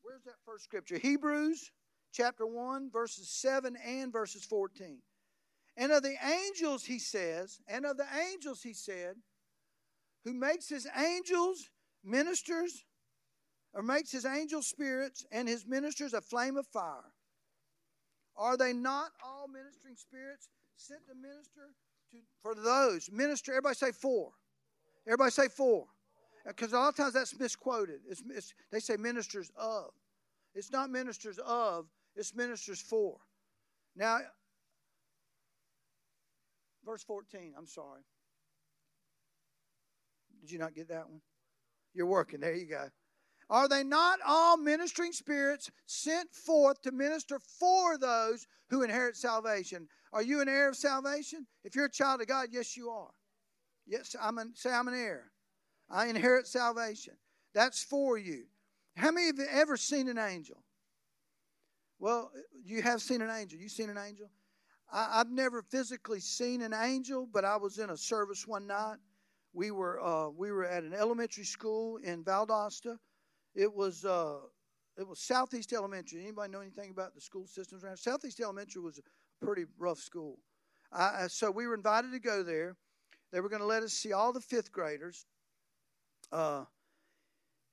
Where's 0.02 0.22
that 0.24 0.36
first 0.44 0.64
scripture? 0.64 0.98
Hebrews 0.98 1.70
chapter 2.12 2.46
1, 2.46 2.90
verses 2.90 3.28
7 3.28 3.76
and 3.76 4.12
verses 4.12 4.44
14. 4.44 4.98
And 5.76 5.92
of 5.92 6.02
the 6.02 6.16
angels, 6.24 6.84
he 6.84 6.98
says, 6.98 7.60
and 7.68 7.84
of 7.86 7.96
the 7.96 8.06
angels, 8.32 8.62
he 8.62 8.72
said, 8.72 9.14
who 10.24 10.34
makes 10.34 10.68
his 10.68 10.86
angels 10.96 11.68
ministers, 12.04 12.84
or 13.74 13.82
makes 13.82 14.10
his 14.10 14.24
angel 14.24 14.62
spirits 14.62 15.26
and 15.30 15.48
his 15.48 15.66
ministers 15.66 16.14
a 16.14 16.20
flame 16.20 16.56
of 16.56 16.66
fire. 16.66 17.12
Are 18.36 18.56
they 18.56 18.72
not 18.72 19.10
all 19.24 19.48
ministering 19.48 19.96
spirits 19.96 20.48
sent 20.76 21.00
to 21.06 21.14
minister 21.14 21.74
to, 22.12 22.18
for 22.42 22.54
those? 22.54 23.10
Minister, 23.10 23.52
everybody 23.52 23.74
say 23.74 23.92
four. 23.92 24.32
Everybody 25.06 25.30
say 25.30 25.48
four. 25.48 25.86
Uh, 26.46 26.50
because 26.50 26.72
a 26.72 26.76
lot 26.76 26.88
of 26.88 26.96
times 26.96 27.14
that's 27.14 27.38
misquoted. 27.38 28.00
It's, 28.08 28.22
it's, 28.30 28.54
they 28.70 28.80
say 28.80 28.96
ministers 28.96 29.50
of. 29.56 29.90
It's 30.54 30.70
not 30.72 30.90
ministers 30.90 31.38
of, 31.44 31.86
it's 32.16 32.34
ministers 32.34 32.80
for. 32.80 33.18
Now, 33.96 34.18
verse 36.84 37.02
14, 37.04 37.54
I'm 37.56 37.66
sorry. 37.66 38.02
Did 40.40 40.50
you 40.50 40.58
not 40.58 40.74
get 40.74 40.88
that 40.88 41.08
one? 41.08 41.20
You're 41.98 42.06
working. 42.06 42.38
There 42.38 42.54
you 42.54 42.66
go. 42.66 42.86
Are 43.50 43.68
they 43.68 43.82
not 43.82 44.20
all 44.24 44.56
ministering 44.56 45.10
spirits 45.10 45.68
sent 45.86 46.32
forth 46.32 46.80
to 46.82 46.92
minister 46.92 47.40
for 47.58 47.98
those 47.98 48.46
who 48.70 48.84
inherit 48.84 49.16
salvation? 49.16 49.88
Are 50.12 50.22
you 50.22 50.40
an 50.40 50.48
heir 50.48 50.68
of 50.68 50.76
salvation? 50.76 51.44
If 51.64 51.74
you're 51.74 51.86
a 51.86 51.90
child 51.90 52.20
of 52.20 52.28
God, 52.28 52.50
yes, 52.52 52.76
you 52.76 52.88
are. 52.90 53.10
Yes, 53.84 54.14
I'm 54.22 54.38
an, 54.38 54.52
say 54.54 54.70
I'm 54.70 54.86
an 54.86 54.94
heir. 54.94 55.32
I 55.90 56.06
inherit 56.06 56.46
salvation. 56.46 57.14
That's 57.52 57.82
for 57.82 58.16
you. 58.16 58.44
How 58.96 59.10
many 59.10 59.30
of 59.30 59.38
you 59.38 59.46
ever 59.50 59.76
seen 59.76 60.08
an 60.08 60.18
angel? 60.18 60.62
Well, 61.98 62.30
you 62.64 62.80
have 62.82 63.02
seen 63.02 63.22
an 63.22 63.30
angel. 63.30 63.58
You 63.58 63.68
seen 63.68 63.90
an 63.90 63.98
angel? 63.98 64.30
I, 64.92 65.18
have 65.18 65.30
never 65.30 65.62
physically 65.62 66.20
seen 66.20 66.62
an 66.62 66.72
angel, 66.72 67.28
but 67.32 67.44
I 67.44 67.56
was 67.56 67.78
in 67.78 67.90
a 67.90 67.96
service 67.96 68.46
one 68.46 68.68
night. 68.68 68.98
We 69.52 69.70
were 69.70 70.00
uh, 70.00 70.28
we 70.28 70.52
were 70.52 70.64
at 70.64 70.82
an 70.84 70.94
elementary 70.94 71.44
school 71.44 71.96
in 71.98 72.24
Valdosta. 72.24 72.98
It 73.54 73.72
was 73.72 74.04
uh, 74.04 74.38
it 74.98 75.06
was 75.06 75.20
Southeast 75.20 75.72
Elementary. 75.72 76.22
Anybody 76.22 76.52
know 76.52 76.60
anything 76.60 76.90
about 76.90 77.14
the 77.14 77.20
school 77.20 77.46
systems 77.46 77.84
around? 77.84 77.96
Southeast 77.96 78.40
Elementary 78.40 78.82
was 78.82 78.98
a 78.98 79.44
pretty 79.44 79.64
rough 79.78 79.98
school. 79.98 80.38
I, 80.92 81.26
so 81.28 81.50
we 81.50 81.66
were 81.66 81.74
invited 81.74 82.12
to 82.12 82.18
go 82.18 82.42
there. 82.42 82.76
They 83.32 83.40
were 83.40 83.48
going 83.48 83.60
to 83.60 83.66
let 83.66 83.82
us 83.82 83.92
see 83.92 84.12
all 84.12 84.32
the 84.32 84.40
fifth 84.40 84.72
graders. 84.72 85.26
Uh, 86.32 86.64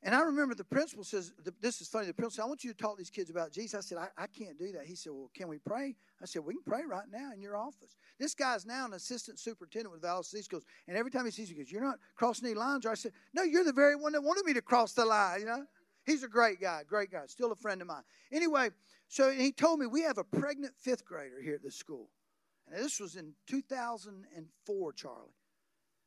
and 0.03 0.13
I 0.13 0.21
remember 0.21 0.53
the 0.53 0.63
principal 0.63 1.03
says, 1.03 1.33
This 1.61 1.81
is 1.81 1.87
funny. 1.87 2.05
The 2.05 2.13
principal 2.13 2.35
said, 2.35 2.43
I 2.43 2.47
want 2.47 2.63
you 2.63 2.71
to 2.71 2.77
talk 2.77 2.95
to 2.95 2.97
these 2.97 3.09
kids 3.09 3.29
about 3.29 3.51
Jesus. 3.51 3.73
I 3.73 3.81
said, 3.81 3.97
I, 3.97 4.23
I 4.23 4.27
can't 4.27 4.57
do 4.57 4.71
that. 4.73 4.85
He 4.85 4.95
said, 4.95 5.13
Well, 5.13 5.31
can 5.33 5.47
we 5.47 5.57
pray? 5.57 5.95
I 6.21 6.25
said, 6.25 6.43
We 6.45 6.53
can 6.53 6.63
pray 6.63 6.83
right 6.87 7.07
now 7.11 7.31
in 7.33 7.41
your 7.41 7.57
office. 7.57 7.95
This 8.19 8.35
guy's 8.35 8.65
now 8.65 8.85
an 8.85 8.93
assistant 8.93 9.39
superintendent 9.39 9.91
with 9.91 10.03
Valdosta 10.03 10.35
East 10.35 10.51
Goes, 10.51 10.63
and 10.87 10.95
every 10.95 11.11
time 11.11 11.25
he 11.25 11.31
sees 11.31 11.49
me, 11.49 11.55
he 11.55 11.63
goes, 11.63 11.71
You're 11.71 11.83
not 11.83 11.99
crossing 12.15 12.45
any 12.45 12.55
lines. 12.55 12.85
Or 12.85 12.91
I 12.91 12.95
said, 12.95 13.13
No, 13.33 13.43
you're 13.43 13.63
the 13.63 13.73
very 13.73 13.95
one 13.95 14.13
that 14.13 14.21
wanted 14.21 14.45
me 14.45 14.53
to 14.53 14.61
cross 14.61 14.93
the 14.93 15.05
line, 15.05 15.39
you 15.39 15.45
know? 15.45 15.65
He's 16.05 16.23
a 16.23 16.27
great 16.27 16.61
guy, 16.61 16.83
great 16.87 17.11
guy, 17.11 17.25
still 17.25 17.51
a 17.51 17.55
friend 17.55 17.81
of 17.81 17.87
mine. 17.87 18.03
Anyway, 18.31 18.69
so 19.07 19.31
he 19.31 19.51
told 19.51 19.79
me 19.79 19.87
we 19.87 20.01
have 20.01 20.19
a 20.19 20.23
pregnant 20.23 20.75
fifth 20.77 21.03
grader 21.03 21.41
here 21.41 21.55
at 21.55 21.63
the 21.63 21.71
school. 21.71 22.09
And 22.67 22.83
this 22.83 22.99
was 22.99 23.15
in 23.15 23.33
2004, 23.47 24.93
Charlie. 24.93 25.17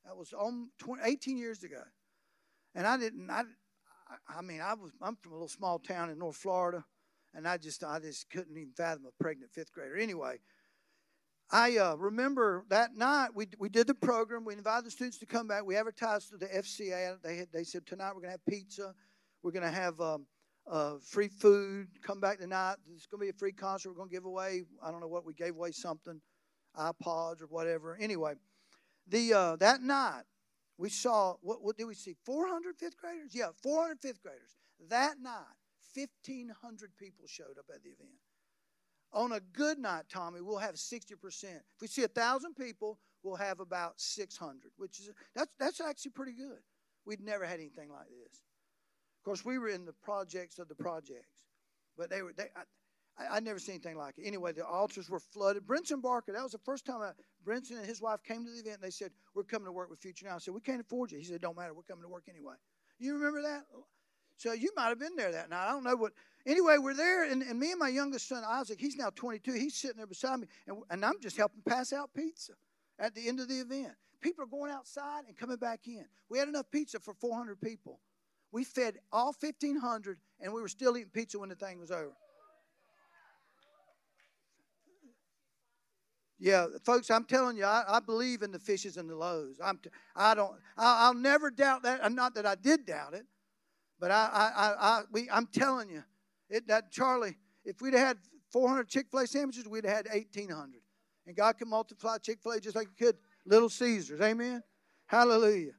That 0.04 0.16
was 0.16 0.32
20, 0.78 1.02
18 1.04 1.36
years 1.36 1.64
ago. 1.64 1.82
And 2.74 2.86
I 2.86 2.96
didn't, 2.96 3.28
I, 3.30 3.42
I 4.28 4.42
mean, 4.42 4.60
I 4.60 4.74
was 4.74 4.92
I'm 5.02 5.16
from 5.16 5.32
a 5.32 5.34
little 5.34 5.48
small 5.48 5.78
town 5.78 6.10
in 6.10 6.18
North 6.18 6.36
Florida, 6.36 6.84
and 7.34 7.46
I 7.46 7.56
just 7.56 7.84
I 7.84 7.98
just 7.98 8.30
couldn't 8.30 8.56
even 8.56 8.72
fathom 8.76 9.06
a 9.06 9.22
pregnant 9.22 9.52
fifth 9.52 9.72
grader. 9.72 9.96
Anyway, 9.96 10.38
I 11.50 11.76
uh, 11.78 11.94
remember 11.96 12.64
that 12.68 12.94
night 12.94 13.30
we 13.34 13.46
we 13.58 13.68
did 13.68 13.86
the 13.86 13.94
program. 13.94 14.44
We 14.44 14.54
invited 14.54 14.86
the 14.86 14.90
students 14.90 15.18
to 15.18 15.26
come 15.26 15.48
back. 15.48 15.64
We 15.64 15.76
advertised 15.76 16.30
to 16.30 16.36
the 16.36 16.46
FCA. 16.46 17.20
They 17.22 17.36
had, 17.36 17.48
they 17.52 17.64
said 17.64 17.86
tonight 17.86 18.12
we're 18.14 18.22
going 18.22 18.32
to 18.34 18.38
have 18.38 18.46
pizza. 18.46 18.94
We're 19.42 19.52
going 19.52 19.64
to 19.64 19.70
have 19.70 20.00
um, 20.00 20.26
uh, 20.70 20.94
free 21.02 21.28
food. 21.28 21.88
Come 22.02 22.20
back 22.20 22.38
tonight. 22.38 22.76
It's 22.92 23.06
going 23.06 23.20
to 23.20 23.24
be 23.24 23.30
a 23.30 23.38
free 23.38 23.52
concert. 23.52 23.90
We're 23.90 23.96
going 23.96 24.08
to 24.08 24.14
give 24.14 24.24
away. 24.24 24.62
I 24.82 24.90
don't 24.90 25.00
know 25.00 25.08
what 25.08 25.24
we 25.24 25.32
gave 25.32 25.54
away 25.54 25.72
something. 25.72 26.20
iPods 26.76 27.40
or 27.40 27.46
whatever. 27.48 27.96
Anyway, 28.00 28.34
the 29.06 29.32
uh, 29.32 29.56
that 29.56 29.82
night 29.82 30.24
we 30.78 30.88
saw 30.88 31.34
what, 31.42 31.62
what 31.62 31.76
did 31.76 31.84
we 31.84 31.94
see? 31.94 32.16
400 32.24 32.76
fifth 32.78 32.96
graders? 32.96 33.34
Yeah, 33.34 33.48
400 33.62 33.98
fifth 34.00 34.22
graders. 34.22 34.56
That 34.88 35.16
night, 35.20 35.58
1,500 35.94 36.96
people 36.96 37.26
showed 37.26 37.58
up 37.58 37.66
at 37.74 37.82
the 37.82 37.90
event. 37.90 38.10
On 39.12 39.32
a 39.32 39.40
good 39.40 39.78
night, 39.78 40.04
Tommy, 40.08 40.40
we'll 40.40 40.58
have 40.58 40.76
60%. 40.76 41.12
If 41.44 41.62
we 41.80 41.88
see 41.88 42.02
1,000 42.02 42.54
people, 42.54 42.98
we'll 43.22 43.36
have 43.36 43.58
about 43.58 44.00
600, 44.00 44.70
which 44.76 45.00
is 45.00 45.10
that's 45.34 45.50
that's 45.58 45.80
actually 45.80 46.12
pretty 46.12 46.32
good. 46.32 46.58
We'd 47.04 47.20
never 47.20 47.44
had 47.44 47.58
anything 47.58 47.90
like 47.90 48.08
this. 48.08 48.42
Of 49.18 49.24
course, 49.24 49.44
we 49.44 49.58
were 49.58 49.68
in 49.68 49.84
the 49.84 49.94
projects 49.94 50.58
of 50.58 50.68
the 50.68 50.74
projects, 50.74 51.32
but 51.96 52.10
they 52.10 52.22
were 52.22 52.32
they. 52.36 52.48
I'd 53.30 53.44
never 53.44 53.58
seen 53.58 53.74
anything 53.76 53.96
like 53.96 54.18
it. 54.18 54.24
Anyway, 54.24 54.52
the 54.52 54.64
altars 54.64 55.10
were 55.10 55.20
flooded. 55.20 55.66
Brinson 55.66 56.00
Barker, 56.00 56.32
that 56.32 56.42
was 56.42 56.52
the 56.52 56.58
first 56.58 56.84
time 56.84 57.02
I, 57.02 57.10
Brinson 57.44 57.78
and 57.78 57.86
his 57.86 58.00
wife 58.00 58.22
came 58.22 58.44
to 58.44 58.50
the 58.50 58.58
event. 58.58 58.76
And 58.76 58.82
they 58.84 58.90
said, 58.90 59.10
"We're 59.34 59.42
coming 59.42 59.66
to 59.66 59.72
work 59.72 59.90
with 59.90 59.98
Future 59.98 60.26
Now." 60.26 60.36
I 60.36 60.38
said, 60.38 60.54
"We 60.54 60.60
can't 60.60 60.80
afford 60.80 61.12
you." 61.12 61.18
He 61.18 61.24
said, 61.24 61.40
"Don't 61.40 61.56
matter. 61.56 61.74
We're 61.74 61.82
coming 61.82 62.02
to 62.02 62.08
work 62.08 62.24
anyway." 62.28 62.54
You 62.98 63.14
remember 63.14 63.42
that? 63.42 63.64
So 64.36 64.52
you 64.52 64.70
might 64.76 64.88
have 64.88 65.00
been 65.00 65.16
there 65.16 65.32
that 65.32 65.50
night. 65.50 65.68
I 65.68 65.72
don't 65.72 65.84
know 65.84 65.96
what. 65.96 66.12
Anyway, 66.46 66.78
we're 66.78 66.94
there, 66.94 67.30
and, 67.30 67.42
and 67.42 67.58
me 67.58 67.72
and 67.72 67.80
my 67.80 67.88
youngest 67.88 68.28
son 68.28 68.44
Isaac, 68.46 68.80
he's 68.80 68.96
now 68.96 69.10
22. 69.10 69.52
He's 69.52 69.74
sitting 69.74 69.96
there 69.96 70.06
beside 70.06 70.40
me, 70.40 70.46
and, 70.66 70.78
and 70.90 71.04
I'm 71.04 71.20
just 71.20 71.36
helping 71.36 71.60
pass 71.68 71.92
out 71.92 72.14
pizza 72.14 72.52
at 72.98 73.14
the 73.14 73.28
end 73.28 73.40
of 73.40 73.48
the 73.48 73.58
event. 73.58 73.94
People 74.20 74.44
are 74.44 74.48
going 74.48 74.70
outside 74.70 75.24
and 75.26 75.36
coming 75.36 75.56
back 75.56 75.86
in. 75.86 76.04
We 76.28 76.38
had 76.38 76.48
enough 76.48 76.70
pizza 76.70 77.00
for 77.00 77.14
400 77.14 77.60
people. 77.60 78.00
We 78.50 78.64
fed 78.64 78.98
all 79.12 79.34
1,500, 79.38 80.18
and 80.40 80.52
we 80.52 80.62
were 80.62 80.68
still 80.68 80.96
eating 80.96 81.10
pizza 81.10 81.38
when 81.38 81.50
the 81.50 81.54
thing 81.54 81.78
was 81.78 81.90
over. 81.90 82.14
Yeah, 86.40 86.66
folks, 86.84 87.10
I'm 87.10 87.24
telling 87.24 87.56
you, 87.56 87.64
I, 87.64 87.84
I 87.88 88.00
believe 88.00 88.42
in 88.42 88.52
the 88.52 88.60
fishes 88.60 88.96
and 88.96 89.10
the 89.10 89.16
loaves. 89.16 89.58
I'm, 89.62 89.78
t- 89.78 89.90
I 90.14 90.34
don't, 90.34 90.52
I, 90.76 91.08
will 91.08 91.18
never 91.18 91.50
doubt 91.50 91.82
that. 91.82 92.10
Not 92.12 92.34
that 92.36 92.46
I 92.46 92.54
did 92.54 92.86
doubt 92.86 93.14
it, 93.14 93.26
but 93.98 94.12
I, 94.12 94.28
I, 94.32 94.74
I, 94.78 95.02
we, 95.10 95.28
I'm 95.30 95.46
telling 95.46 95.90
you, 95.90 96.04
it, 96.48 96.68
that 96.68 96.92
Charlie, 96.92 97.36
if 97.64 97.82
we'd 97.82 97.94
had 97.94 98.18
400 98.52 98.88
Chick-fil-A 98.88 99.26
sandwiches, 99.26 99.66
we'd 99.66 99.84
have 99.84 100.06
had 100.06 100.06
1,800. 100.06 100.80
And 101.26 101.36
God 101.36 101.58
can 101.58 101.68
multiply 101.68 102.18
Chick-fil-A 102.18 102.60
just 102.60 102.76
like 102.76 102.88
He 102.96 103.04
could 103.04 103.16
Little 103.44 103.68
Caesars. 103.68 104.20
Amen. 104.20 104.62
Hallelujah. 105.06 105.72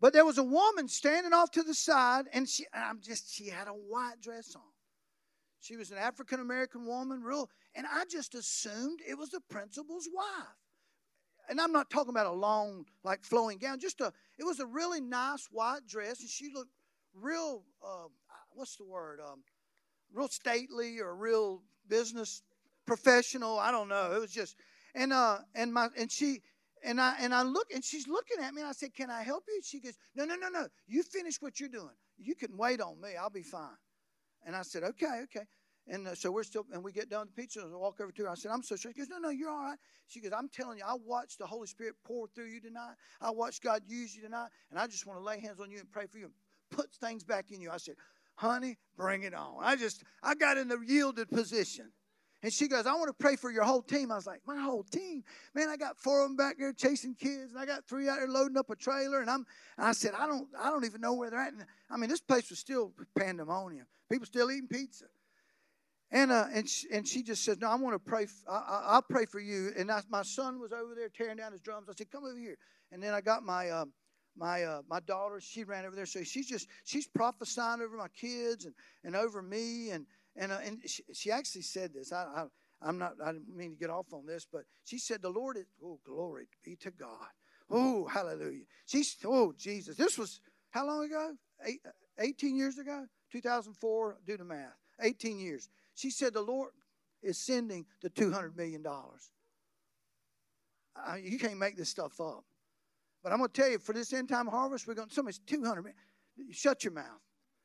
But 0.00 0.12
there 0.12 0.24
was 0.24 0.38
a 0.38 0.44
woman 0.44 0.88
standing 0.88 1.32
off 1.32 1.50
to 1.52 1.62
the 1.62 1.74
side, 1.74 2.26
and 2.32 2.48
she, 2.48 2.66
I'm 2.72 3.00
just, 3.00 3.34
she 3.34 3.48
had 3.48 3.68
a 3.68 3.72
white 3.72 4.20
dress 4.20 4.54
on. 4.56 4.62
She 5.68 5.76
was 5.76 5.90
an 5.90 5.98
African 5.98 6.40
American 6.40 6.86
woman, 6.86 7.22
real, 7.22 7.50
and 7.74 7.86
I 7.86 8.04
just 8.10 8.34
assumed 8.34 9.00
it 9.06 9.18
was 9.18 9.28
the 9.28 9.40
principal's 9.50 10.08
wife. 10.10 10.56
And 11.50 11.60
I'm 11.60 11.72
not 11.72 11.90
talking 11.90 12.08
about 12.08 12.24
a 12.24 12.32
long, 12.32 12.86
like 13.04 13.22
flowing 13.22 13.58
gown, 13.58 13.78
just 13.78 14.00
a, 14.00 14.10
it 14.38 14.44
was 14.44 14.60
a 14.60 14.66
really 14.66 15.02
nice 15.02 15.46
white 15.50 15.86
dress, 15.86 16.20
and 16.20 16.28
she 16.30 16.50
looked 16.54 16.72
real, 17.12 17.64
uh, 17.86 18.08
what's 18.52 18.76
the 18.76 18.86
word, 18.86 19.20
um, 19.20 19.42
real 20.10 20.28
stately 20.28 21.00
or 21.00 21.14
real 21.14 21.62
business 21.86 22.42
professional. 22.86 23.58
I 23.58 23.70
don't 23.70 23.90
know. 23.90 24.12
It 24.16 24.20
was 24.20 24.32
just, 24.32 24.56
and 24.94 25.12
uh, 25.12 25.40
and 25.54 25.70
my, 25.70 25.88
and 25.98 26.10
she, 26.10 26.40
and 26.82 26.98
I 26.98 27.14
and 27.20 27.34
I 27.34 27.42
look 27.42 27.66
and 27.74 27.84
she's 27.84 28.08
looking 28.08 28.42
at 28.42 28.54
me 28.54 28.62
and 28.62 28.70
I 28.70 28.72
said, 28.72 28.94
"Can 28.94 29.10
I 29.10 29.22
help 29.22 29.44
you?" 29.48 29.60
She 29.62 29.80
goes, 29.80 29.98
"No, 30.14 30.24
no, 30.24 30.34
no, 30.36 30.48
no. 30.48 30.66
You 30.86 31.02
finish 31.02 31.42
what 31.42 31.60
you're 31.60 31.68
doing. 31.68 31.96
You 32.16 32.34
can 32.34 32.56
wait 32.56 32.80
on 32.80 32.98
me. 33.02 33.16
I'll 33.20 33.28
be 33.28 33.42
fine." 33.42 33.76
And 34.46 34.56
I 34.56 34.62
said, 34.62 34.82
"Okay, 34.82 35.24
okay." 35.24 35.46
And 35.88 36.06
uh, 36.06 36.14
so 36.14 36.30
we're 36.30 36.42
still, 36.42 36.66
and 36.72 36.84
we 36.84 36.92
get 36.92 37.08
done 37.08 37.20
with 37.20 37.34
the 37.34 37.42
pizza, 37.42 37.60
and 37.60 37.72
I 37.72 37.76
walk 37.76 38.00
over 38.00 38.12
to 38.12 38.22
her. 38.24 38.30
I 38.30 38.34
said, 38.34 38.50
I'm 38.52 38.62
so 38.62 38.76
sorry. 38.76 38.92
She 38.94 39.00
goes, 39.00 39.08
No, 39.08 39.18
no, 39.18 39.30
you're 39.30 39.50
all 39.50 39.64
right. 39.64 39.78
She 40.06 40.20
goes, 40.20 40.32
I'm 40.36 40.48
telling 40.48 40.78
you, 40.78 40.84
I 40.86 40.94
watched 41.04 41.38
the 41.38 41.46
Holy 41.46 41.66
Spirit 41.66 41.94
pour 42.04 42.26
through 42.28 42.46
you 42.46 42.60
tonight. 42.60 42.94
I 43.20 43.30
watched 43.30 43.62
God 43.62 43.82
use 43.86 44.14
you 44.14 44.22
tonight, 44.22 44.48
and 44.70 44.78
I 44.78 44.86
just 44.86 45.06
want 45.06 45.18
to 45.18 45.24
lay 45.24 45.40
hands 45.40 45.60
on 45.60 45.70
you 45.70 45.78
and 45.78 45.90
pray 45.90 46.06
for 46.06 46.18
you 46.18 46.24
and 46.26 46.34
put 46.70 46.92
things 46.92 47.24
back 47.24 47.50
in 47.50 47.60
you. 47.60 47.70
I 47.70 47.78
said, 47.78 47.94
Honey, 48.36 48.76
bring 48.96 49.22
it 49.22 49.34
on. 49.34 49.56
I 49.62 49.76
just, 49.76 50.04
I 50.22 50.34
got 50.34 50.58
in 50.58 50.68
the 50.68 50.78
yielded 50.86 51.30
position. 51.30 51.90
And 52.40 52.52
she 52.52 52.68
goes, 52.68 52.86
I 52.86 52.92
want 52.92 53.08
to 53.08 53.14
pray 53.14 53.34
for 53.34 53.50
your 53.50 53.64
whole 53.64 53.82
team. 53.82 54.12
I 54.12 54.14
was 54.14 54.26
like, 54.26 54.42
my 54.46 54.60
whole 54.60 54.84
team? 54.84 55.24
Man, 55.54 55.68
I 55.68 55.76
got 55.76 55.98
four 55.98 56.22
of 56.22 56.28
them 56.28 56.36
back 56.36 56.56
there 56.56 56.72
chasing 56.72 57.16
kids, 57.16 57.50
and 57.50 57.60
I 57.60 57.66
got 57.66 57.84
three 57.88 58.08
out 58.08 58.18
there 58.18 58.28
loading 58.28 58.56
up 58.56 58.70
a 58.70 58.76
trailer. 58.76 59.20
And 59.20 59.28
I'm 59.28 59.44
and 59.76 59.86
I 59.86 59.92
said, 59.92 60.12
I 60.16 60.26
don't 60.26 60.46
I 60.60 60.70
don't 60.70 60.84
even 60.84 61.00
know 61.00 61.14
where 61.14 61.30
they're 61.30 61.40
at. 61.40 61.52
And, 61.52 61.64
I 61.90 61.96
mean, 61.96 62.08
this 62.08 62.20
place 62.20 62.48
was 62.50 62.60
still 62.60 62.92
pandemonium. 63.18 63.86
People 64.08 64.26
still 64.26 64.52
eating 64.52 64.68
pizza. 64.68 65.06
And 66.10 66.32
uh, 66.32 66.46
and 66.52 66.68
she, 66.68 66.86
and 66.90 67.06
she 67.06 67.22
just 67.22 67.44
says, 67.44 67.58
no, 67.60 67.68
I 67.68 67.74
want 67.74 67.94
to 67.94 67.98
pray. 67.98 68.24
F- 68.24 68.44
I, 68.48 68.94
will 68.94 69.02
pray 69.02 69.26
for 69.26 69.40
you. 69.40 69.72
And 69.76 69.90
I, 69.90 70.00
my 70.08 70.22
son 70.22 70.58
was 70.58 70.72
over 70.72 70.94
there 70.94 71.10
tearing 71.10 71.36
down 71.36 71.52
his 71.52 71.60
drums. 71.60 71.88
I 71.90 71.92
said, 71.96 72.10
come 72.10 72.24
over 72.24 72.38
here. 72.38 72.56
And 72.92 73.02
then 73.02 73.12
I 73.12 73.20
got 73.20 73.42
my 73.42 73.68
uh, 73.68 73.84
my 74.34 74.62
uh, 74.62 74.82
my 74.88 75.00
daughter. 75.00 75.38
She 75.40 75.64
ran 75.64 75.84
over 75.84 75.94
there. 75.94 76.06
So 76.06 76.22
she's 76.22 76.48
just 76.48 76.68
she's 76.84 77.06
prophesying 77.06 77.82
over 77.82 77.96
my 77.96 78.08
kids 78.08 78.64
and 78.64 78.74
and 79.04 79.14
over 79.14 79.42
me 79.42 79.90
and 79.90 80.06
and, 80.38 80.52
uh, 80.52 80.58
and 80.64 80.78
she, 80.86 81.02
she, 81.12 81.30
actually 81.30 81.62
said 81.62 81.92
this. 81.92 82.12
I, 82.12 82.46
I, 82.82 82.88
am 82.88 82.96
not, 82.96 83.14
I 83.24 83.32
didn't 83.32 83.54
mean 83.54 83.72
to 83.72 83.76
get 83.76 83.90
off 83.90 84.12
on 84.12 84.24
this, 84.24 84.46
but 84.50 84.62
she 84.84 84.98
said, 84.98 85.20
The 85.20 85.30
Lord 85.30 85.56
is, 85.56 85.66
oh, 85.84 85.98
glory 86.06 86.46
be 86.64 86.76
to 86.76 86.92
God. 86.92 87.26
Oh, 87.70 88.06
hallelujah. 88.06 88.64
She's, 88.86 89.16
oh, 89.24 89.52
Jesus. 89.58 89.96
This 89.96 90.16
was 90.16 90.40
how 90.70 90.86
long 90.86 91.04
ago? 91.04 91.32
Eight, 91.66 91.80
18 92.18 92.56
years 92.56 92.78
ago? 92.78 93.06
2004, 93.32 94.18
do 94.26 94.36
the 94.36 94.44
math. 94.44 94.76
18 95.00 95.38
years. 95.38 95.68
She 95.98 96.10
said, 96.10 96.32
The 96.32 96.40
Lord 96.40 96.70
is 97.24 97.38
sending 97.38 97.84
the 98.02 98.08
$200 98.08 98.56
million. 98.56 98.84
I, 100.94 101.16
you 101.16 101.40
can't 101.40 101.58
make 101.58 101.76
this 101.76 101.88
stuff 101.88 102.20
up. 102.20 102.44
But 103.20 103.32
I'm 103.32 103.38
going 103.38 103.50
to 103.50 103.60
tell 103.60 103.68
you, 103.68 103.80
for 103.80 103.92
this 103.92 104.12
end 104.12 104.28
time 104.28 104.46
harvest, 104.46 104.86
we're 104.86 104.94
going 104.94 105.08
to, 105.08 105.14
somebody's 105.14 105.40
200 105.40 105.82
million. 105.82 105.96
Shut 106.52 106.84
your 106.84 106.92
mouth. 106.92 107.20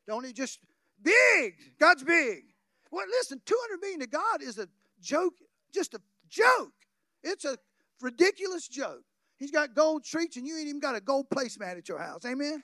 Don't 0.08 0.26
you 0.26 0.34
just, 0.34 0.60
big. 1.00 1.54
God's 1.80 2.04
big. 2.04 2.46
Well, 2.92 3.06
listen, 3.08 3.40
200 3.46 3.80
million 3.80 4.00
to 4.00 4.08
God 4.08 4.42
is 4.42 4.58
a 4.58 4.68
joke, 5.00 5.36
just 5.72 5.94
a 5.94 6.02
joke. 6.28 6.74
It's 7.22 7.46
a 7.46 7.56
ridiculous 8.02 8.68
joke. 8.68 9.04
He's 9.38 9.52
got 9.52 9.76
gold 9.76 10.08
streets 10.08 10.38
and 10.38 10.48
you 10.48 10.58
ain't 10.58 10.68
even 10.68 10.80
got 10.80 10.96
a 10.96 11.02
gold 11.02 11.28
placemat 11.30 11.78
at 11.78 11.88
your 11.88 12.00
house. 12.00 12.26
Amen? 12.26 12.64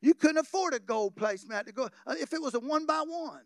You 0.00 0.14
couldn't 0.14 0.38
afford 0.38 0.74
a 0.74 0.78
gold 0.78 1.16
placemat 1.16 1.66
to 1.66 1.72
go 1.72 1.88
uh, 2.06 2.14
if 2.20 2.32
it 2.32 2.40
was 2.40 2.54
a 2.54 2.60
one 2.60 2.86
by 2.86 3.02
one. 3.04 3.42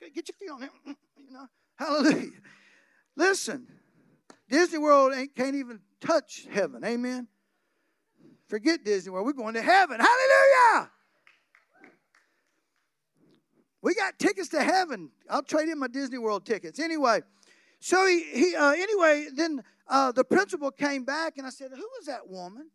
Get 0.00 0.28
your 0.28 0.34
feet 0.38 0.50
on 0.50 0.60
there. 0.60 0.70
You 0.86 1.32
know, 1.32 1.46
hallelujah. 1.76 2.30
Listen, 3.16 3.66
Disney 4.48 4.78
World 4.78 5.12
ain't, 5.14 5.34
can't 5.36 5.54
even 5.54 5.80
touch 6.00 6.46
heaven. 6.50 6.84
Amen. 6.84 7.28
Forget 8.48 8.84
Disney 8.84 9.12
World. 9.12 9.26
We're 9.26 9.32
going 9.32 9.54
to 9.54 9.62
heaven. 9.62 10.00
Hallelujah. 10.00 10.90
We 13.82 13.94
got 13.94 14.18
tickets 14.18 14.48
to 14.50 14.62
heaven. 14.62 15.10
I'll 15.28 15.42
trade 15.42 15.68
in 15.68 15.78
my 15.78 15.88
Disney 15.88 16.18
World 16.18 16.44
tickets. 16.44 16.80
Anyway, 16.80 17.20
so 17.78 18.06
he, 18.06 18.24
he 18.24 18.56
uh, 18.56 18.72
anyway, 18.72 19.28
then 19.34 19.62
uh, 19.86 20.12
the 20.12 20.24
principal 20.24 20.70
came 20.70 21.04
back 21.04 21.38
and 21.38 21.46
I 21.46 21.50
said, 21.50 21.70
Who 21.70 21.88
was 21.98 22.06
that 22.06 22.28
woman? 22.28 22.70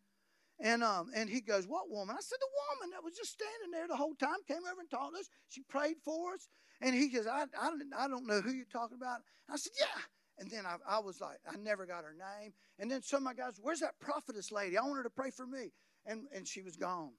And 0.60 0.84
um, 0.84 1.12
and 1.16 1.30
he 1.30 1.42
goes, 1.42 1.68
What 1.68 1.90
woman? 1.90 2.16
I 2.18 2.22
said, 2.22 2.38
The 2.40 2.80
woman 2.80 2.92
that 2.92 3.04
was 3.04 3.14
just 3.16 3.34
standing 3.34 3.72
there 3.72 3.88
the 3.88 3.98
whole 3.98 4.16
time, 4.16 4.38
came 4.48 4.64
over 4.72 4.80
and 4.80 4.90
taught 4.90 5.14
us. 5.14 5.30
She 5.50 5.62
prayed 5.64 5.98
for 6.04 6.34
us. 6.34 6.48
And 6.82 6.94
he 6.94 7.10
goes, 7.10 7.28
I, 7.28 7.46
I, 7.60 7.72
I 7.98 8.08
don't 8.08 8.28
know 8.28 8.42
who 8.42 8.52
you're 8.52 8.66
talking 8.66 8.98
about. 9.00 9.20
I 9.50 9.58
said, 9.58 9.74
Yeah. 9.80 10.02
And 10.38 10.52
then 10.52 10.66
I, 10.66 10.76
I 10.88 11.00
was 11.00 11.20
like, 11.22 11.38
I 11.48 11.56
never 11.58 11.86
got 11.86 12.04
her 12.04 12.16
name. 12.18 12.54
And 12.80 12.92
then 12.92 13.02
some 13.02 13.18
of 13.18 13.24
my 13.24 13.34
guys, 13.34 13.60
Where's 13.62 13.82
that 13.82 14.00
prophetess 14.00 14.52
lady? 14.52 14.78
I 14.78 14.82
want 14.82 14.98
her 14.98 15.04
to 15.04 15.10
pray 15.10 15.32
for 15.32 15.46
me. 15.46 15.72
And 16.06 16.24
and 16.34 16.48
she 16.48 16.62
was 16.62 16.78
gone. 16.78 17.12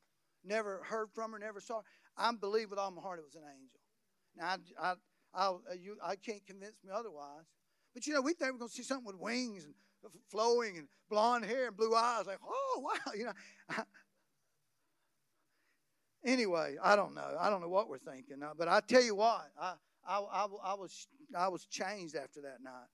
Never 0.45 0.83
heard 0.85 1.09
from 1.15 1.33
her, 1.33 1.39
never 1.39 1.61
saw 1.61 1.79
her. 1.79 1.83
I 2.17 2.33
believe 2.33 2.71
with 2.71 2.79
all 2.79 2.91
my 2.91 3.03
heart 3.03 3.19
it 3.19 3.25
was 3.25 3.35
an 3.35 3.43
angel. 3.43 3.81
Now, 4.37 4.57
I, 4.81 4.95
I, 5.35 5.49
I, 5.49 5.75
you, 5.79 5.97
I 6.03 6.17
can't 6.17 6.47
convince 6.47 6.77
me 6.85 6.91
otherwise. 6.95 7.45
But 7.95 8.07
you 8.07 8.15
know, 8.15 8.21
we 8.21 8.33
think 8.33 8.53
we're 8.53 8.59
going 8.59 8.69
to 8.69 8.75
see 8.75 8.83
something 8.83 9.07
with 9.07 9.17
wings 9.17 9.65
and 9.65 9.75
flowing 10.31 10.79
and 10.79 10.89
blonde 11.09 11.45
hair 11.45 11.69
and 11.69 11.77
blue 11.77 11.95
eyes. 11.95 12.27
Like, 12.27 12.39
oh, 12.45 12.81
wow. 13.07 13.13
You 13.17 13.25
know. 13.27 13.85
anyway, 16.25 16.77
I 16.83 16.97
don't 16.97 17.15
know. 17.15 17.37
I 17.39 17.51
don't 17.51 17.61
know 17.61 17.69
what 17.69 17.89
we're 17.89 17.99
thinking. 17.99 18.43
Uh, 18.43 18.53
but 18.57 18.69
I 18.69 18.81
tell 18.81 19.03
you 19.03 19.15
what, 19.15 19.51
I, 19.61 19.75
I, 20.07 20.19
I, 20.19 20.47
I, 20.65 20.75
was, 20.75 21.09
I 21.37 21.49
was 21.49 21.65
changed 21.67 22.17
after 22.17 22.41
that 22.43 22.63
night. 22.63 22.89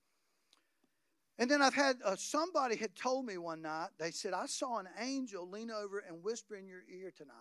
And 1.38 1.50
then 1.50 1.62
I've 1.62 1.74
had 1.74 1.96
uh, 2.04 2.14
somebody 2.16 2.76
had 2.76 2.94
told 2.94 3.24
me 3.24 3.38
one 3.38 3.62
night, 3.62 3.88
they 3.98 4.10
said, 4.10 4.32
I 4.34 4.46
saw 4.46 4.78
an 4.78 4.88
angel 5.00 5.48
lean 5.48 5.70
over 5.70 5.98
and 5.98 6.22
whisper 6.22 6.56
in 6.56 6.68
your 6.68 6.82
ear 6.88 7.12
tonight. 7.16 7.34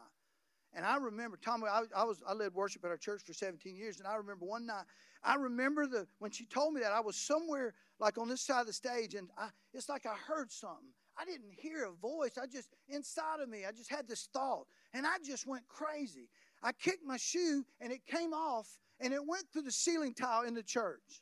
And 0.74 0.86
I 0.86 0.96
remember, 0.96 1.38
Tommy, 1.38 1.66
I, 1.68 1.84
I, 1.96 2.06
was 2.06 2.24
I 2.26 2.34
led 2.34 2.54
worship 2.54 2.86
at 2.86 2.92
our 2.92 2.98
church 2.98 3.22
for 3.26 3.34
17 3.34 3.76
years, 3.76 4.00
and 4.00 4.08
I 4.08 4.16
remember 4.16 4.46
one 4.46 4.66
night, 4.66 4.86
I 5.24 5.36
remember 5.36 5.88
the 5.88 6.08
when 6.20 6.32
she 6.32 6.46
told 6.46 6.74
me 6.74 6.82
that 6.82 6.92
I 6.92 7.00
was 7.00 7.16
somewhere 7.16 7.74
like 8.00 8.18
on 8.18 8.28
this 8.28 8.42
side 8.42 8.62
of 8.62 8.68
the 8.68 8.74
stage, 8.74 9.14
and 9.14 9.30
I, 9.38 9.50
it's 9.74 9.90
like 9.90 10.06
I 10.06 10.16
heard 10.16 10.52
something. 10.52 10.90
I 11.18 11.26
didn't 11.26 11.52
hear 11.52 11.86
a 11.86 11.92
voice. 11.92 12.38
I 12.42 12.48
just 12.48 12.70
inside 12.90 13.40
of 13.42 13.50
me, 13.50 13.66
I 13.66 13.72
just 13.72 13.90
had 13.90 14.08
this 14.08 14.28
thought, 14.34 14.66
and 14.94 15.06
I 15.06 15.18
just 15.24 15.46
went 15.46 15.68
crazy. 15.68 16.30
I 16.64 16.72
kicked 16.72 17.06
my 17.06 17.18
shoe, 17.18 17.66
and 17.80 17.92
it 17.92 18.06
came 18.06 18.34
off, 18.34 18.68
and 19.00 19.14
it 19.14 19.26
went 19.26 19.46
through 19.52 19.64
the 19.64 19.72
ceiling 19.72 20.14
tile 20.14 20.44
in 20.44 20.54
the 20.54 20.64
church. 20.64 21.22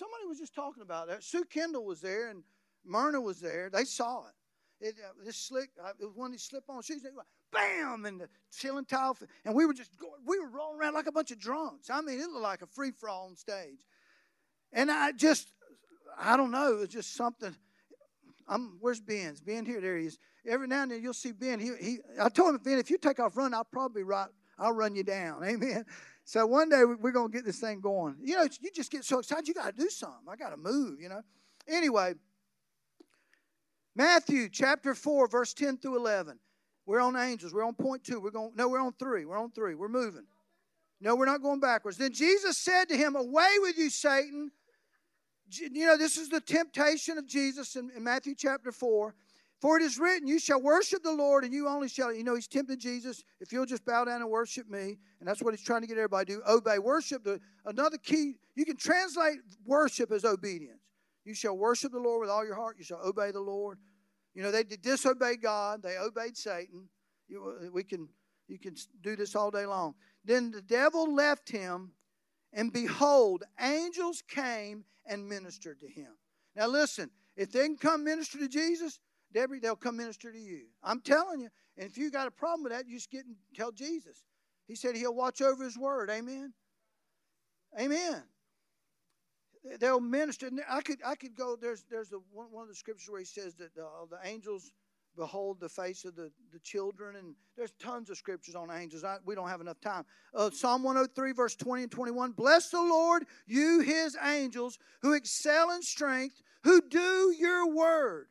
somebody 0.00 0.26
was 0.26 0.38
just 0.38 0.54
talking 0.54 0.82
about 0.82 1.08
that. 1.08 1.22
Sue 1.22 1.44
Kendall 1.44 1.84
was 1.84 2.00
there 2.00 2.30
and 2.30 2.42
Myrna 2.84 3.20
was 3.20 3.38
there. 3.38 3.68
They 3.70 3.84
saw 3.84 4.26
it. 4.26 4.34
It, 4.80 4.94
uh, 5.04 5.12
this 5.24 5.36
slick, 5.36 5.70
uh, 5.82 5.90
it 6.00 6.06
was 6.06 6.16
one 6.16 6.26
of 6.26 6.32
these 6.32 6.42
slip-on 6.42 6.82
shoes. 6.82 7.02
Bam, 7.52 8.06
and 8.06 8.20
the 8.20 8.28
ceiling 8.48 8.86
tile, 8.86 9.16
and 9.44 9.54
we 9.54 9.66
were 9.66 9.74
just 9.74 9.98
going, 9.98 10.12
we 10.24 10.38
were 10.38 10.48
rolling 10.48 10.80
around 10.80 10.94
like 10.94 11.06
a 11.06 11.12
bunch 11.12 11.30
of 11.30 11.38
drunks. 11.38 11.90
I 11.90 12.00
mean, 12.00 12.18
it 12.18 12.28
looked 12.28 12.42
like 12.42 12.62
a 12.62 12.66
free 12.66 12.90
for 12.90 13.08
all 13.08 13.26
on 13.26 13.36
stage. 13.36 13.80
And 14.72 14.90
I 14.90 15.12
just, 15.12 15.52
I 16.18 16.36
don't 16.36 16.50
know, 16.50 16.74
it 16.74 16.78
was 16.78 16.88
just 16.88 17.14
something. 17.14 17.54
I'm, 18.48 18.78
where's 18.80 19.00
Ben's? 19.00 19.40
Ben 19.40 19.66
here, 19.66 19.80
there 19.80 19.98
he 19.98 20.06
is. 20.06 20.18
Every 20.46 20.66
now 20.66 20.82
and 20.82 20.90
then 20.90 21.02
you'll 21.02 21.12
see 21.12 21.32
Ben. 21.32 21.60
He, 21.60 21.72
he, 21.80 21.98
I 22.20 22.28
told 22.30 22.54
him, 22.54 22.60
Ben, 22.62 22.78
if 22.78 22.90
you 22.90 22.96
take 22.96 23.20
off 23.20 23.36
running, 23.36 23.54
I'll 23.54 23.64
probably 23.64 24.02
right, 24.02 24.28
I'll 24.58 24.72
run 24.72 24.94
you 24.94 25.04
down. 25.04 25.44
Amen. 25.44 25.84
So 26.24 26.46
one 26.46 26.68
day 26.68 26.84
we're 26.84 27.12
going 27.12 27.30
to 27.30 27.36
get 27.36 27.44
this 27.44 27.58
thing 27.58 27.80
going. 27.80 28.16
You 28.22 28.36
know, 28.36 28.42
you 28.42 28.70
just 28.74 28.90
get 28.90 29.04
so 29.04 29.18
excited, 29.18 29.46
you 29.46 29.54
got 29.54 29.76
to 29.76 29.82
do 29.82 29.90
something. 29.90 30.26
I 30.28 30.36
got 30.36 30.50
to 30.50 30.56
move, 30.56 31.00
you 31.00 31.08
know. 31.08 31.22
Anyway, 31.68 32.14
Matthew 34.00 34.48
chapter 34.48 34.94
4, 34.94 35.28
verse 35.28 35.52
10 35.52 35.76
through 35.76 35.98
11. 35.98 36.38
We're 36.86 37.00
on 37.00 37.16
angels. 37.16 37.52
We're 37.52 37.66
on 37.66 37.74
point 37.74 38.02
two. 38.02 38.18
We're 38.18 38.30
going, 38.30 38.52
no, 38.54 38.66
we're 38.66 38.80
on 38.80 38.94
three. 38.94 39.26
We're 39.26 39.36
on 39.36 39.50
three. 39.50 39.74
We're 39.74 39.90
moving. 39.90 40.24
No, 41.02 41.14
we're 41.14 41.26
not 41.26 41.42
going 41.42 41.60
backwards. 41.60 41.98
Then 41.98 42.14
Jesus 42.14 42.56
said 42.56 42.86
to 42.86 42.96
him, 42.96 43.14
Away 43.14 43.50
with 43.58 43.76
you, 43.76 43.90
Satan. 43.90 44.52
You 45.50 45.86
know, 45.86 45.98
this 45.98 46.16
is 46.16 46.30
the 46.30 46.40
temptation 46.40 47.18
of 47.18 47.26
Jesus 47.26 47.76
in, 47.76 47.90
in 47.94 48.02
Matthew 48.02 48.34
chapter 48.34 48.72
4. 48.72 49.14
For 49.60 49.76
it 49.76 49.82
is 49.82 49.98
written, 49.98 50.26
You 50.26 50.38
shall 50.38 50.62
worship 50.62 51.02
the 51.02 51.12
Lord, 51.12 51.44
and 51.44 51.52
you 51.52 51.68
only 51.68 51.90
shall. 51.90 52.10
You 52.10 52.24
know, 52.24 52.34
he's 52.34 52.48
tempting 52.48 52.78
Jesus. 52.78 53.22
If 53.38 53.52
you'll 53.52 53.66
just 53.66 53.84
bow 53.84 54.06
down 54.06 54.22
and 54.22 54.30
worship 54.30 54.66
me, 54.66 54.96
and 55.18 55.28
that's 55.28 55.42
what 55.42 55.52
he's 55.52 55.62
trying 55.62 55.82
to 55.82 55.86
get 55.86 55.98
everybody 55.98 56.32
to 56.32 56.38
do 56.38 56.42
obey. 56.48 56.78
Worship, 56.78 57.22
the, 57.22 57.38
another 57.66 57.98
key, 57.98 58.36
you 58.54 58.64
can 58.64 58.78
translate 58.78 59.40
worship 59.66 60.10
as 60.10 60.24
obedience. 60.24 60.80
You 61.24 61.34
shall 61.34 61.56
worship 61.56 61.92
the 61.92 61.98
Lord 61.98 62.22
with 62.22 62.30
all 62.30 62.44
your 62.44 62.54
heart. 62.54 62.76
You 62.78 62.84
shall 62.84 63.00
obey 63.04 63.30
the 63.30 63.40
Lord. 63.40 63.78
You 64.34 64.42
know, 64.42 64.50
they 64.50 64.64
disobeyed 64.64 65.42
God, 65.42 65.82
they 65.82 65.96
obeyed 65.98 66.36
Satan. 66.36 66.88
You, 67.28 67.56
uh, 67.66 67.70
we 67.72 67.84
can, 67.84 68.08
you 68.48 68.58
can 68.58 68.74
do 69.02 69.16
this 69.16 69.34
all 69.34 69.50
day 69.50 69.66
long. 69.66 69.94
Then 70.24 70.50
the 70.50 70.62
devil 70.62 71.14
left 71.14 71.50
him, 71.50 71.92
and 72.52 72.72
behold, 72.72 73.44
angels 73.60 74.22
came 74.28 74.84
and 75.06 75.28
ministered 75.28 75.80
to 75.80 75.88
him. 75.88 76.16
Now, 76.56 76.66
listen, 76.66 77.10
if 77.36 77.52
they 77.52 77.64
can 77.66 77.76
come 77.76 78.04
minister 78.04 78.38
to 78.38 78.48
Jesus, 78.48 78.98
Debbie, 79.32 79.60
they'll 79.60 79.76
come 79.76 79.96
minister 79.96 80.32
to 80.32 80.38
you. 80.38 80.66
I'm 80.82 81.00
telling 81.00 81.40
you. 81.40 81.48
And 81.78 81.88
if 81.88 81.96
you 81.96 82.10
got 82.10 82.26
a 82.26 82.32
problem 82.32 82.64
with 82.64 82.72
that, 82.72 82.86
you 82.88 82.96
just 82.96 83.10
get 83.10 83.24
and 83.24 83.36
tell 83.54 83.70
Jesus. 83.70 84.24
He 84.66 84.74
said 84.74 84.96
he'll 84.96 85.14
watch 85.14 85.40
over 85.40 85.64
his 85.64 85.78
word. 85.78 86.10
Amen. 86.10 86.52
Amen 87.80 88.24
they'll 89.78 90.00
minister. 90.00 90.46
And 90.46 90.60
I 90.68 90.80
could 90.80 90.98
I 91.04 91.14
could 91.14 91.34
go. 91.34 91.56
There's 91.56 91.84
there's 91.90 92.12
a, 92.12 92.18
one, 92.32 92.46
one 92.50 92.62
of 92.62 92.68
the 92.68 92.74
scriptures 92.74 93.08
where 93.08 93.20
he 93.20 93.26
says 93.26 93.54
that 93.56 93.70
uh, 93.78 94.06
the 94.10 94.18
angels 94.28 94.72
behold 95.16 95.60
the 95.60 95.68
face 95.68 96.04
of 96.04 96.14
the, 96.14 96.30
the 96.52 96.58
children 96.60 97.16
and 97.16 97.34
there's 97.56 97.72
tons 97.80 98.10
of 98.10 98.16
scriptures 98.16 98.54
on 98.54 98.70
angels 98.70 99.04
I, 99.04 99.16
we 99.24 99.34
don't 99.34 99.48
have 99.48 99.60
enough 99.60 99.80
time 99.80 100.04
uh, 100.34 100.50
psalm 100.50 100.82
103 100.82 101.32
verse 101.32 101.56
20 101.56 101.82
and 101.82 101.92
21 101.92 102.32
bless 102.32 102.70
the 102.70 102.80
lord 102.80 103.24
you 103.46 103.80
his 103.80 104.16
angels 104.24 104.78
who 105.02 105.12
excel 105.14 105.72
in 105.72 105.82
strength 105.82 106.42
who 106.62 106.80
do 106.88 107.34
your 107.38 107.74
word 107.74 108.28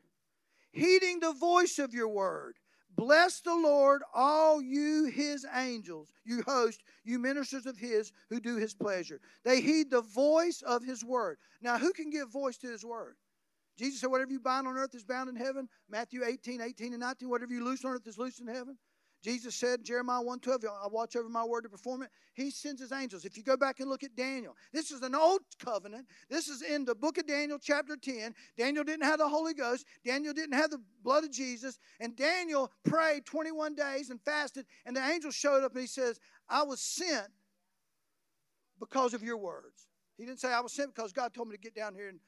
heeding 0.71 1.19
the 1.19 1.33
voice 1.33 1.79
of 1.79 1.93
your 1.93 2.07
word 2.07 2.55
Bless 2.99 3.39
the 3.39 3.55
Lord, 3.55 4.01
all 4.13 4.61
you 4.61 5.05
his 5.05 5.45
angels, 5.55 6.11
you 6.25 6.43
host, 6.45 6.83
you 7.05 7.17
ministers 7.17 7.65
of 7.65 7.77
his 7.77 8.11
who 8.29 8.41
do 8.41 8.57
his 8.57 8.73
pleasure. 8.73 9.21
They 9.45 9.61
heed 9.61 9.89
the 9.89 10.01
voice 10.01 10.61
of 10.63 10.83
his 10.83 11.01
word. 11.05 11.37
Now, 11.61 11.77
who 11.77 11.93
can 11.93 12.09
give 12.09 12.29
voice 12.29 12.57
to 12.57 12.67
his 12.67 12.83
word? 12.83 13.15
Jesus 13.77 14.01
said, 14.01 14.11
Whatever 14.11 14.33
you 14.33 14.41
bind 14.41 14.67
on 14.67 14.75
earth 14.75 14.93
is 14.95 15.05
bound 15.05 15.29
in 15.29 15.37
heaven. 15.37 15.69
Matthew 15.89 16.25
18, 16.25 16.59
18 16.59 16.91
and 16.91 16.99
19. 16.99 17.29
Whatever 17.29 17.53
you 17.53 17.63
loose 17.63 17.85
on 17.85 17.91
earth 17.91 18.05
is 18.05 18.17
loosed 18.17 18.41
in 18.41 18.47
heaven. 18.47 18.77
Jesus 19.21 19.55
said, 19.55 19.83
Jeremiah 19.83 20.21
112, 20.21 20.63
I 20.81 20.87
watch 20.87 21.15
over 21.15 21.27
my 21.27 21.43
word 21.43 21.63
to 21.63 21.69
perform 21.69 22.03
it. 22.03 22.09
He 22.33 22.51
sends 22.51 22.81
his 22.81 22.93
angels. 22.93 23.25
If 23.25 23.35
you 23.35 23.43
go 23.43 23.57
back 23.57 23.81
and 23.81 23.89
look 23.89 24.03
at 24.03 24.15
Daniel, 24.15 24.55
this 24.71 24.91
is 24.91 25.01
an 25.01 25.13
old 25.13 25.41
covenant. 25.63 26.07
This 26.29 26.47
is 26.47 26.61
in 26.61 26.85
the 26.85 26.95
book 26.95 27.17
of 27.17 27.27
Daniel, 27.27 27.59
chapter 27.61 27.97
10. 27.97 28.33
Daniel 28.57 28.83
didn't 28.83 29.03
have 29.03 29.19
the 29.19 29.27
Holy 29.27 29.53
Ghost. 29.53 29.85
Daniel 30.05 30.33
didn't 30.33 30.53
have 30.53 30.71
the 30.71 30.81
blood 31.03 31.25
of 31.25 31.31
Jesus. 31.31 31.79
And 31.99 32.15
Daniel 32.15 32.71
prayed 32.85 33.25
21 33.25 33.75
days 33.75 34.09
and 34.09 34.21
fasted. 34.21 34.65
And 34.85 34.95
the 34.95 35.05
angel 35.05 35.31
showed 35.31 35.63
up 35.63 35.73
and 35.73 35.81
he 35.81 35.87
says, 35.87 36.19
I 36.47 36.63
was 36.63 36.79
sent 36.79 37.27
because 38.79 39.13
of 39.13 39.21
your 39.21 39.37
words. 39.37 39.87
He 40.17 40.25
didn't 40.25 40.39
say, 40.39 40.53
I 40.53 40.61
was 40.61 40.71
sent 40.71 40.95
because 40.95 41.11
God 41.11 41.33
told 41.33 41.49
me 41.49 41.55
to 41.55 41.61
get 41.61 41.75
down 41.75 41.93
here 41.93 42.07
and 42.07 42.19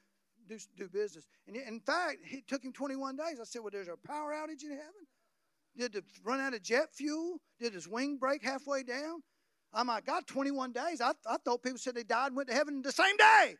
do, 0.47 0.58
do 0.77 0.89
business. 0.89 1.27
And 1.47 1.56
in 1.56 1.80
fact, 1.80 2.17
it 2.25 2.47
took 2.47 2.63
him 2.63 2.73
21 2.73 3.15
days. 3.15 3.39
I 3.39 3.45
said, 3.45 3.62
Well, 3.62 3.71
there's 3.71 3.88
a 3.88 3.95
power 3.95 4.34
outage 4.34 4.63
in 4.63 4.71
heaven. 4.71 5.08
Did 5.77 5.95
it 5.95 6.03
run 6.23 6.39
out 6.39 6.53
of 6.53 6.62
jet 6.62 6.93
fuel? 6.93 7.38
Did 7.60 7.73
his 7.73 7.88
wing 7.88 8.17
break 8.17 8.43
halfway 8.43 8.84
down? 8.84 9.23
Oh 9.73 9.84
my 9.84 10.01
God, 10.01 10.27
21 10.27 10.73
days. 10.73 11.01
I, 11.01 11.12
I 11.25 11.38
thought 11.43 11.63
people 11.63 11.77
said 11.77 11.95
they 11.95 12.03
died 12.03 12.27
and 12.27 12.36
went 12.36 12.49
to 12.49 12.55
heaven 12.55 12.81
the 12.81 12.91
same 12.91 13.15
day. 13.17 13.55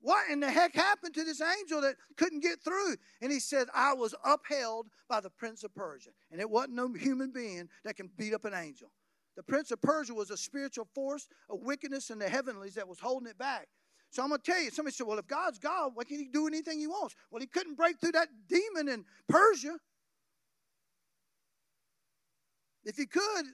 What 0.00 0.28
in 0.30 0.40
the 0.40 0.50
heck 0.50 0.74
happened 0.74 1.14
to 1.14 1.24
this 1.24 1.40
angel 1.40 1.80
that 1.82 1.94
couldn't 2.16 2.40
get 2.40 2.60
through? 2.62 2.96
And 3.22 3.30
he 3.30 3.38
said, 3.38 3.68
I 3.72 3.94
was 3.94 4.14
upheld 4.24 4.88
by 5.08 5.20
the 5.20 5.30
prince 5.30 5.62
of 5.62 5.74
Persia. 5.74 6.10
And 6.30 6.40
it 6.40 6.50
wasn't 6.50 6.74
no 6.74 6.92
human 6.92 7.30
being 7.30 7.68
that 7.84 7.96
can 7.96 8.10
beat 8.18 8.34
up 8.34 8.44
an 8.44 8.52
angel. 8.52 8.88
The 9.36 9.44
prince 9.44 9.70
of 9.70 9.80
Persia 9.80 10.12
was 10.12 10.30
a 10.30 10.36
spiritual 10.36 10.88
force 10.92 11.28
of 11.48 11.60
wickedness 11.62 12.10
in 12.10 12.18
the 12.18 12.28
heavenlies 12.28 12.74
that 12.74 12.88
was 12.88 12.98
holding 12.98 13.28
it 13.28 13.38
back. 13.38 13.68
So 14.10 14.22
I'm 14.22 14.28
going 14.28 14.40
to 14.42 14.50
tell 14.50 14.60
you, 14.60 14.70
somebody 14.70 14.92
said, 14.92 15.06
well, 15.06 15.18
if 15.18 15.26
God's 15.26 15.58
God, 15.58 15.92
why 15.94 16.04
can't 16.04 16.20
he 16.20 16.28
do 16.28 16.46
anything 16.46 16.78
he 16.78 16.86
wants? 16.86 17.14
Well, 17.30 17.40
he 17.40 17.46
couldn't 17.46 17.76
break 17.76 17.98
through 17.98 18.12
that 18.12 18.28
demon 18.46 18.92
in 18.92 19.04
Persia. 19.26 19.78
If 22.84 22.96
he 22.96 23.06
could, 23.06 23.44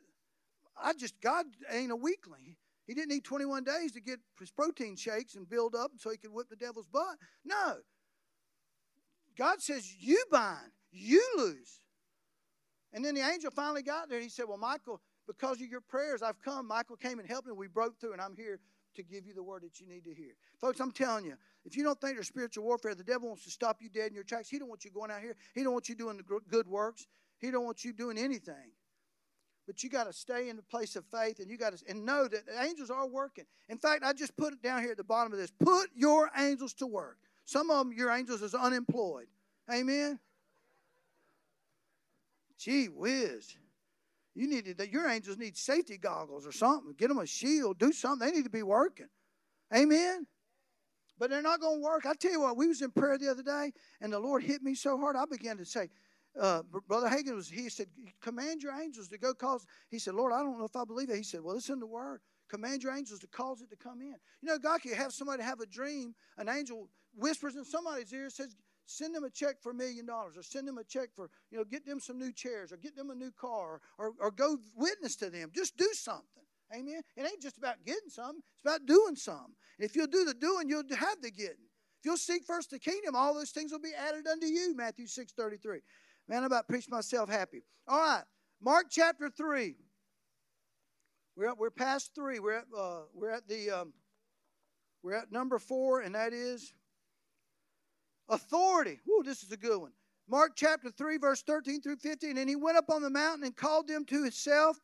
I 0.80 0.92
just, 0.94 1.20
God 1.20 1.46
ain't 1.70 1.92
a 1.92 1.96
weakling. 1.96 2.56
He 2.86 2.94
didn't 2.94 3.10
need 3.10 3.24
21 3.24 3.64
days 3.64 3.92
to 3.92 4.00
get 4.00 4.18
his 4.40 4.50
protein 4.50 4.96
shakes 4.96 5.34
and 5.34 5.48
build 5.48 5.74
up 5.74 5.92
so 5.98 6.10
he 6.10 6.16
could 6.16 6.32
whip 6.32 6.48
the 6.48 6.56
devil's 6.56 6.86
butt. 6.86 7.16
No. 7.44 7.76
God 9.36 9.60
says, 9.60 9.94
You 10.00 10.22
bind, 10.30 10.72
you 10.90 11.22
lose. 11.36 11.80
And 12.92 13.04
then 13.04 13.14
the 13.14 13.20
angel 13.20 13.50
finally 13.50 13.82
got 13.82 14.08
there. 14.08 14.20
He 14.20 14.30
said, 14.30 14.46
Well, 14.48 14.56
Michael, 14.56 15.02
because 15.26 15.60
of 15.60 15.68
your 15.68 15.82
prayers, 15.82 16.22
I've 16.22 16.40
come. 16.40 16.66
Michael 16.66 16.96
came 16.96 17.18
and 17.18 17.28
helped 17.28 17.46
me. 17.46 17.52
We 17.52 17.68
broke 17.68 18.00
through, 18.00 18.14
and 18.14 18.22
I'm 18.22 18.34
here 18.34 18.58
to 18.96 19.02
give 19.02 19.26
you 19.26 19.34
the 19.34 19.42
word 19.42 19.62
that 19.62 19.78
you 19.78 19.86
need 19.86 20.04
to 20.04 20.14
hear. 20.14 20.32
Folks, 20.58 20.80
I'm 20.80 20.90
telling 20.90 21.26
you, 21.26 21.34
if 21.66 21.76
you 21.76 21.84
don't 21.84 22.00
think 22.00 22.14
there's 22.14 22.26
spiritual 22.28 22.64
warfare, 22.64 22.94
the 22.94 23.04
devil 23.04 23.28
wants 23.28 23.44
to 23.44 23.50
stop 23.50 23.76
you 23.80 23.90
dead 23.90 24.08
in 24.08 24.14
your 24.14 24.24
tracks. 24.24 24.48
He 24.48 24.58
don't 24.58 24.68
want 24.68 24.84
you 24.84 24.90
going 24.90 25.10
out 25.10 25.20
here. 25.20 25.36
He 25.54 25.62
don't 25.62 25.74
want 25.74 25.90
you 25.90 25.94
doing 25.94 26.16
the 26.16 26.40
good 26.48 26.66
works. 26.66 27.06
He 27.38 27.50
don't 27.50 27.64
want 27.64 27.84
you 27.84 27.92
doing 27.92 28.16
anything. 28.16 28.72
But 29.68 29.85
you 29.85 29.90
got 29.90 30.04
to 30.04 30.14
stay 30.14 30.48
in 30.48 30.57
the 30.57 30.62
place 30.62 30.96
of 30.96 31.04
faith 31.04 31.40
and 31.40 31.50
you 31.50 31.59
got 31.59 31.76
to 31.76 31.85
and 31.90 32.07
know 32.07 32.26
that 32.26 32.46
the 32.46 32.62
angels 32.62 32.88
are 32.88 33.07
working. 33.07 33.44
In 33.68 33.76
fact, 33.76 34.02
I 34.02 34.14
just 34.14 34.35
put 34.35 34.54
it 34.54 34.62
down 34.62 34.81
here 34.81 34.92
at 34.92 34.96
the 34.96 35.04
bottom 35.04 35.31
of 35.31 35.38
this. 35.38 35.52
Put 35.61 35.90
your 35.94 36.31
angels 36.38 36.72
to 36.74 36.87
work. 36.87 37.18
Some 37.44 37.70
of 37.70 37.87
them, 37.87 37.92
your 37.94 38.11
angels 38.11 38.40
is 38.40 38.54
unemployed. 38.54 39.26
Amen. 39.70 40.18
Gee 42.59 42.87
whiz. 42.87 43.57
You 44.35 44.48
need 44.48 44.78
to, 44.78 44.90
your 44.90 45.07
angels 45.07 45.37
need 45.37 45.54
safety 45.54 45.98
goggles 45.98 46.46
or 46.46 46.52
something. 46.52 46.94
Get 46.96 47.09
them 47.09 47.18
a 47.18 47.26
shield. 47.26 47.78
Do 47.78 47.92
something. 47.92 48.26
They 48.26 48.35
need 48.35 48.44
to 48.44 48.50
be 48.50 48.62
working. 48.62 49.09
Amen. 49.76 50.26
But 51.18 51.28
they're 51.28 51.42
not 51.42 51.61
going 51.61 51.81
to 51.81 51.85
work. 51.85 52.07
I 52.07 52.14
tell 52.14 52.33
you 52.33 52.40
what, 52.40 52.57
we 52.57 52.68
was 52.68 52.81
in 52.81 52.90
prayer 52.90 53.18
the 53.18 53.31
other 53.31 53.42
day, 53.42 53.72
and 54.00 54.11
the 54.12 54.20
Lord 54.20 54.44
hit 54.44 54.62
me 54.62 54.74
so 54.74 54.96
hard. 54.96 55.14
I 55.14 55.24
began 55.31 55.59
to 55.59 55.64
say, 55.66 55.90
uh, 56.40 56.62
Brother 56.87 57.09
Hagin 57.09 57.35
was, 57.35 57.48
he 57.48 57.68
said, 57.68 57.87
command 58.20 58.62
your 58.62 58.72
angels 58.72 59.09
to 59.09 59.18
go 59.18 59.35
cause. 59.35 59.66
He 59.90 59.98
said, 59.98 60.14
Lord, 60.14 60.33
I 60.33 60.38
don't 60.38 60.59
know 60.59 60.64
if 60.64 60.77
I 60.77 60.85
believe 60.85 61.11
it. 61.11 61.16
He 61.16 61.22
said, 61.22 61.40
well, 61.42 61.57
it's 61.57 61.68
in 61.68 61.81
the 61.81 61.87
word. 61.87 62.20
Command 62.48 62.83
your 62.83 62.94
angels 62.94 63.20
to 63.20 63.27
cause 63.27 63.61
it 63.61 63.70
to 63.70 63.77
come 63.77 64.01
in. 64.01 64.14
You 64.42 64.48
know, 64.48 64.59
God 64.59 64.81
can 64.81 64.94
have 64.94 65.12
somebody 65.12 65.42
have 65.42 65.61
a 65.61 65.66
dream. 65.66 66.14
An 66.38 66.48
angel 66.48 66.88
whispers 67.14 67.57
in 67.57 67.64
somebody's 67.64 68.12
ear, 68.12 68.31
says, 68.31 68.57
send 68.87 69.14
them 69.14 69.24
a 69.24 69.31
check 69.31 69.61
for 69.62 69.72
a 69.72 69.74
million 69.74 70.07
dollars 70.07 70.37
or 70.37 70.42
send 70.42 70.66
them 70.66 70.79
a 70.79 70.85
check 70.85 71.11
for, 71.14 71.29
you 71.51 71.59
know, 71.59 71.64
get 71.64 71.85
them 71.85 72.01
some 72.01 72.18
new 72.18 72.33
chairs 72.33 72.72
or 72.72 72.77
get 72.77 72.96
them 72.96 73.11
a 73.11 73.14
new 73.14 73.31
car 73.33 73.81
or, 73.98 74.12
or 74.18 74.31
go 74.31 74.57
witness 74.77 75.16
to 75.16 75.29
them. 75.31 75.51
Just 75.55 75.77
do 75.77 75.88
something. 75.92 76.24
Amen. 76.74 77.01
It 77.16 77.22
ain't 77.22 77.40
just 77.40 77.59
about 77.59 77.77
getting 77.85 78.11
some, 78.11 78.37
it's 78.37 78.64
about 78.64 78.87
doing 78.87 79.16
some. 79.16 79.55
if 79.79 79.96
you'll 79.96 80.07
do 80.07 80.24
the 80.24 80.35
doing, 80.35 80.68
you'll 80.68 80.83
have 80.90 81.20
the 81.22 81.31
getting. 81.31 81.68
If 81.98 82.05
you'll 82.05 82.16
seek 82.16 82.44
first 82.44 82.70
the 82.70 82.79
kingdom, 82.79 83.16
all 83.16 83.35
those 83.35 83.51
things 83.51 83.72
will 83.72 83.81
be 83.81 83.92
added 83.96 84.27
unto 84.27 84.46
you, 84.46 84.77
Matthew 84.77 85.07
6 85.07 85.33
33. 85.33 85.81
Man, 86.28 86.38
I'm 86.40 86.44
about 86.44 86.66
to 86.66 86.72
preach 86.72 86.90
myself 86.90 87.30
happy. 87.30 87.62
All 87.86 87.98
right, 87.98 88.24
Mark 88.60 88.86
chapter 88.90 89.30
3. 89.30 89.76
We're, 91.36 91.54
we're 91.54 91.70
past 91.70 92.14
3. 92.14 92.38
We're 92.38 92.58
at, 92.58 92.64
uh, 92.76 93.00
we're 93.14 93.30
at 93.30 93.48
the 93.48 93.70
um, 93.70 93.92
we're 95.02 95.14
at 95.14 95.32
number 95.32 95.58
4, 95.58 96.02
and 96.02 96.14
that 96.14 96.34
is 96.34 96.74
authority. 98.28 99.00
Ooh, 99.08 99.22
this 99.24 99.42
is 99.42 99.52
a 99.52 99.56
good 99.56 99.80
one. 99.80 99.92
Mark 100.28 100.52
chapter 100.54 100.90
3, 100.90 101.16
verse 101.16 101.42
13 101.42 101.80
through 101.80 101.96
15. 101.96 102.36
And 102.36 102.48
he 102.48 102.56
went 102.56 102.76
up 102.76 102.90
on 102.90 103.00
the 103.00 103.08
mountain 103.08 103.44
and 103.44 103.56
called 103.56 103.88
them 103.88 104.04
to 104.06 104.22
himself, 104.24 104.78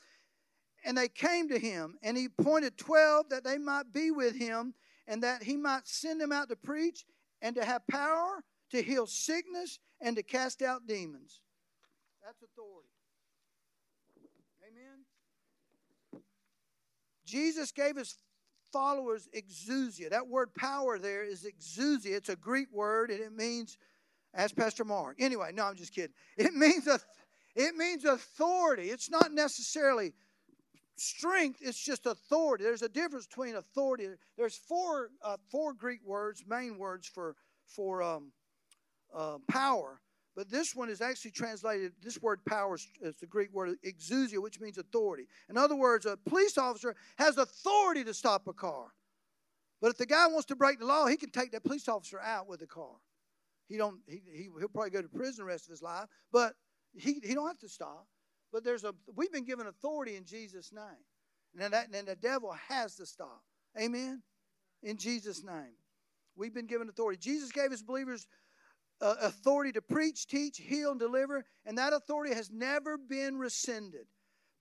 and 0.87 0.96
they 0.96 1.09
came 1.09 1.50
to 1.50 1.59
him. 1.59 1.98
And 2.02 2.16
he 2.16 2.26
appointed 2.38 2.78
12 2.78 3.28
that 3.28 3.44
they 3.44 3.59
might 3.59 3.92
be 3.92 4.11
with 4.11 4.35
him, 4.35 4.72
and 5.07 5.22
that 5.22 5.42
he 5.42 5.59
might 5.59 5.87
send 5.87 6.22
them 6.22 6.33
out 6.33 6.48
to 6.48 6.57
preach 6.57 7.04
and 7.42 7.54
to 7.57 7.64
have 7.66 7.87
power 7.87 8.42
to 8.70 8.83
heal 8.83 9.07
sickness 9.07 9.78
and 10.05 10.14
to 10.17 10.23
cast 10.23 10.62
out 10.62 10.87
demons. 10.87 11.40
That's 12.25 12.43
authority. 12.43 12.90
Amen. 14.69 16.23
Jesus 17.25 17.73
gave 17.73 17.97
his 17.97 18.17
followers 18.71 19.29
exousia. 19.35 20.11
That 20.11 20.29
word 20.29 20.55
power 20.55 20.99
there 20.99 21.25
is 21.25 21.45
exousia. 21.45 22.14
It's 22.17 22.29
a 22.29 22.37
Greek 22.37 22.69
word 22.71 23.11
and 23.11 23.21
it 23.21 23.33
means, 23.33 23.79
ask 24.35 24.55
Pastor 24.55 24.85
Mark. 24.85 25.17
Anyway, 25.19 25.51
no, 25.55 25.64
I'm 25.64 25.75
just 25.75 25.95
kidding. 25.95 26.14
It 26.37 26.53
means 26.53 26.87
a, 26.87 27.01
it 27.57 27.75
means 27.75 28.05
authority. 28.05 28.90
It's 28.90 29.11
not 29.11 29.33
necessarily 29.33 30.12
strength 30.97 31.59
it's 31.61 31.85
just 31.85 32.07
authority 32.07 32.62
there's 32.62 32.83
a 32.83 32.88
difference 32.88 33.27
between 33.27 33.57
authority 33.57 34.07
there's 34.37 34.57
four 34.57 35.11
uh, 35.25 35.37
four 35.51 35.73
greek 35.73 35.99
words 36.05 36.45
main 36.47 36.79
words 36.79 37.09
for 37.09 37.35
for 37.67 38.01
um, 38.01 38.31
uh, 39.14 39.38
power 39.48 40.00
but 40.37 40.50
this 40.50 40.74
one 40.74 40.90
is 40.90 41.00
actually 41.00 41.31
translated 41.31 41.92
this 42.03 42.20
word 42.20 42.44
power 42.44 42.74
is, 42.74 43.16
the 43.20 43.27
greek 43.27 43.53
word 43.53 43.77
exousia 43.87 44.42
which 44.42 44.61
means 44.61 44.79
authority 44.79 45.27
in 45.48 45.57
other 45.57 45.77
words 45.77 46.07
a 46.07 46.16
police 46.29 46.59
officer 46.59 46.94
has 47.16 47.38
authority 47.38 48.05
to 48.05 48.14
stop 48.14 48.46
a 48.48 48.53
car 48.53 48.92
but 49.81 49.90
if 49.90 49.98
the 49.98 50.07
guy 50.07 50.27
wants 50.27 50.46
to 50.46 50.57
break 50.57 50.79
the 50.79 50.87
law 50.87 51.07
he 51.07 51.16
can 51.16 51.31
take 51.31 51.53
that 51.53 51.64
police 51.64 51.88
officer 51.88 52.20
out 52.20 52.48
with 52.48 52.61
the 52.61 52.66
car 52.66 52.96
he 53.68 53.77
don't 53.77 54.00
he, 54.07 54.22
he, 54.33 54.48
he'll 54.59 54.68
probably 54.68 54.90
go 54.90 55.03
to 55.03 55.09
prison 55.09 55.44
the 55.44 55.44
rest 55.44 55.66
of 55.66 55.70
his 55.70 55.83
life 55.83 56.07
but 56.33 56.55
he, 56.94 57.20
he 57.22 57.35
don't 57.35 57.46
have 57.46 57.59
to 57.59 57.68
stop 57.68 58.07
but 58.55 58.62
there's 58.62 58.85
a 58.85 58.94
we've 59.16 59.33
been 59.33 59.44
given 59.44 59.66
authority 59.66 60.14
in 60.14 60.24
Jesus' 60.24 60.72
name. 60.72 60.85
And 61.61 61.72
that 61.74 61.88
and 61.92 62.07
the 62.07 62.14
devil 62.14 62.55
has 62.68 62.94
to 62.96 63.05
stop. 63.05 63.42
Amen. 63.77 64.22
In 64.85 64.96
Jesus' 64.96 65.42
name. 65.42 65.74
We've 66.37 66.55
been 66.55 66.68
given 66.68 66.88
authority. 66.88 67.18
Jesus 67.18 67.50
gave 67.50 67.72
his 67.72 67.83
believers 67.83 68.29
uh, 69.00 69.14
authority 69.22 69.72
to 69.72 69.83
preach, 69.83 70.26
teach, 70.26 70.59
heal, 70.59 70.90
and 70.90 71.00
deliver, 71.00 71.44
and 71.66 71.76
that 71.78 71.92
authority 71.92 72.35
has 72.35 72.50
never 72.50 72.96
been 72.96 73.38
rescinded. 73.38 74.07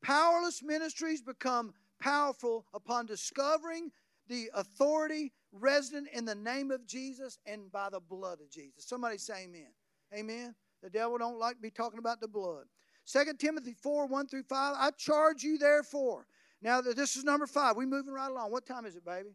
Powerless 0.04 0.62
ministries 0.62 1.22
become 1.22 1.74
powerful 2.00 2.65
upon 2.74 3.06
discovering 3.06 3.91
the 4.28 4.50
authority 4.54 5.32
resident 5.52 6.08
in 6.13 6.26
the 6.26 6.36
name 6.36 6.72
of 6.72 6.86
Jesus 6.86 7.38
and 7.46 7.72
by 7.72 7.89
the 7.89 8.00
blood 8.00 8.39
of 8.41 8.50
Jesus. 8.50 8.88
Somebody 8.88 9.17
say 9.17 9.43
amen. 9.46 9.72
Amen. 10.13 10.56
The 10.82 10.89
devil 10.89 11.17
don't 11.17 11.39
like 11.39 11.62
me 11.62 11.69
talking 11.69 12.00
about 12.00 12.19
the 12.19 12.28
blood. 12.28 12.65
2 13.12 13.34
Timothy 13.38 13.74
4 13.74 14.08
1 14.08 14.28
through 14.28 14.43
5. 14.43 14.76
I 14.78 14.91
charge 14.91 15.43
you 15.43 15.58
therefore. 15.58 16.26
Now, 16.62 16.80
this 16.80 17.17
is 17.17 17.26
number 17.26 17.46
five. 17.46 17.76
we 17.76 17.86
moving 17.86 18.13
right 18.13 18.32
along. 18.32 18.52
What 18.52 18.65
time 18.65 18.86
is 18.86 18.96
it, 18.96 19.04
baby? 19.04 19.32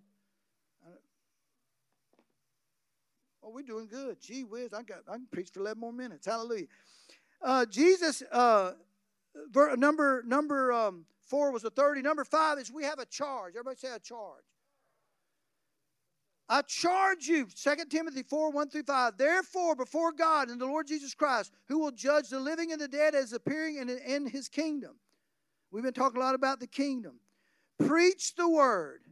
Oh, 3.42 3.51
we're 3.51 3.62
doing 3.62 3.87
good. 3.87 4.20
Gee 4.20 4.44
whiz, 4.44 4.72
I 4.72 4.83
got 4.83 4.98
I 5.09 5.14
can 5.14 5.27
preach 5.31 5.51
for 5.51 5.61
11 5.61 5.81
more 5.81 5.92
minutes. 5.92 6.27
Hallelujah. 6.27 6.66
Uh, 7.40 7.66
Jesus, 7.66 8.22
uh, 8.33 8.72
number 9.77 10.22
number 10.27 10.72
um, 10.72 11.05
four 11.20 11.53
was 11.53 11.64
a 11.64 11.70
30. 11.70 12.03
Number 12.03 12.24
five 12.24 12.59
is 12.59 12.72
we 12.72 12.85
have 12.85 12.98
a 12.98 13.07
charge. 13.07 13.55
Everybody 13.55 13.77
say 13.77 13.94
a 13.94 13.98
charge. 13.98 14.44
I 16.51 16.62
charge 16.62 17.27
you, 17.27 17.44
2 17.44 17.74
Timothy 17.90 18.22
4 18.22 18.51
1 18.51 18.70
through 18.70 18.85
5. 18.85 19.18
Therefore, 19.18 19.77
before 19.77 20.12
God 20.12 20.48
and 20.48 20.59
the 20.59 20.66
Lord 20.66 20.87
Jesus 20.87 21.14
Christ, 21.14 21.53
who 21.66 21.79
will 21.79 21.90
judge 21.90 22.31
the 22.31 22.40
living 22.40 22.72
and 22.72 22.81
the 22.81 22.88
dead 22.88 23.14
as 23.14 23.35
appearing 23.35 23.77
in, 23.77 23.90
in 23.90 24.27
his 24.27 24.48
kingdom. 24.48 24.96
We've 25.70 25.85
been 25.85 25.92
talking 25.92 26.16
a 26.16 26.24
lot 26.24 26.35
about 26.35 26.59
the 26.59 26.66
kingdom. 26.66 27.20
Preach 27.79 28.35
the 28.35 28.48
word. 28.48 29.03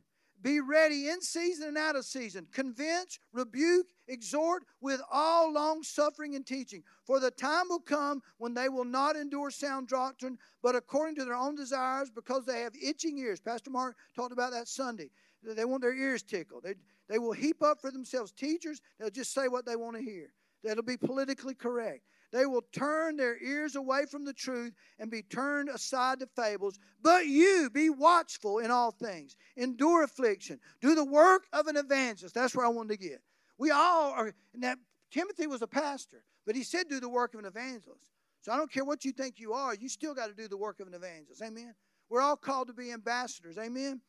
Be 0.47 0.61
ready 0.61 1.09
in 1.09 1.21
season 1.23 1.67
and 1.67 1.77
out 1.77 1.97
of 1.97 2.05
season. 2.05 2.47
Convince, 2.53 3.19
rebuke, 3.33 3.89
exhort 4.07 4.63
with 4.81 5.01
all 5.11 5.53
long 5.53 5.83
suffering 5.83 6.37
and 6.37 6.47
teaching. 6.47 6.85
For 7.05 7.19
the 7.19 7.33
time 7.33 7.65
will 7.69 7.81
come 7.81 8.23
when 8.39 8.55
they 8.55 8.69
will 8.69 8.85
not 8.85 9.17
endure 9.17 9.51
sound 9.51 9.89
doctrine, 9.89 10.39
but 10.63 10.77
according 10.77 11.17
to 11.17 11.25
their 11.25 11.35
own 11.35 11.57
desires, 11.57 12.13
because 12.15 12.45
they 12.45 12.61
have 12.61 12.75
itching 12.81 13.19
ears. 13.19 13.41
Pastor 13.41 13.71
Mark 13.71 13.97
talked 14.15 14.33
about 14.33 14.53
that 14.53 14.69
Sunday. 14.69 15.11
They 15.43 15.65
want 15.65 15.83
their 15.83 15.97
ears 15.97 16.23
tickled. 16.23 16.63
They, 16.63 16.75
they 17.09 17.19
will 17.19 17.33
heap 17.33 17.61
up 17.61 17.81
for 17.81 17.91
themselves 17.91 18.31
teachers. 18.31 18.81
They'll 19.01 19.11
just 19.11 19.35
say 19.35 19.49
what 19.49 19.67
they 19.67 19.75
want 19.75 19.97
to 19.97 20.03
hear. 20.03 20.33
That'll 20.63 20.85
be 20.85 20.97
politically 20.97 21.55
correct. 21.55 22.03
They 22.33 22.47
will 22.47 22.65
turn 22.73 23.17
their 23.17 23.43
ears 23.43 23.77
away 23.77 24.07
from 24.11 24.25
the 24.25 24.33
truth 24.33 24.75
and 24.99 25.11
be 25.11 25.23
turned 25.23 25.69
aside 25.69 26.21
to 26.21 26.27
fables. 26.27 26.79
But 27.03 27.27
you 27.27 27.71
be 27.73 27.91
watchful 27.91 28.59
in 28.59 28.71
all 28.71 28.91
things, 28.91 29.37
endure 29.57 30.03
affliction, 30.03 30.61
do 30.81 30.95
the 30.95 31.05
work 31.05 31.45
of 31.53 31.67
an 31.67 31.77
evangelist. 31.77 32.35
That's 32.35 32.55
where 32.55 32.67
I 32.67 32.71
wanted 32.71 33.01
to 33.01 33.09
get. 33.09 33.23
We 33.59 33.71
all 33.71 34.12
are. 34.12 34.35
Now, 34.55 34.75
Timothy 35.11 35.47
was 35.47 35.62
a 35.62 35.67
pastor, 35.67 36.25
but 36.45 36.57
he 36.57 36.62
said, 36.62 36.89
do 36.89 37.01
the 37.01 37.09
work 37.09 37.35
of 37.35 37.41
an 37.41 37.47
evangelist. 37.47 38.12
So 38.43 38.53
I 38.53 38.57
don't 38.57 38.71
care 38.71 38.85
what 38.85 39.05
you 39.05 39.12
think 39.12 39.39
you 39.39 39.53
are, 39.55 39.75
you 39.75 39.89
still 39.89 40.15
got 40.15 40.29
to 40.29 40.35
do 40.35 40.47
the 40.47 40.57
work 40.57 40.81
of 40.81 40.87
an 40.87 40.95
evangelist. 40.95 41.43
Amen. 41.43 41.75
We're 42.09 42.21
all 42.21 42.37
called 42.37 42.69
to 42.69 42.75
be 42.75 42.93
ambassadors. 42.93 43.59
Amen. 43.59 44.01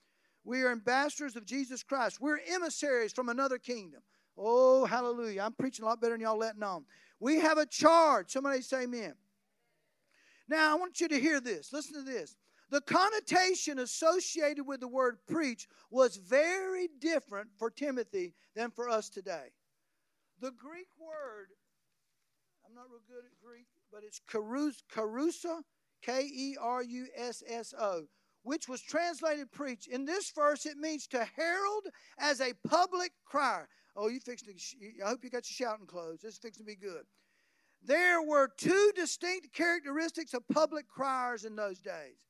We 0.44 0.62
are 0.62 0.72
ambassadors 0.72 1.36
of 1.36 1.46
Jesus 1.46 1.84
Christ. 1.84 2.22
We're 2.22 2.40
emissaries 2.48 3.14
from 3.14 3.30
another 3.30 3.58
kingdom. 3.58 4.02
Oh, 4.38 4.86
hallelujah. 4.86 5.42
I'm 5.42 5.54
preaching 5.54 5.84
a 5.84 5.88
lot 5.88 6.00
better 6.00 6.14
than 6.14 6.22
y'all 6.22 6.38
letting 6.38 6.62
on. 6.62 6.86
We 7.20 7.40
have 7.40 7.58
a 7.58 7.66
charge. 7.66 8.32
Somebody 8.32 8.62
say 8.62 8.84
amen. 8.84 9.14
Now, 10.50 10.72
I 10.72 10.76
want 10.76 11.02
you 11.02 11.08
to 11.10 11.20
hear 11.20 11.40
this. 11.40 11.74
Listen 11.74 11.94
to 11.94 12.02
this. 12.10 12.36
The 12.70 12.82
connotation 12.82 13.80
associated 13.80 14.68
with 14.68 14.82
the 14.82 14.88
word 14.88 15.18
preach 15.28 15.68
was 15.90 16.18
very 16.18 16.90
different 17.00 17.50
for 17.58 17.70
Timothy 17.70 18.34
than 18.56 18.72
for 18.72 18.90
us 18.90 19.10
today. 19.10 19.52
The 20.42 20.52
Greek 20.52 20.88
word, 21.00 21.48
I'm 22.66 22.76
not 22.76 22.86
real 22.90 23.02
good 23.08 23.26
at 23.26 23.40
Greek, 23.44 23.68
but 23.92 24.04
it's 24.04 24.22
kerusso, 24.30 25.62
K 26.02 26.22
E 26.22 26.58
R 26.60 26.84
U 26.84 27.08
S 27.16 27.42
S 27.48 27.74
O 27.80 28.08
which 28.48 28.70
was 28.70 28.82
translated 28.82 29.52
preach. 29.52 29.88
In 29.88 30.06
this 30.06 30.32
verse, 30.32 30.66
it 30.66 30.78
means 30.78 31.06
to 31.08 31.28
herald 31.36 31.84
as 32.18 32.40
a 32.40 32.54
public 32.66 33.12
crier. 33.26 33.68
Oh, 34.00 34.10
you 34.10 34.20
fixing 34.20 34.54
to, 34.54 35.04
I 35.04 35.10
hope 35.10 35.24
you 35.24 35.32
got 35.32 35.50
your 35.50 35.68
shouting 35.68 35.88
clothes. 35.88 36.20
This 36.22 36.34
is 36.34 36.40
fixing 36.40 36.64
to 36.64 36.68
be 36.68 36.76
good. 36.76 37.04
There 37.84 38.22
were 38.22 38.48
two 38.56 38.92
distinct 38.96 39.52
characteristics 39.54 40.36
of 40.36 40.48
public 40.54 40.88
criers 40.88 41.46
in 41.46 41.56
those 41.56 41.80
days. 41.80 42.28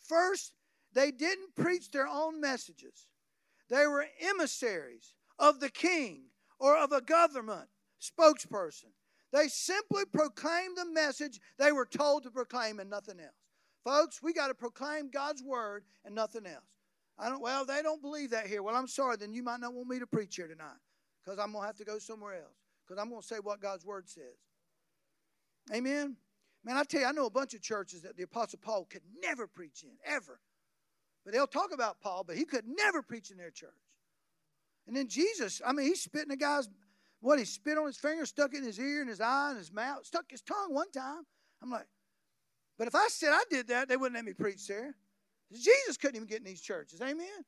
First, 0.00 0.52
they 0.92 1.10
didn't 1.10 1.56
preach 1.56 1.90
their 1.90 2.06
own 2.06 2.40
messages, 2.40 3.08
they 3.68 3.86
were 3.86 4.06
emissaries 4.20 5.14
of 5.38 5.58
the 5.58 5.70
king 5.70 6.26
or 6.60 6.76
of 6.76 6.92
a 6.92 7.00
government 7.00 7.68
spokesperson. 8.00 8.92
They 9.32 9.48
simply 9.48 10.04
proclaimed 10.04 10.76
the 10.76 10.84
message 10.92 11.40
they 11.58 11.72
were 11.72 11.86
told 11.86 12.22
to 12.24 12.30
proclaim 12.30 12.78
and 12.78 12.90
nothing 12.90 13.18
else. 13.18 13.32
Folks, 13.82 14.22
we 14.22 14.34
got 14.34 14.48
to 14.48 14.54
proclaim 14.54 15.10
God's 15.10 15.42
word 15.42 15.84
and 16.04 16.14
nothing 16.14 16.46
else. 16.46 16.62
I 17.18 17.30
don't, 17.30 17.40
well, 17.40 17.64
they 17.64 17.82
don't 17.82 18.02
believe 18.02 18.30
that 18.30 18.46
here. 18.46 18.62
Well, 18.62 18.76
I'm 18.76 18.86
sorry, 18.86 19.16
then 19.16 19.32
you 19.32 19.42
might 19.42 19.60
not 19.60 19.72
want 19.72 19.88
me 19.88 19.98
to 19.98 20.06
preach 20.06 20.36
here 20.36 20.48
tonight 20.48 20.76
because 21.22 21.38
I'm 21.38 21.52
going 21.52 21.62
to 21.62 21.66
have 21.66 21.76
to 21.76 21.84
go 21.84 21.98
somewhere 21.98 22.34
else 22.34 22.56
because 22.86 23.00
I'm 23.00 23.08
going 23.08 23.20
to 23.20 23.26
say 23.26 23.36
what 23.36 23.60
God's 23.60 23.84
word 23.84 24.08
says. 24.08 24.38
Amen? 25.72 26.16
Man, 26.64 26.76
I 26.76 26.84
tell 26.84 27.00
you, 27.00 27.06
I 27.06 27.12
know 27.12 27.26
a 27.26 27.30
bunch 27.30 27.54
of 27.54 27.62
churches 27.62 28.02
that 28.02 28.16
the 28.16 28.22
Apostle 28.22 28.58
Paul 28.62 28.86
could 28.90 29.02
never 29.20 29.46
preach 29.46 29.82
in, 29.82 29.90
ever. 30.04 30.40
But 31.24 31.32
they'll 31.32 31.46
talk 31.46 31.72
about 31.72 32.00
Paul, 32.00 32.24
but 32.26 32.36
he 32.36 32.44
could 32.44 32.64
never 32.66 33.02
preach 33.02 33.30
in 33.30 33.36
their 33.36 33.50
church. 33.50 33.70
And 34.86 34.96
then 34.96 35.08
Jesus, 35.08 35.60
I 35.64 35.72
mean, 35.72 35.86
he's 35.86 36.02
spitting 36.02 36.32
a 36.32 36.36
guy's, 36.36 36.68
what, 37.20 37.38
he 37.38 37.44
spit 37.44 37.78
on 37.78 37.86
his 37.86 37.96
finger, 37.96 38.26
stuck 38.26 38.52
it 38.54 38.58
in 38.58 38.64
his 38.64 38.78
ear 38.78 39.00
and 39.00 39.08
his 39.08 39.20
eye 39.20 39.50
and 39.50 39.58
his 39.58 39.72
mouth, 39.72 40.04
stuck 40.04 40.24
his 40.28 40.42
tongue 40.42 40.74
one 40.74 40.90
time. 40.90 41.22
I'm 41.62 41.70
like, 41.70 41.86
but 42.78 42.88
if 42.88 42.94
I 42.94 43.06
said 43.08 43.30
I 43.32 43.42
did 43.48 43.68
that, 43.68 43.88
they 43.88 43.96
wouldn't 43.96 44.16
let 44.16 44.24
me 44.24 44.32
preach 44.32 44.66
there. 44.66 44.94
Jesus 45.52 45.96
couldn't 45.96 46.16
even 46.16 46.26
get 46.26 46.38
in 46.38 46.44
these 46.44 46.60
churches. 46.60 47.00
Amen. 47.00 47.44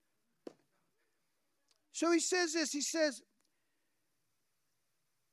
So 1.92 2.12
he 2.12 2.20
says 2.20 2.52
this. 2.52 2.70
He 2.70 2.82
says, 2.82 3.22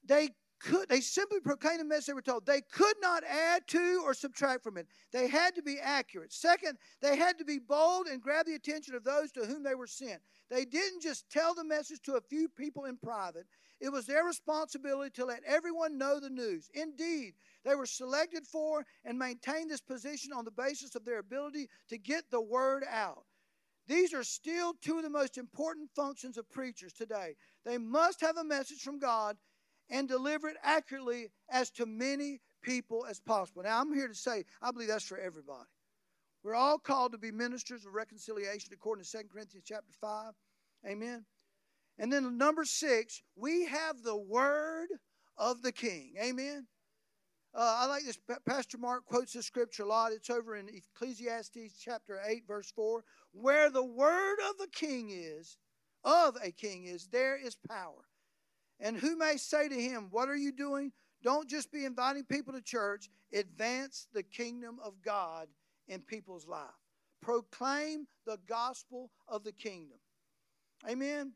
they 0.06 0.30
could 0.62 0.88
they 0.89 1.02
simply 1.02 1.39
proclaimed 1.39 1.80
the 1.80 1.86
message 1.86 2.06
they 2.08 2.14
were 2.14 2.22
told. 2.22 2.45
They 2.45 2.62
could 2.62 2.95
not 3.02 3.24
add 3.24 3.68
to 3.68 4.02
or 4.06 4.14
subtract 4.14 4.64
from 4.64 4.78
it. 4.78 4.88
They 5.12 5.28
had 5.28 5.56
to 5.56 5.62
be 5.62 5.80
accurate. 5.80 6.32
Second, 6.32 6.78
they 7.02 7.18
had 7.18 7.38
to 7.39 7.45
be 7.45 7.58
bold 7.58 8.08
and 8.08 8.22
grab 8.22 8.45
the 8.45 8.56
attention 8.56 8.93
of 8.93 9.04
those 9.04 9.32
to 9.32 9.45
whom 9.45 9.64
they 9.64 9.76
were 9.76 9.88
sent. 9.88 10.22
They 10.49 10.66
didn't 10.66 11.02
just 11.02 11.30
tell 11.30 11.56
the 11.56 11.64
message 11.64 12.02
to 12.04 12.16
a 12.16 12.22
few 12.22 12.47
people 12.47 12.86
in 12.86 12.97
private. 12.97 13.47
It 13.80 13.91
was 13.91 14.06
their 14.06 14.24
responsibility 14.24 15.10
to 15.16 15.26
let 15.26 15.43
everyone 15.47 15.97
know 15.97 16.20
the 16.20 16.30
news. 16.30 16.70
Indeed, 16.76 17.34
they 17.66 17.74
were 17.74 17.88
selected 17.88 18.45
for 18.45 18.86
and 19.04 19.18
maintained 19.18 19.72
this 19.72 19.82
position 19.82 20.32
on 20.32 20.45
the 20.45 20.52
basis 20.52 20.95
of 20.95 21.06
their 21.06 21.20
ability 21.20 21.68
to 21.89 21.97
get 21.97 22.30
the 22.30 22.41
word 22.41 22.84
out. 22.88 23.24
These 23.88 24.14
are 24.14 24.24
still 24.24 24.76
two 24.82 24.97
of 24.97 25.04
the 25.04 25.10
most 25.10 25.39
important 25.39 25.89
functions 25.95 26.38
of 26.38 26.49
preachers 26.52 26.93
today. 26.93 27.36
They 27.66 27.80
must 27.80 28.22
have 28.22 28.38
a 28.38 28.43
message 28.43 28.82
from 28.82 28.99
God 28.99 29.36
and 29.91 30.07
deliver 30.07 30.47
it 30.47 30.57
accurately 30.63 31.27
as 31.49 31.69
to 31.71 31.85
many 31.85 32.39
people 32.63 33.05
as 33.07 33.19
possible. 33.19 33.61
Now, 33.61 33.79
I'm 33.79 33.93
here 33.93 34.07
to 34.07 34.15
say, 34.15 34.45
I 34.61 34.71
believe 34.71 34.87
that's 34.87 35.05
for 35.05 35.19
everybody. 35.19 35.67
We're 36.43 36.55
all 36.55 36.79
called 36.79 37.11
to 37.11 37.17
be 37.19 37.31
ministers 37.31 37.85
of 37.85 37.93
reconciliation 37.93 38.73
according 38.73 39.03
to 39.03 39.11
2 39.11 39.17
Corinthians 39.31 39.65
chapter 39.67 39.93
5. 39.99 40.33
Amen. 40.87 41.25
And 41.99 42.11
then 42.11 42.37
number 42.37 42.65
six, 42.65 43.21
we 43.35 43.65
have 43.65 44.01
the 44.01 44.17
word 44.17 44.87
of 45.37 45.61
the 45.61 45.71
king. 45.71 46.13
Amen. 46.19 46.65
Uh, 47.53 47.79
I 47.81 47.85
like 47.85 48.05
this. 48.05 48.17
Pastor 48.47 48.77
Mark 48.77 49.05
quotes 49.05 49.33
the 49.33 49.43
scripture 49.43 49.83
a 49.83 49.87
lot. 49.87 50.13
It's 50.13 50.29
over 50.29 50.55
in 50.55 50.69
Ecclesiastes 50.69 51.77
chapter 51.77 52.19
8, 52.25 52.43
verse 52.47 52.71
4. 52.71 53.03
Where 53.33 53.69
the 53.69 53.83
word 53.83 54.37
of 54.49 54.57
the 54.57 54.69
king 54.71 55.09
is, 55.11 55.57
of 56.03 56.37
a 56.41 56.51
king 56.51 56.85
is, 56.85 57.07
there 57.07 57.37
is 57.37 57.57
power. 57.67 58.05
And 58.82 58.97
who 58.97 59.15
may 59.15 59.38
say 59.38 59.69
to 59.69 59.75
him, 59.75 60.07
What 60.11 60.27
are 60.27 60.36
you 60.36 60.51
doing? 60.51 60.91
Don't 61.23 61.47
just 61.47 61.71
be 61.71 61.86
inviting 61.86 62.23
people 62.25 62.53
to 62.53 62.61
church, 62.61 63.09
advance 63.32 64.07
the 64.13 64.23
kingdom 64.23 64.79
of 64.84 64.95
God 65.03 65.47
in 65.88 66.01
people's 66.01 66.47
life. 66.47 66.69
Proclaim 67.21 68.07
the 68.25 68.39
gospel 68.47 69.11
of 69.27 69.43
the 69.43 69.51
kingdom. 69.51 69.99
Amen. 70.89 71.34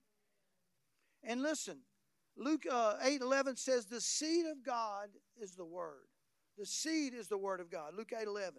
And 1.24 1.44
listen, 1.44 1.78
Luke 2.36 2.64
uh, 2.70 2.96
8 3.02 3.22
11 3.22 3.56
says, 3.58 3.86
The 3.86 4.02
seed 4.02 4.46
of 4.48 4.64
God 4.66 5.10
is 5.40 5.56
the 5.56 5.66
word. 5.66 6.08
The 6.58 6.66
seed 6.66 7.14
is 7.14 7.28
the 7.28 7.38
word 7.38 7.60
of 7.60 7.70
God. 7.70 7.94
Luke 7.96 8.12
8 8.20 8.28
11. 8.28 8.56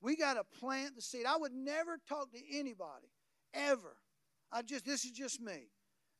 We 0.00 0.16
got 0.16 0.34
to 0.34 0.44
plant 0.58 0.96
the 0.96 1.02
seed. 1.02 1.24
I 1.26 1.36
would 1.36 1.52
never 1.52 1.98
talk 2.08 2.32
to 2.32 2.40
anybody, 2.52 3.08
ever. 3.54 3.96
I 4.52 4.62
just, 4.62 4.84
this 4.84 5.04
is 5.04 5.12
just 5.12 5.40
me. 5.40 5.70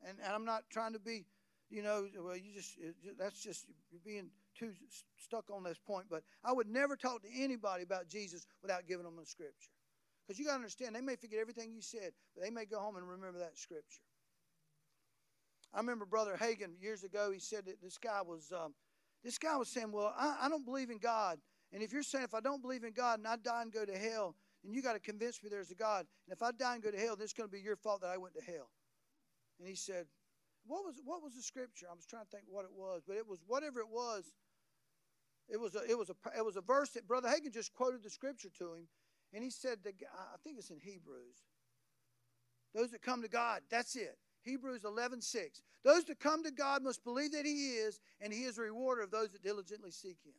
And, 0.07 0.19
and 0.23 0.33
I'm 0.33 0.45
not 0.45 0.65
trying 0.71 0.95
to 0.95 0.99
be, 0.99 1.27
you 1.71 1.83
know, 1.83 2.07
well, 2.19 2.37
you 2.37 2.53
just, 2.55 2.79
that's 3.19 3.43
just 3.43 3.67
being 4.05 4.31
too 4.59 4.73
stuck 5.17 5.51
on 5.51 5.65
this 5.65 5.79
point. 5.79 6.07
But 6.11 6.23
I 6.45 6.53
would 6.53 6.69
never 6.69 6.97
talk 6.97 7.23
to 7.23 7.29
anybody 7.37 7.83
about 7.83 8.09
Jesus 8.09 8.47
without 8.63 8.87
giving 8.87 9.05
them 9.05 9.19
a 9.21 9.27
scripture. 9.27 9.71
Because 10.27 10.39
you 10.39 10.47
got 10.47 10.53
to 10.53 10.57
understand, 10.57 10.95
they 10.95 11.01
may 11.01 11.17
forget 11.17 11.39
everything 11.39 11.73
you 11.75 11.83
said, 11.83 12.13
but 12.35 12.45
they 12.45 12.51
may 12.51 12.65
go 12.65 12.79
home 12.79 12.97
and 12.97 13.09
remember 13.09 13.39
that 13.41 13.59
scripture. 13.59 14.01
I 15.75 15.79
remember 15.79 16.07
Brother 16.07 16.37
Hagin 16.41 16.81
years 16.81 17.03
ago. 17.03 17.31
He 17.33 17.41
said 17.41 17.67
that 17.67 17.83
this 17.83 17.99
guy 17.99 18.21
was 18.23 18.53
um, 18.53 18.75
this 19.25 19.39
guy 19.39 19.57
was 19.57 19.69
saying, 19.69 19.91
"Well, 19.91 20.15
I, 20.17 20.37
I 20.43 20.49
don't 20.49 20.65
believe 20.65 20.89
in 20.89 20.99
God, 20.99 21.39
and 21.73 21.83
if 21.83 21.93
you're 21.93 22.05
saying 22.05 22.25
if 22.25 22.33
I 22.33 22.41
don't 22.41 22.63
believe 22.63 22.85
in 22.85 22.93
God 22.93 23.19
and 23.19 23.27
I 23.27 23.37
die 23.37 23.63
and 23.63 23.73
go 23.73 23.85
to 23.85 23.99
hell, 23.99 24.37
then 24.63 24.73
you 24.73 24.83
got 24.83 24.93
to 24.93 25.01
convince 25.01 25.43
me 25.43 25.51
there's 25.51 25.73
a 25.73 25.75
God. 25.75 26.07
And 26.27 26.33
if 26.33 26.43
I 26.43 26.53
die 26.53 26.75
and 26.75 26.83
go 26.83 26.93
to 26.93 26.97
hell, 26.97 27.17
then 27.17 27.25
it's 27.25 27.33
going 27.33 27.49
to 27.49 27.53
be 27.53 27.61
your 27.61 27.75
fault 27.75 28.03
that 28.03 28.11
I 28.11 28.17
went 28.19 28.35
to 28.35 28.45
hell." 28.45 28.71
And 29.59 29.69
he 29.69 29.75
said, 29.75 30.07
"What 30.67 30.85
was 30.85 31.01
what 31.05 31.23
was 31.23 31.35
the 31.35 31.43
scripture? 31.43 31.87
I 31.91 31.95
was 31.95 32.07
trying 32.07 32.25
to 32.25 32.31
think 32.31 32.45
what 32.49 32.65
it 32.65 32.73
was, 32.73 33.03
but 33.07 33.17
it 33.17 33.27
was 33.27 33.41
whatever 33.47 33.81
it 33.81 33.89
was. 33.89 34.35
It 35.49 35.59
was 35.59 35.75
a 35.75 35.83
it 35.89 35.99
was 35.99 36.11
a 36.11 36.15
it 36.37 36.45
was 36.45 36.57
a 36.57 36.63
verse 36.63 36.91
that 36.91 37.07
Brother 37.07 37.29
Hagin 37.29 37.53
just 37.53 37.73
quoted 37.75 38.03
the 38.03 38.11
scripture 38.11 38.51
to 38.59 38.75
him, 38.75 38.89
and 39.33 39.43
he 39.43 39.51
said, 39.51 39.79
the, 39.83 39.93
I 40.13 40.37
think 40.43 40.59
it's 40.59 40.71
in 40.71 40.81
Hebrews. 40.81 41.45
Those 42.75 42.91
that 42.91 43.03
come 43.03 43.23
to 43.23 43.29
God, 43.29 43.63
that's 43.71 43.95
it. 43.95 44.19
Hebrews 44.43 44.85
11, 44.85 45.23
6. 45.23 45.63
Those 45.85 46.05
that 46.05 46.21
come 46.21 46.43
to 46.45 46.51
God 46.51 46.83
must 46.83 47.03
believe 47.03 47.33
that 47.33 47.47
He 47.47 47.77
is, 47.77 48.01
and 48.21 48.33
He 48.33 48.45
is 48.45 48.59
a 48.59 48.63
rewarder 48.63 49.03
of 49.03 49.11
those 49.11 49.33
that 49.33 49.43
diligently 49.43 49.91
seek 49.91 50.19
Him. 50.25 50.35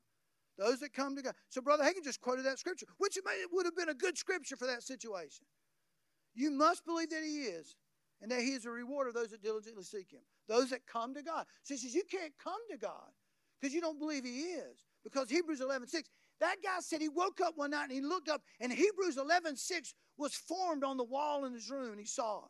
Those 0.57 0.79
that 0.79 0.93
come 0.93 1.15
to 1.15 1.21
God. 1.21 1.33
So, 1.49 1.61
Brother 1.61 1.83
Hagin 1.83 2.03
just 2.03 2.21
quoted 2.21 2.45
that 2.45 2.59
scripture, 2.59 2.85
which 2.97 3.17
it 3.17 3.23
would 3.51 3.65
have 3.65 3.75
been 3.75 3.89
a 3.89 3.93
good 3.93 4.17
scripture 4.17 4.55
for 4.55 4.67
that 4.67 4.83
situation. 4.83 5.45
You 6.33 6.51
must 6.51 6.85
believe 6.85 7.09
that 7.09 7.23
He 7.23 7.43
is, 7.43 7.75
and 8.21 8.31
that 8.31 8.41
He 8.41 8.51
is 8.51 8.65
a 8.65 8.69
rewarder 8.69 9.09
of 9.09 9.15
those 9.15 9.31
that 9.31 9.41
diligently 9.41 9.83
seek 9.83 10.11
Him. 10.11 10.21
Those 10.47 10.69
that 10.69 10.85
come 10.85 11.13
to 11.13 11.21
God. 11.21 11.45
So 11.63 11.73
He 11.73 11.79
says, 11.79 11.93
You 11.93 12.03
can't 12.09 12.33
come 12.43 12.53
to 12.71 12.77
God 12.77 13.11
because 13.59 13.73
you 13.73 13.81
don't 13.81 13.99
believe 13.99 14.23
He 14.23 14.39
is. 14.39 14.85
Because 15.03 15.29
Hebrews 15.29 15.61
11, 15.61 15.87
6, 15.87 16.09
that 16.39 16.57
guy 16.63 16.79
said 16.79 17.01
he 17.01 17.09
woke 17.09 17.39
up 17.41 17.53
one 17.57 17.71
night 17.71 17.83
and 17.83 17.91
he 17.91 18.01
looked 18.01 18.27
up, 18.27 18.41
and 18.59 18.71
Hebrews 18.71 19.17
11, 19.17 19.55
6 19.55 19.93
was 20.17 20.33
formed 20.33 20.83
on 20.83 20.97
the 20.97 21.03
wall 21.03 21.45
in 21.45 21.53
his 21.53 21.69
room, 21.69 21.91
and 21.91 21.99
he 21.99 22.05
saw. 22.05 22.41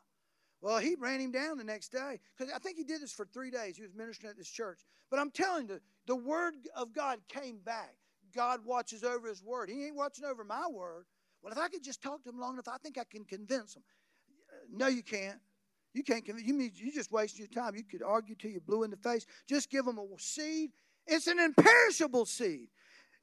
Well, 0.61 0.79
he 0.79 0.95
ran 0.95 1.19
him 1.19 1.31
down 1.31 1.57
the 1.57 1.63
next 1.63 1.91
day 1.91 2.19
because 2.35 2.51
I 2.51 2.57
think 2.57 2.77
he 2.77 2.83
did 2.83 3.01
this 3.01 3.11
for 3.11 3.25
three 3.25 3.51
days. 3.51 3.75
He 3.75 3.83
was 3.83 3.93
ministering 3.93 4.31
at 4.31 4.37
this 4.37 4.49
church. 4.49 4.79
But 5.11 5.19
I'm 5.19 5.29
telling 5.29 5.67
you, 5.67 5.79
the 6.07 6.15
word 6.15 6.55
of 6.75 6.93
God 6.93 7.19
came 7.27 7.59
back. 7.59 7.95
God 8.33 8.65
watches 8.65 9.03
over 9.03 9.27
his 9.27 9.43
word. 9.43 9.69
He 9.69 9.85
ain't 9.85 9.95
watching 9.95 10.25
over 10.25 10.43
my 10.43 10.67
word. 10.67 11.05
Well, 11.43 11.51
if 11.51 11.59
I 11.59 11.67
could 11.67 11.83
just 11.83 12.01
talk 12.01 12.23
to 12.23 12.29
him 12.29 12.39
long 12.39 12.53
enough, 12.53 12.67
I 12.67 12.77
think 12.77 12.97
I 12.97 13.03
can 13.03 13.25
convince 13.25 13.75
him. 13.75 13.83
Uh, 14.51 14.65
no, 14.71 14.87
you 14.87 15.03
can't. 15.03 15.39
You 15.95 16.03
can't 16.03 16.25
convince. 16.25 16.45
You 16.45 16.53
mean 16.53 16.71
you 16.75 16.91
just 16.91 17.09
wasting 17.09 17.47
your 17.47 17.63
time. 17.63 17.73
You 17.73 17.83
could 17.83 18.03
argue 18.03 18.35
till 18.35 18.51
you're 18.51 18.59
blue 18.59 18.83
in 18.83 18.91
the 18.91 18.97
face. 18.97 19.25
Just 19.47 19.69
give 19.71 19.85
them 19.85 19.97
a 19.97 20.05
seed. 20.17 20.71
It's 21.07 21.27
an 21.27 21.39
imperishable 21.39 22.25
seed. 22.25 22.67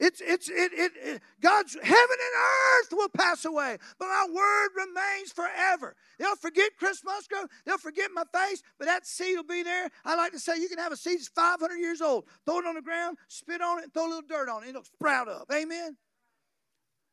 It's, 0.01 0.23
it's, 0.25 0.49
it, 0.49 0.73
it, 0.73 0.93
it, 0.97 1.23
God's 1.41 1.75
heaven 1.75 1.87
and 1.93 2.35
earth 2.81 2.89
will 2.93 3.11
pass 3.11 3.45
away, 3.45 3.77
but 3.99 4.09
our 4.09 4.27
word 4.27 4.69
remains 4.75 5.33
forever. 5.33 5.95
They'll 6.19 6.35
forget 6.35 6.71
Chris 6.79 7.05
Musgrove, 7.05 7.47
they'll 7.67 7.79
forget 7.79 8.11
my 8.13 8.25
face, 8.33 8.63
but 8.79 8.87
that 8.87 9.07
seed 9.07 9.37
will 9.37 9.45
be 9.45 9.63
there. 9.63 9.91
I 10.05 10.17
like 10.17 10.33
to 10.33 10.41
say 10.41 10.57
you 10.57 10.69
can 10.69 10.79
have 10.79 10.93
a 10.93 10.97
seed 10.97 11.19
that's 11.19 11.29
500 11.29 11.77
years 11.77 12.01
old, 12.01 12.25
throw 12.47 12.59
it 12.59 12.67
on 12.67 12.75
the 12.75 12.83
ground, 12.83 13.19
spit 13.29 13.61
on 13.61 13.79
it, 13.79 13.85
and 13.85 13.95
throw 13.95 14.07
a 14.07 14.09
little 14.09 14.23
dirt 14.29 14.49
on 14.49 14.65
it. 14.65 14.71
It'll 14.71 14.83
sprout 14.83 15.29
up. 15.29 15.49
Amen? 15.53 15.97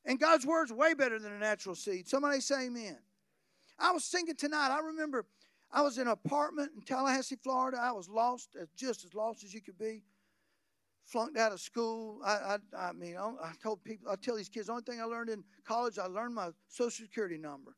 And 0.06 0.20
God's 0.20 0.46
word's 0.46 0.72
way 0.72 0.96
better 0.96 1.20
than 1.20 1.34
a 1.34 1.38
natural 1.38 1.76
seed. 1.76 2.08
Somebody 2.08 2.40
say 2.40 2.68
amen. 2.68 2.98
I 3.78 3.92
was 3.92 4.06
thinking 4.06 4.36
tonight, 4.36 4.76
I 4.76 4.80
remember 4.80 5.26
I 5.72 5.82
was 5.82 5.98
in 5.98 6.08
an 6.08 6.14
apartment 6.14 6.72
in 6.76 6.82
Tallahassee, 6.82 7.38
Florida. 7.44 7.78
I 7.80 7.92
was 7.92 8.10
lost, 8.10 8.58
just 8.76 9.06
as 9.06 9.14
lost 9.14 9.44
as 9.44 9.54
you 9.54 9.62
could 9.62 9.78
be 9.78 10.04
flunked 11.06 11.38
out 11.38 11.52
of 11.52 11.60
school. 11.60 12.20
I, 12.26 12.58
I, 12.76 12.88
I 12.90 12.92
mean, 12.94 13.18
I 13.18 13.52
told 13.62 13.84
people, 13.84 14.12
I 14.12 14.16
tell 14.16 14.36
these 14.36 14.50
kids, 14.50 14.68
the 14.68 14.74
only 14.74 14.84
thing 14.84 15.00
I 15.00 15.06
learned 15.06 15.30
in 15.30 15.44
college, 15.66 16.00
I 16.00 16.06
learned 16.06 16.36
my 16.36 16.50
social 16.68 17.06
security 17.06 17.38
number. 17.38 17.76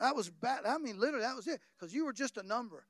That 0.00 0.16
was 0.16 0.30
bad. 0.30 0.60
I 0.66 0.78
mean, 0.78 0.98
literally, 0.98 1.24
that 1.24 1.36
was 1.36 1.46
it, 1.46 1.60
because 1.78 1.94
you 1.94 2.04
were 2.04 2.12
just 2.12 2.36
a 2.36 2.42
number. 2.42 2.86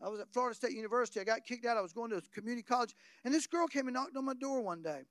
I 0.00 0.08
was 0.08 0.20
at 0.20 0.32
Florida 0.32 0.54
State 0.54 0.72
University. 0.72 1.20
I 1.20 1.24
got 1.24 1.44
kicked 1.44 1.64
out. 1.66 1.76
I 1.76 1.80
was 1.80 1.92
going 1.92 2.10
to 2.10 2.22
community 2.32 2.62
college, 2.62 2.94
and 3.24 3.32
this 3.32 3.46
girl 3.46 3.66
came 3.66 3.86
and 3.86 3.94
knocked 3.94 4.16
on 4.16 4.24
my 4.24 4.34
door 4.34 4.60
one 4.60 4.82
day. 4.82 5.02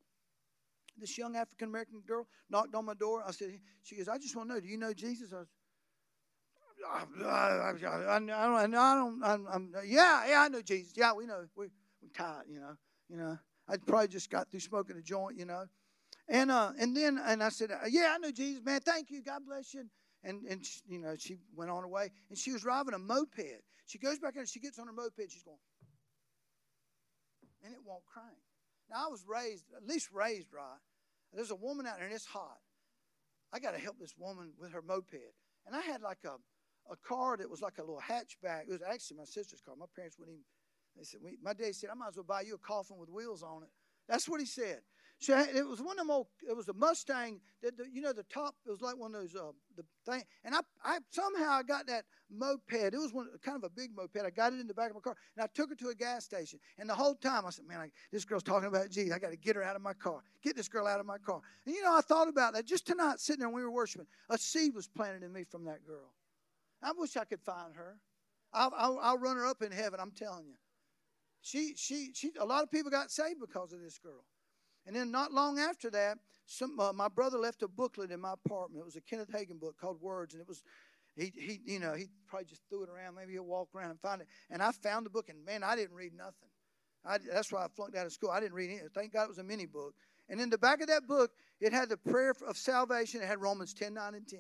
This 0.97 1.17
young 1.17 1.35
African 1.35 1.69
American 1.69 2.01
girl 2.05 2.27
knocked 2.49 2.75
on 2.75 2.85
my 2.85 2.93
door. 2.93 3.23
I 3.27 3.31
said, 3.31 3.59
she 3.81 3.95
goes, 3.95 4.07
I 4.07 4.17
just 4.19 4.35
want 4.35 4.49
to 4.49 4.55
know, 4.55 4.59
do 4.61 4.67
you 4.67 4.77
know 4.77 4.93
Jesus? 4.93 5.33
I 5.33 5.37
was, 5.37 5.47
I, 6.91 8.19
don't, 8.19 8.29
I 8.29 8.95
don't, 8.95 9.23
I'm, 9.23 9.47
I'm, 9.47 9.73
yeah, 9.85 10.27
yeah, 10.27 10.41
I 10.41 10.47
know 10.49 10.61
Jesus. 10.61 10.93
Yeah, 10.95 11.13
we 11.13 11.25
know. 11.25 11.45
We, 11.55 11.67
we 12.01 12.09
tied, 12.09 12.43
you 12.49 12.59
know, 12.59 12.75
you 13.09 13.17
know. 13.17 13.37
I 13.67 13.77
probably 13.77 14.09
just 14.09 14.29
got 14.29 14.51
through 14.51 14.59
smoking 14.59 14.97
a 14.97 15.01
joint, 15.01 15.37
you 15.37 15.45
know. 15.45 15.65
And 16.27 16.51
uh, 16.51 16.71
and 16.79 16.95
then 16.95 17.19
and 17.23 17.43
I 17.43 17.49
said, 17.49 17.71
uh, 17.71 17.87
yeah, 17.89 18.13
I 18.15 18.17
know 18.17 18.31
Jesus, 18.31 18.63
man. 18.63 18.81
Thank 18.81 19.09
you, 19.09 19.21
God 19.21 19.41
bless 19.45 19.73
you. 19.73 19.85
And 20.23 20.41
and 20.49 20.65
she, 20.65 20.81
you 20.87 20.99
know 20.99 21.15
she 21.17 21.37
went 21.55 21.69
on 21.71 21.81
her 21.81 21.87
way, 21.87 22.11
and 22.29 22.37
she 22.37 22.51
was 22.51 22.61
driving 22.61 22.93
a 22.93 22.99
moped. 22.99 23.61
She 23.85 23.97
goes 23.97 24.19
back 24.19 24.35
and 24.37 24.47
she 24.47 24.59
gets 24.59 24.79
on 24.79 24.87
her 24.87 24.93
moped. 24.93 25.29
She's 25.29 25.43
going, 25.43 25.57
and 27.63 27.73
it 27.73 27.79
won't 27.85 28.05
crank. 28.05 28.37
Now 28.89 29.07
I 29.07 29.09
was 29.09 29.25
raised, 29.27 29.65
at 29.75 29.87
least 29.87 30.09
raised 30.13 30.47
right. 30.53 30.79
There's 31.33 31.51
a 31.51 31.55
woman 31.55 31.85
out 31.87 31.97
there, 31.97 32.05
and 32.05 32.13
it's 32.13 32.25
hot. 32.25 32.59
I 33.51 33.59
got 33.59 33.71
to 33.71 33.79
help 33.79 33.99
this 33.99 34.13
woman 34.17 34.53
with 34.59 34.71
her 34.71 34.81
moped, 34.81 35.33
and 35.65 35.75
I 35.75 35.81
had 35.81 36.01
like 36.01 36.19
a 36.25 36.35
a 36.91 36.95
car 36.95 37.37
that 37.37 37.49
was 37.49 37.61
like 37.61 37.77
a 37.77 37.81
little 37.81 38.01
hatchback. 38.01 38.63
It 38.67 38.71
was 38.71 38.81
actually 38.81 39.17
my 39.17 39.25
sister's 39.25 39.61
car. 39.61 39.75
My 39.77 39.85
parents 39.95 40.17
wouldn't 40.17 40.35
even 40.35 40.43
they 40.97 41.03
said, 41.03 41.21
we, 41.23 41.37
my 41.41 41.53
dad 41.53 41.75
said, 41.75 41.89
I 41.89 41.95
might 41.95 42.09
as 42.09 42.15
well 42.15 42.25
buy 42.27 42.41
you 42.41 42.55
a 42.55 42.57
coffin 42.57 42.97
with 42.97 43.09
wheels 43.09 43.43
on 43.43 43.63
it. 43.63 43.69
That's 44.07 44.27
what 44.27 44.39
he 44.39 44.45
said. 44.45 44.81
So 45.19 45.37
it 45.37 45.65
was 45.65 45.81
one 45.81 45.97
of 45.99 46.05
them 46.05 46.11
old, 46.11 46.27
it 46.47 46.55
was 46.55 46.67
a 46.67 46.73
Mustang 46.73 47.39
that, 47.61 47.77
the, 47.77 47.85
you 47.89 48.01
know, 48.01 48.11
the 48.11 48.23
top, 48.23 48.55
it 48.65 48.69
was 48.69 48.81
like 48.81 48.97
one 48.97 49.15
of 49.15 49.21
those, 49.21 49.35
uh, 49.35 49.51
the 49.77 49.83
thing. 50.05 50.21
And 50.43 50.53
I, 50.53 50.59
I 50.83 50.97
somehow 51.11 51.51
I 51.51 51.63
got 51.63 51.87
that 51.87 52.03
moped. 52.29 52.73
It 52.73 52.97
was 52.97 53.13
one, 53.13 53.29
kind 53.41 53.55
of 53.55 53.63
a 53.63 53.69
big 53.69 53.95
moped. 53.95 54.17
I 54.17 54.29
got 54.31 54.51
it 54.51 54.59
in 54.59 54.67
the 54.67 54.73
back 54.73 54.89
of 54.89 54.95
my 54.95 55.01
car 55.01 55.15
and 55.37 55.43
I 55.43 55.47
took 55.53 55.71
it 55.71 55.79
to 55.79 55.89
a 55.89 55.95
gas 55.95 56.25
station. 56.25 56.59
And 56.77 56.89
the 56.89 56.95
whole 56.95 57.15
time 57.15 57.45
I 57.45 57.51
said, 57.51 57.65
man, 57.65 57.79
I, 57.79 57.89
this 58.11 58.25
girl's 58.25 58.43
talking 58.43 58.67
about 58.67 58.89
Jesus. 58.89 59.13
I 59.13 59.19
got 59.19 59.29
to 59.29 59.37
get 59.37 59.55
her 59.55 59.63
out 59.63 59.77
of 59.77 59.81
my 59.81 59.93
car. 59.93 60.23
Get 60.43 60.57
this 60.57 60.67
girl 60.67 60.87
out 60.87 60.99
of 60.99 61.05
my 61.05 61.19
car. 61.19 61.39
And 61.65 61.73
you 61.73 61.83
know, 61.83 61.95
I 61.95 62.01
thought 62.01 62.27
about 62.27 62.53
that 62.55 62.65
just 62.65 62.85
tonight 62.85 63.21
sitting 63.21 63.39
there 63.39 63.49
when 63.49 63.61
we 63.61 63.63
were 63.63 63.71
worshiping. 63.71 64.07
A 64.29 64.37
seed 64.37 64.75
was 64.75 64.89
planted 64.89 65.23
in 65.23 65.31
me 65.31 65.45
from 65.45 65.63
that 65.65 65.85
girl. 65.87 66.11
I 66.83 66.91
wish 66.97 67.17
I 67.17 67.25
could 67.25 67.41
find 67.41 67.75
her. 67.75 67.97
I'll, 68.53 68.71
I'll, 68.77 68.99
I'll 69.01 69.17
run 69.17 69.37
her 69.37 69.45
up 69.45 69.61
in 69.61 69.71
heaven, 69.71 69.99
I'm 69.99 70.11
telling 70.11 70.45
you. 70.45 70.55
She, 71.41 71.73
she, 71.75 72.11
she, 72.13 72.31
a 72.39 72.45
lot 72.45 72.63
of 72.63 72.71
people 72.71 72.91
got 72.91 73.11
saved 73.11 73.39
because 73.39 73.73
of 73.73 73.81
this 73.81 73.97
girl. 73.97 74.23
And 74.85 74.95
then 74.95 75.11
not 75.11 75.31
long 75.31 75.59
after 75.59 75.89
that, 75.91 76.17
some, 76.45 76.79
uh, 76.79 76.93
my 76.93 77.07
brother 77.07 77.37
left 77.37 77.63
a 77.63 77.67
booklet 77.67 78.11
in 78.11 78.19
my 78.19 78.33
apartment. 78.33 78.81
It 78.81 78.85
was 78.85 78.95
a 78.95 79.01
Kenneth 79.01 79.31
Hagin 79.31 79.59
book 79.59 79.75
called 79.79 80.01
Words, 80.01 80.33
and 80.33 80.41
it 80.41 80.47
was, 80.47 80.61
he, 81.15 81.31
he, 81.35 81.59
you 81.65 81.79
know, 81.79 81.93
he 81.93 82.05
probably 82.27 82.45
just 82.45 82.61
threw 82.69 82.83
it 82.83 82.89
around. 82.89 83.15
Maybe 83.15 83.33
he'll 83.33 83.45
walk 83.45 83.69
around 83.73 83.91
and 83.91 83.99
find 83.99 84.21
it. 84.21 84.27
And 84.49 84.61
I 84.61 84.71
found 84.71 85.05
the 85.05 85.09
book, 85.09 85.29
and 85.29 85.43
man, 85.45 85.63
I 85.63 85.75
didn't 85.75 85.95
read 85.95 86.13
nothing. 86.13 86.49
I, 87.05 87.17
that's 87.31 87.51
why 87.51 87.63
I 87.63 87.67
flunked 87.75 87.97
out 87.97 88.05
of 88.05 88.13
school. 88.13 88.29
I 88.29 88.39
didn't 88.39 88.53
read 88.53 88.69
it. 88.69 88.91
Thank 88.93 89.13
God 89.13 89.23
it 89.23 89.29
was 89.29 89.37
a 89.37 89.43
mini 89.43 89.65
book. 89.65 89.93
And 90.29 90.39
in 90.39 90.49
the 90.49 90.57
back 90.57 90.81
of 90.81 90.87
that 90.87 91.07
book, 91.07 91.31
it 91.59 91.73
had 91.73 91.89
the 91.89 91.97
prayer 91.97 92.33
of 92.47 92.57
salvation. 92.57 93.21
It 93.21 93.27
had 93.27 93.41
Romans 93.41 93.73
10, 93.73 93.93
9, 93.93 94.15
and 94.15 94.27
10. 94.27 94.39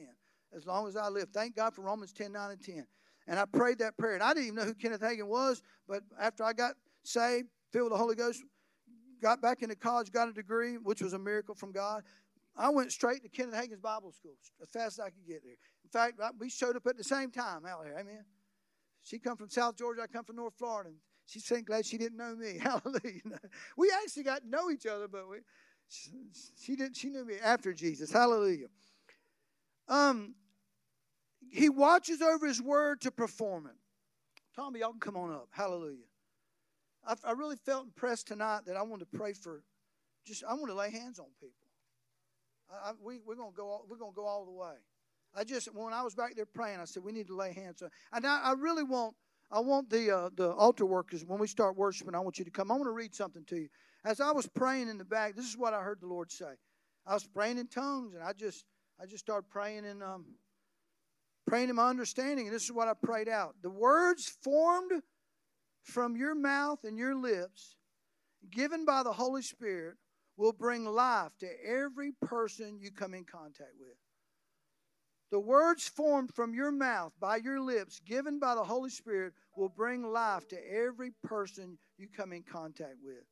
As 0.55 0.65
long 0.65 0.87
as 0.87 0.95
I 0.95 1.07
live. 1.09 1.29
Thank 1.33 1.55
God 1.55 1.73
for 1.73 1.81
Romans 1.81 2.13
10, 2.13 2.31
9, 2.31 2.51
and 2.51 2.61
10. 2.61 2.87
And 3.27 3.39
I 3.39 3.45
prayed 3.45 3.79
that 3.79 3.97
prayer. 3.97 4.13
And 4.13 4.23
I 4.23 4.33
didn't 4.33 4.45
even 4.45 4.55
know 4.55 4.65
who 4.65 4.73
Kenneth 4.73 5.01
Hagin 5.01 5.27
was, 5.27 5.61
but 5.87 6.03
after 6.19 6.43
I 6.43 6.53
got 6.53 6.75
saved, 7.03 7.47
filled 7.71 7.85
with 7.85 7.93
the 7.93 7.97
Holy 7.97 8.15
Ghost, 8.15 8.43
got 9.21 9.41
back 9.41 9.61
into 9.63 9.75
college, 9.75 10.11
got 10.11 10.27
a 10.27 10.33
degree, 10.33 10.75
which 10.75 11.01
was 11.01 11.13
a 11.13 11.19
miracle 11.19 11.55
from 11.55 11.71
God. 11.71 12.03
I 12.55 12.69
went 12.69 12.91
straight 12.91 13.23
to 13.23 13.29
Kenneth 13.29 13.55
Hagin's 13.55 13.79
Bible 13.79 14.11
School 14.11 14.35
as 14.61 14.69
fast 14.69 14.99
as 14.99 15.05
I 15.05 15.09
could 15.09 15.25
get 15.25 15.43
there. 15.43 15.55
In 15.83 15.89
fact, 15.89 16.19
we 16.39 16.49
showed 16.49 16.75
up 16.75 16.85
at 16.85 16.97
the 16.97 17.03
same 17.03 17.31
time 17.31 17.65
out. 17.65 17.85
Amen. 17.87 18.25
She 19.03 19.19
come 19.19 19.37
from 19.37 19.49
South 19.49 19.75
Georgia. 19.75 20.01
I 20.03 20.07
come 20.07 20.23
from 20.23 20.35
North 20.35 20.53
Florida. 20.57 20.89
And 20.89 20.97
she's 21.25 21.45
saying 21.45 21.63
glad 21.65 21.85
she 21.85 21.97
didn't 21.97 22.17
know 22.17 22.35
me. 22.35 22.57
Hallelujah. 22.61 23.39
We 23.77 23.91
actually 24.03 24.23
got 24.23 24.43
to 24.43 24.49
know 24.49 24.69
each 24.69 24.85
other, 24.85 25.07
but 25.07 25.27
we, 25.29 25.37
she, 25.89 26.11
she 26.59 26.75
didn't. 26.75 26.95
She 26.95 27.09
knew 27.09 27.25
me 27.25 27.35
after 27.43 27.73
Jesus. 27.73 28.11
Hallelujah. 28.11 28.67
Um, 29.87 30.35
he 31.53 31.69
watches 31.69 32.21
over 32.21 32.47
his 32.47 32.61
word 32.61 33.01
to 33.01 33.11
perform 33.11 33.67
it. 33.67 33.75
Tommy, 34.55 34.79
y'all 34.79 34.91
can 34.91 34.99
come 34.99 35.15
on 35.15 35.31
up. 35.31 35.47
Hallelujah. 35.51 36.09
I, 37.05 37.15
I 37.23 37.31
really 37.33 37.57
felt 37.57 37.85
impressed 37.85 38.27
tonight 38.27 38.61
that 38.65 38.75
I 38.75 38.81
wanted 38.81 39.11
to 39.11 39.17
pray 39.17 39.33
for. 39.33 39.63
Just 40.25 40.43
I 40.43 40.53
want 40.53 40.67
to 40.67 40.73
lay 40.73 40.89
hands 40.89 41.19
on 41.19 41.27
people. 41.39 41.67
I, 42.71 42.93
we, 42.99 43.19
we're 43.25 43.35
gonna 43.35 43.51
go. 43.55 43.67
All, 43.67 43.85
we're 43.87 43.97
gonna 43.97 44.13
go 44.15 44.25
all 44.25 44.45
the 44.45 44.51
way. 44.51 44.73
I 45.35 45.43
just 45.43 45.73
when 45.73 45.93
I 45.93 46.01
was 46.01 46.15
back 46.15 46.35
there 46.35 46.45
praying, 46.45 46.79
I 46.79 46.85
said 46.85 47.03
we 47.03 47.11
need 47.11 47.27
to 47.27 47.35
lay 47.35 47.53
hands 47.53 47.81
on. 47.83 47.89
And 48.11 48.25
I, 48.25 48.41
I 48.43 48.53
really 48.53 48.83
want. 48.83 49.15
I 49.51 49.59
want 49.59 49.91
the 49.91 50.09
uh, 50.09 50.29
the 50.35 50.51
altar 50.53 50.85
workers 50.85 51.23
when 51.23 51.39
we 51.39 51.47
start 51.47 51.77
worshiping. 51.77 52.15
I 52.15 52.19
want 52.19 52.39
you 52.39 52.45
to 52.45 52.51
come. 52.51 52.71
I 52.71 52.75
want 52.75 52.87
to 52.87 52.91
read 52.91 53.13
something 53.13 53.43
to 53.45 53.57
you. 53.57 53.69
As 54.03 54.19
I 54.19 54.31
was 54.31 54.47
praying 54.47 54.89
in 54.89 54.97
the 54.97 55.05
back, 55.05 55.35
this 55.35 55.45
is 55.45 55.57
what 55.57 55.73
I 55.73 55.81
heard 55.81 56.01
the 56.01 56.07
Lord 56.07 56.31
say. 56.31 56.53
I 57.05 57.13
was 57.13 57.27
praying 57.27 57.59
in 57.59 57.67
tongues, 57.67 58.15
and 58.15 58.23
I 58.23 58.33
just 58.33 58.65
I 58.99 59.05
just 59.05 59.23
started 59.23 59.49
praying 59.49 59.85
in 59.85 60.01
um, 60.01 60.25
praying 61.53 61.69
in 61.69 61.75
my 61.75 61.87
understanding, 61.87 62.47
and 62.47 62.55
this 62.55 62.63
is 62.63 62.71
what 62.71 62.87
I 62.87 62.93
prayed 62.95 63.29
out. 63.29 63.53
The 63.61 63.69
words 63.69 64.27
formed 64.41 65.03
from 65.83 66.17
your 66.17 66.33
mouth 66.33 66.79
and 66.83 66.97
your 66.97 67.13
lips, 67.13 67.75
given 68.49 68.85
by 68.85 69.03
the 69.03 69.13
Holy 69.13 69.43
Spirit, 69.43 69.97
will 70.35 70.51
bring 70.51 70.83
life 70.83 71.29
to 71.41 71.47
every 71.63 72.13
person 72.23 72.79
you 72.81 72.89
come 72.89 73.13
in 73.13 73.23
contact 73.23 73.73
with. 73.79 73.95
The 75.29 75.39
words 75.39 75.87
formed 75.87 76.33
from 76.33 76.55
your 76.55 76.71
mouth 76.71 77.11
by 77.19 77.35
your 77.35 77.61
lips, 77.61 78.01
given 78.03 78.39
by 78.39 78.55
the 78.55 78.63
Holy 78.63 78.89
Spirit, 78.89 79.33
will 79.55 79.69
bring 79.69 80.11
life 80.11 80.47
to 80.47 80.57
every 80.57 81.11
person 81.23 81.77
you 81.99 82.07
come 82.17 82.33
in 82.33 82.41
contact 82.51 82.95
with. 83.05 83.25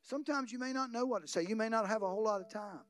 Sometimes 0.00 0.50
you 0.50 0.58
may 0.58 0.72
not 0.72 0.90
know 0.90 1.04
what 1.04 1.20
to 1.20 1.28
say. 1.28 1.44
You 1.46 1.56
may 1.56 1.68
not 1.68 1.86
have 1.86 2.00
a 2.00 2.08
whole 2.08 2.24
lot 2.24 2.40
of 2.40 2.50
time. 2.50 2.80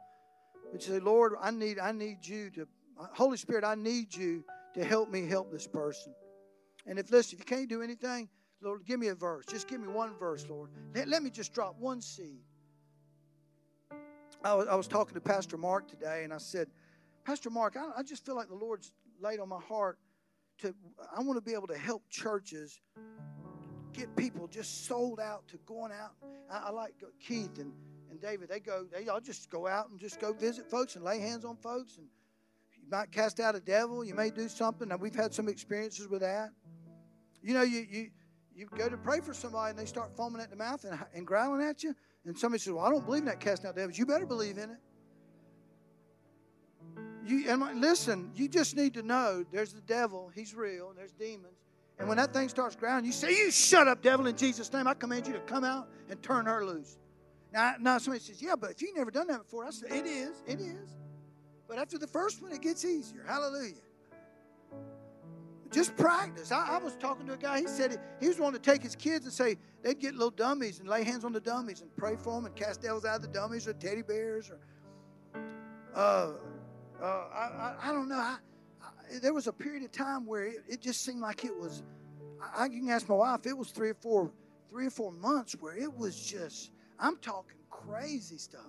But 0.70 0.86
you 0.86 0.94
say, 0.94 1.00
Lord, 1.00 1.32
I 1.42 1.50
need, 1.50 1.80
I 1.80 1.90
need 1.90 2.18
you 2.22 2.50
to, 2.50 2.68
Holy 2.96 3.38
Spirit, 3.38 3.64
I 3.64 3.74
need 3.74 4.14
you 4.14 4.44
to 4.78 4.84
help 4.84 5.10
me 5.10 5.26
help 5.26 5.50
this 5.50 5.66
person. 5.66 6.14
And 6.86 6.98
if, 6.98 7.10
listen, 7.10 7.36
if 7.36 7.40
you 7.40 7.56
can't 7.56 7.68
do 7.68 7.82
anything, 7.82 8.28
Lord, 8.62 8.84
give 8.86 9.00
me 9.00 9.08
a 9.08 9.14
verse. 9.14 9.44
Just 9.46 9.66
give 9.66 9.80
me 9.80 9.88
one 9.88 10.16
verse, 10.18 10.46
Lord. 10.48 10.70
Let, 10.94 11.08
let 11.08 11.22
me 11.22 11.30
just 11.30 11.52
drop 11.52 11.76
one 11.80 12.00
seed. 12.00 12.42
I 14.44 14.54
was, 14.54 14.68
I 14.68 14.76
was 14.76 14.86
talking 14.86 15.14
to 15.14 15.20
Pastor 15.20 15.56
Mark 15.56 15.88
today, 15.88 16.22
and 16.22 16.32
I 16.32 16.38
said, 16.38 16.68
Pastor 17.24 17.50
Mark, 17.50 17.76
I, 17.76 17.98
I 17.98 18.02
just 18.04 18.24
feel 18.24 18.36
like 18.36 18.48
the 18.48 18.54
Lord's 18.54 18.92
laid 19.20 19.40
on 19.40 19.48
my 19.48 19.60
heart 19.60 19.98
to, 20.58 20.72
I 21.16 21.22
want 21.22 21.36
to 21.36 21.42
be 21.44 21.54
able 21.54 21.66
to 21.66 21.78
help 21.78 22.08
churches 22.08 22.80
get 23.92 24.14
people 24.14 24.46
just 24.46 24.86
sold 24.86 25.18
out 25.18 25.48
to 25.48 25.56
going 25.66 25.90
out. 25.90 26.12
I, 26.48 26.68
I 26.68 26.70
like 26.70 26.94
Keith 27.20 27.58
and, 27.58 27.72
and 28.10 28.20
David. 28.20 28.48
They 28.48 28.60
go, 28.60 28.86
they 28.92 29.08
all 29.08 29.20
just 29.20 29.50
go 29.50 29.66
out 29.66 29.90
and 29.90 29.98
just 29.98 30.20
go 30.20 30.32
visit 30.32 30.70
folks 30.70 30.94
and 30.94 31.04
lay 31.04 31.18
hands 31.18 31.44
on 31.44 31.56
folks. 31.56 31.96
And 31.96 32.06
might 32.90 33.12
cast 33.12 33.40
out 33.40 33.54
a 33.54 33.60
devil. 33.60 34.04
You 34.04 34.14
may 34.14 34.30
do 34.30 34.48
something. 34.48 34.90
And 34.90 35.00
we've 35.00 35.14
had 35.14 35.34
some 35.34 35.48
experiences 35.48 36.08
with 36.08 36.20
that. 36.20 36.50
You 37.42 37.54
know, 37.54 37.62
you, 37.62 37.86
you, 37.88 38.10
you 38.54 38.66
go 38.76 38.88
to 38.88 38.96
pray 38.96 39.20
for 39.20 39.32
somebody 39.32 39.70
and 39.70 39.78
they 39.78 39.86
start 39.86 40.16
foaming 40.16 40.42
at 40.42 40.50
the 40.50 40.56
mouth 40.56 40.84
and, 40.84 40.98
and 41.14 41.26
growling 41.26 41.66
at 41.66 41.82
you. 41.82 41.94
And 42.24 42.36
somebody 42.36 42.60
says, 42.60 42.72
Well, 42.72 42.84
I 42.84 42.90
don't 42.90 43.06
believe 43.06 43.22
in 43.22 43.26
that 43.26 43.40
casting 43.40 43.68
out 43.68 43.76
devils. 43.76 43.98
You 43.98 44.06
better 44.06 44.26
believe 44.26 44.58
in 44.58 44.70
it. 44.70 44.78
You, 47.24 47.50
and 47.50 47.80
listen, 47.80 48.30
you 48.34 48.48
just 48.48 48.74
need 48.74 48.94
to 48.94 49.02
know 49.02 49.44
there's 49.52 49.72
the 49.74 49.82
devil, 49.82 50.30
he's 50.34 50.54
real, 50.54 50.92
there's 50.96 51.12
demons. 51.12 51.58
And 51.98 52.08
when 52.08 52.16
that 52.16 52.32
thing 52.32 52.48
starts 52.48 52.76
growling, 52.76 53.04
you 53.04 53.12
say, 53.12 53.30
You 53.30 53.50
shut 53.50 53.88
up, 53.88 54.02
devil, 54.02 54.26
in 54.26 54.36
Jesus' 54.36 54.72
name. 54.72 54.86
I 54.86 54.94
command 54.94 55.26
you 55.26 55.32
to 55.34 55.40
come 55.40 55.64
out 55.64 55.88
and 56.08 56.22
turn 56.22 56.46
her 56.46 56.64
loose. 56.64 56.96
Now, 57.52 57.74
now 57.80 57.98
somebody 57.98 58.24
says, 58.24 58.40
Yeah, 58.40 58.54
but 58.58 58.70
if 58.70 58.82
you've 58.82 58.96
never 58.96 59.10
done 59.10 59.26
that 59.28 59.42
before, 59.42 59.66
I 59.66 59.70
said, 59.70 59.90
It 59.90 60.06
is, 60.06 60.42
it 60.46 60.60
is. 60.60 60.97
But 61.68 61.78
after 61.78 61.98
the 61.98 62.06
first 62.06 62.42
one, 62.42 62.50
it 62.50 62.62
gets 62.62 62.84
easier. 62.84 63.24
Hallelujah. 63.26 63.74
Just 65.70 65.94
practice. 65.96 66.50
I, 66.50 66.76
I, 66.76 66.78
was 66.78 66.96
talking 66.96 67.26
to 67.26 67.34
a 67.34 67.36
guy. 67.36 67.60
He 67.60 67.66
said 67.66 68.00
he 68.20 68.28
was 68.28 68.38
wanting 68.38 68.60
to 68.60 68.70
take 68.70 68.82
his 68.82 68.96
kids 68.96 69.26
and 69.26 69.32
say 69.32 69.56
they'd 69.82 69.98
get 69.98 70.14
little 70.14 70.30
dummies 70.30 70.78
and 70.78 70.88
lay 70.88 71.04
hands 71.04 71.26
on 71.26 71.32
the 71.32 71.40
dummies 71.40 71.82
and 71.82 71.94
pray 71.94 72.16
for 72.16 72.34
them 72.34 72.46
and 72.46 72.56
cast 72.56 72.80
devils 72.80 73.04
out 73.04 73.16
of 73.16 73.22
the 73.22 73.28
dummies 73.28 73.68
or 73.68 73.74
teddy 73.74 74.00
bears 74.00 74.50
or. 74.50 74.58
Uh, 75.94 76.32
uh, 77.02 77.04
I, 77.04 77.38
I, 77.38 77.76
I, 77.82 77.92
don't 77.92 78.08
know. 78.08 78.16
I, 78.16 78.38
there 79.20 79.34
was 79.34 79.46
a 79.46 79.52
period 79.52 79.84
of 79.84 79.92
time 79.92 80.24
where 80.24 80.46
it, 80.46 80.56
it 80.68 80.80
just 80.80 81.04
seemed 81.04 81.20
like 81.20 81.44
it 81.44 81.54
was. 81.54 81.82
I, 82.56 82.68
can 82.68 82.88
ask 82.88 83.08
my 83.08 83.14
wife. 83.14 83.46
It 83.46 83.56
was 83.56 83.70
three 83.70 83.90
or 83.90 83.94
four, 83.94 84.30
three 84.70 84.86
or 84.86 84.90
four 84.90 85.12
months 85.12 85.54
where 85.60 85.76
it 85.76 85.92
was 85.92 86.18
just. 86.18 86.70
I'm 86.98 87.16
talking 87.18 87.57
crazy 87.88 88.38
stuff. 88.38 88.66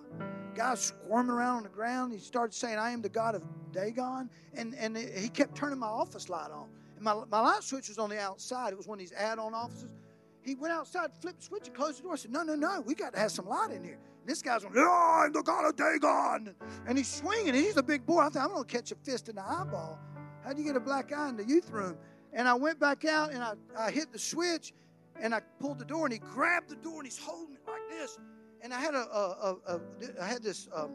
Guys 0.54 0.80
squirming 0.80 1.30
around 1.30 1.58
on 1.58 1.62
the 1.64 1.68
ground. 1.68 2.12
He 2.12 2.18
started 2.18 2.54
saying, 2.54 2.78
"I 2.78 2.90
am 2.90 3.02
the 3.02 3.08
God 3.08 3.34
of 3.34 3.42
Dagon," 3.72 4.30
and 4.54 4.74
and 4.74 4.96
he 4.96 5.28
kept 5.28 5.54
turning 5.54 5.78
my 5.78 5.86
office 5.86 6.28
light 6.28 6.50
on. 6.50 6.68
And 6.96 7.04
my, 7.04 7.14
my 7.30 7.40
light 7.40 7.62
switch 7.62 7.88
was 7.88 7.98
on 7.98 8.10
the 8.10 8.18
outside. 8.18 8.72
It 8.72 8.76
was 8.76 8.86
one 8.86 8.96
of 8.96 9.00
these 9.00 9.12
add-on 9.12 9.54
offices. 9.54 9.88
He 10.42 10.54
went 10.54 10.72
outside, 10.72 11.10
flipped 11.20 11.40
the 11.40 11.46
switch, 11.46 11.66
and 11.66 11.74
closed 11.74 11.98
the 11.98 12.02
door. 12.02 12.12
I 12.12 12.16
said, 12.16 12.30
No, 12.30 12.42
no, 12.42 12.54
no, 12.54 12.80
we 12.80 12.94
got 12.94 13.12
to 13.14 13.18
have 13.18 13.30
some 13.30 13.46
light 13.46 13.70
in 13.70 13.84
here. 13.84 13.98
And 14.20 14.28
this 14.28 14.42
guy's 14.42 14.62
going, 14.62 14.74
Oh, 14.76 15.22
I'm 15.24 15.32
the 15.32 15.42
God 15.42 15.66
of 15.66 15.76
Dagon. 15.76 16.54
And 16.86 16.98
he's 16.98 17.12
swinging, 17.12 17.54
he's 17.54 17.76
a 17.76 17.82
big 17.82 18.06
boy. 18.06 18.20
I 18.20 18.28
thought, 18.28 18.44
I'm 18.44 18.52
going 18.52 18.64
to 18.64 18.74
catch 18.74 18.92
a 18.92 18.96
fist 18.96 19.28
in 19.28 19.36
the 19.36 19.42
eyeball. 19.42 19.98
How 20.44 20.52
do 20.52 20.60
you 20.60 20.66
get 20.66 20.76
a 20.76 20.80
black 20.80 21.12
eye 21.12 21.28
in 21.28 21.36
the 21.36 21.44
youth 21.44 21.70
room? 21.70 21.96
And 22.32 22.48
I 22.48 22.54
went 22.54 22.78
back 22.78 23.04
out, 23.04 23.32
and 23.32 23.42
I, 23.42 23.54
I 23.78 23.90
hit 23.90 24.12
the 24.12 24.18
switch, 24.18 24.72
and 25.20 25.34
I 25.34 25.40
pulled 25.58 25.78
the 25.78 25.84
door, 25.84 26.06
and 26.06 26.12
he 26.12 26.18
grabbed 26.18 26.70
the 26.70 26.76
door, 26.76 26.96
and 26.98 27.04
he's 27.04 27.18
holding 27.18 27.54
it 27.54 27.60
like 27.66 27.88
this. 27.90 28.18
And 28.62 28.74
I 28.74 28.80
had 28.80 28.94
a, 28.94 28.98
a, 28.98 29.56
a, 29.66 29.74
a 29.74 29.80
I 30.22 30.26
had 30.26 30.42
this 30.42 30.68
um, 30.74 30.92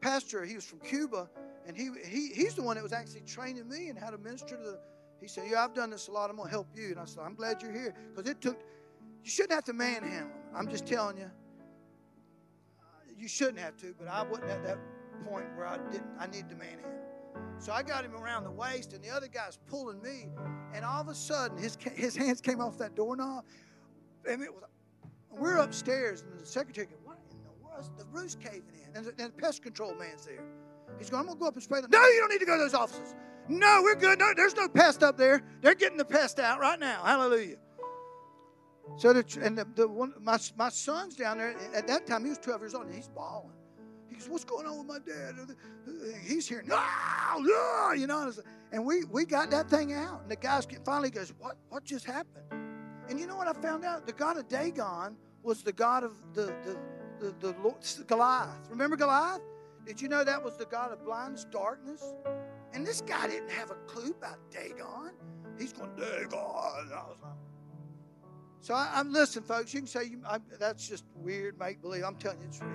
pastor. 0.00 0.44
He 0.44 0.54
was 0.54 0.64
from 0.64 0.80
Cuba, 0.80 1.28
and 1.66 1.76
he, 1.76 1.90
he 2.04 2.28
he's 2.34 2.54
the 2.54 2.62
one 2.62 2.76
that 2.76 2.82
was 2.82 2.92
actually 2.92 3.22
training 3.22 3.68
me 3.68 3.88
and 3.88 3.98
how 3.98 4.10
to 4.10 4.18
minister 4.18 4.56
to 4.56 4.62
the 4.62 4.78
he 5.20 5.28
said, 5.28 5.44
Yeah, 5.50 5.64
I've 5.64 5.74
done 5.74 5.90
this 5.90 6.08
a 6.08 6.12
lot. 6.12 6.30
I'm 6.30 6.36
to 6.36 6.44
help 6.44 6.68
you. 6.74 6.90
And 6.90 6.98
I 6.98 7.04
said, 7.04 7.22
I'm 7.24 7.34
glad 7.34 7.62
you're 7.62 7.72
here. 7.72 7.94
Because 8.14 8.30
it 8.30 8.40
took, 8.40 8.58
you 9.24 9.30
shouldn't 9.30 9.52
have 9.52 9.64
to 9.64 9.72
manhandle. 9.72 10.30
I'm 10.54 10.68
just 10.68 10.86
telling 10.86 11.18
you. 11.18 11.30
You 13.18 13.28
shouldn't 13.28 13.58
have 13.58 13.76
to, 13.78 13.94
but 13.98 14.08
I 14.08 14.22
wasn't 14.22 14.50
at 14.50 14.62
that 14.64 14.78
point 15.24 15.46
where 15.56 15.66
I 15.66 15.78
didn't, 15.90 16.06
I 16.18 16.26
needed 16.26 16.50
to 16.50 16.56
manhandle. 16.56 16.90
So 17.58 17.72
I 17.72 17.82
got 17.82 18.04
him 18.04 18.14
around 18.14 18.44
the 18.44 18.50
waist, 18.50 18.92
and 18.92 19.02
the 19.02 19.08
other 19.08 19.26
guy's 19.26 19.58
pulling 19.68 20.02
me. 20.02 20.28
And 20.74 20.84
all 20.84 21.00
of 21.00 21.08
a 21.08 21.14
sudden, 21.14 21.56
his, 21.56 21.78
his 21.94 22.14
hands 22.14 22.42
came 22.42 22.60
off 22.60 22.76
that 22.78 22.94
doorknob. 22.94 23.44
And 24.28 24.42
it 24.42 24.52
was, 24.52 24.64
we're 25.38 25.58
upstairs, 25.58 26.22
and 26.22 26.40
the 26.40 26.46
secretary 26.46 26.86
goes, 26.86 26.98
What 27.04 27.18
in 27.30 27.38
the 27.42 27.66
world? 27.66 27.84
The 27.98 28.04
roof's 28.12 28.34
caving 28.34 28.62
in. 28.74 28.96
And 28.96 29.06
the, 29.06 29.10
and 29.22 29.32
the 29.32 29.42
pest 29.42 29.62
control 29.62 29.94
man's 29.94 30.24
there. 30.24 30.42
He's 30.98 31.10
going, 31.10 31.20
I'm 31.20 31.26
going 31.26 31.38
to 31.38 31.40
go 31.40 31.48
up 31.48 31.54
and 31.54 31.62
spray 31.62 31.80
them. 31.80 31.90
No, 31.90 32.02
you 32.06 32.20
don't 32.20 32.30
need 32.30 32.40
to 32.40 32.46
go 32.46 32.56
to 32.56 32.62
those 32.62 32.74
offices. 32.74 33.14
No, 33.48 33.80
we're 33.82 33.96
good. 33.96 34.18
No, 34.18 34.32
there's 34.34 34.56
no 34.56 34.68
pest 34.68 35.02
up 35.02 35.16
there. 35.16 35.42
They're 35.60 35.74
getting 35.74 35.98
the 35.98 36.04
pest 36.04 36.40
out 36.40 36.58
right 36.58 36.78
now. 36.78 37.02
Hallelujah. 37.04 37.56
So, 38.96 39.12
the, 39.12 39.40
and 39.42 39.58
the, 39.58 39.66
the 39.74 39.86
one, 39.86 40.14
my, 40.20 40.38
my 40.56 40.68
son's 40.68 41.16
down 41.16 41.38
there. 41.38 41.54
At 41.74 41.86
that 41.88 42.06
time, 42.06 42.24
he 42.24 42.30
was 42.30 42.38
12 42.38 42.60
years 42.60 42.74
old, 42.74 42.86
and 42.86 42.94
he's 42.94 43.08
bawling. 43.08 43.52
He 44.08 44.14
goes, 44.14 44.28
"What's 44.28 44.44
going 44.44 44.66
on 44.66 44.78
with 44.78 44.86
my 44.86 44.98
dad?" 44.98 45.34
He's 46.24 46.48
here. 46.48 46.62
No, 46.66 46.80
no, 47.38 47.92
you 47.92 48.06
know. 48.06 48.32
And 48.72 48.84
we 48.84 49.04
we 49.04 49.24
got 49.24 49.50
that 49.50 49.68
thing 49.68 49.92
out, 49.92 50.22
and 50.22 50.30
the 50.30 50.36
guy 50.36 50.60
finally 50.84 51.10
goes, 51.10 51.32
"What? 51.38 51.56
What 51.68 51.84
just 51.84 52.06
happened?" 52.06 52.44
And 53.08 53.20
you 53.20 53.26
know 53.26 53.36
what 53.36 53.48
I 53.48 53.52
found 53.60 53.84
out? 53.84 54.06
The 54.06 54.12
God 54.12 54.36
of 54.36 54.48
Dagon 54.48 55.16
was 55.46 55.62
the 55.62 55.72
God 55.72 56.04
of 56.04 56.12
the 56.34 56.54
the 56.64 56.76
the, 57.18 57.34
the, 57.40 57.54
the 57.54 58.04
Goliath. 58.04 58.68
Remember 58.68 58.96
Goliath? 58.96 59.40
Did 59.86 60.02
you 60.02 60.08
know 60.08 60.24
that 60.24 60.42
was 60.42 60.56
the 60.56 60.66
God 60.66 60.92
of 60.92 61.02
blindness, 61.04 61.44
darkness? 61.44 62.12
And 62.74 62.86
this 62.86 63.00
guy 63.00 63.28
didn't 63.28 63.50
have 63.50 63.70
a 63.70 63.76
clue 63.86 64.10
about 64.10 64.38
Dagon. 64.50 65.12
He's 65.58 65.72
going, 65.72 65.94
Dagon. 65.96 66.90
So 68.60 68.74
I, 68.74 69.00
am 69.00 69.12
listen, 69.12 69.42
folks. 69.44 69.72
You 69.72 69.80
can 69.80 69.86
say 69.86 70.04
you, 70.04 70.20
I, 70.26 70.38
that's 70.58 70.86
just 70.88 71.04
weird, 71.14 71.58
make 71.58 71.80
believe. 71.80 72.02
I'm 72.04 72.16
telling 72.16 72.40
you, 72.40 72.48
it's 72.48 72.60
real. 72.60 72.72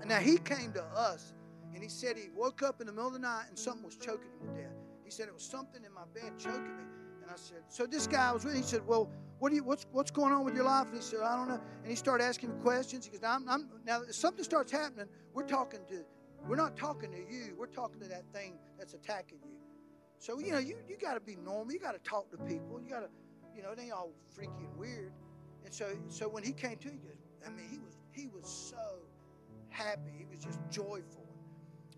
And 0.00 0.10
now 0.10 0.18
he 0.18 0.36
came 0.36 0.72
to 0.74 0.84
us, 0.84 1.32
and 1.74 1.82
he 1.82 1.88
said 1.88 2.16
he 2.16 2.28
woke 2.36 2.62
up 2.62 2.80
in 2.80 2.86
the 2.86 2.92
middle 2.92 3.08
of 3.08 3.14
the 3.14 3.18
night 3.18 3.46
and 3.48 3.58
something 3.58 3.84
was 3.84 3.96
choking 3.96 4.28
him 4.40 4.54
to 4.54 4.62
death. 4.62 4.76
He 5.04 5.10
said 5.10 5.26
it 5.26 5.34
was 5.34 5.42
something 5.42 5.82
in 5.84 5.92
my 5.92 6.04
bed 6.14 6.38
choking 6.38 6.76
me. 6.76 6.84
And 7.26 7.34
I 7.34 7.36
said, 7.36 7.58
so 7.68 7.86
this 7.86 8.06
guy 8.06 8.32
was 8.32 8.44
with. 8.44 8.54
He 8.54 8.62
said, 8.62 8.86
well, 8.86 9.10
what 9.40 9.50
do 9.50 9.56
you, 9.56 9.64
what's 9.64 9.84
what's 9.90 10.12
going 10.12 10.32
on 10.32 10.44
with 10.44 10.54
your 10.54 10.64
life? 10.64 10.86
And 10.86 10.96
he 10.96 11.02
said, 11.02 11.20
I 11.20 11.36
don't 11.36 11.48
know. 11.48 11.60
And 11.82 11.90
he 11.90 11.96
started 11.96 12.22
asking 12.22 12.50
questions. 12.60 13.04
He 13.04 13.10
goes, 13.10 13.22
now, 13.22 13.34
I'm, 13.34 13.48
I'm, 13.48 13.68
now 13.84 14.02
something 14.10 14.44
starts 14.44 14.70
happening, 14.70 15.08
we're 15.34 15.42
talking 15.42 15.80
to 15.88 16.04
we're 16.48 16.56
not 16.56 16.76
talking 16.76 17.10
to 17.10 17.18
you. 17.18 17.56
We're 17.58 17.66
talking 17.66 18.00
to 18.00 18.08
that 18.08 18.24
thing 18.32 18.54
that's 18.78 18.94
attacking 18.94 19.38
you. 19.42 19.56
So, 20.18 20.38
you 20.38 20.52
know, 20.52 20.58
you, 20.58 20.76
you 20.88 20.96
got 20.96 21.14
to 21.14 21.20
be 21.20 21.36
normal. 21.36 21.72
You 21.72 21.80
got 21.80 21.92
to 21.92 22.08
talk 22.08 22.30
to 22.30 22.36
people. 22.36 22.80
You 22.82 22.88
got 22.88 23.00
to, 23.00 23.08
you 23.54 23.62
know, 23.62 23.70
ain't 23.78 23.92
all 23.92 24.12
freaky 24.30 24.52
and 24.60 24.76
weird. 24.78 25.12
And 25.64 25.74
so, 25.74 25.88
so 26.08 26.28
when 26.28 26.44
he 26.44 26.52
came 26.52 26.76
to, 26.76 26.88
he 26.88 26.98
goes, 26.98 27.16
I 27.44 27.50
mean, 27.50 27.66
he 27.68 27.78
was, 27.78 27.96
he 28.12 28.28
was 28.28 28.48
so 28.48 29.00
happy. 29.70 30.12
He 30.16 30.24
was 30.30 30.38
just 30.38 30.60
joyful. 30.70 31.26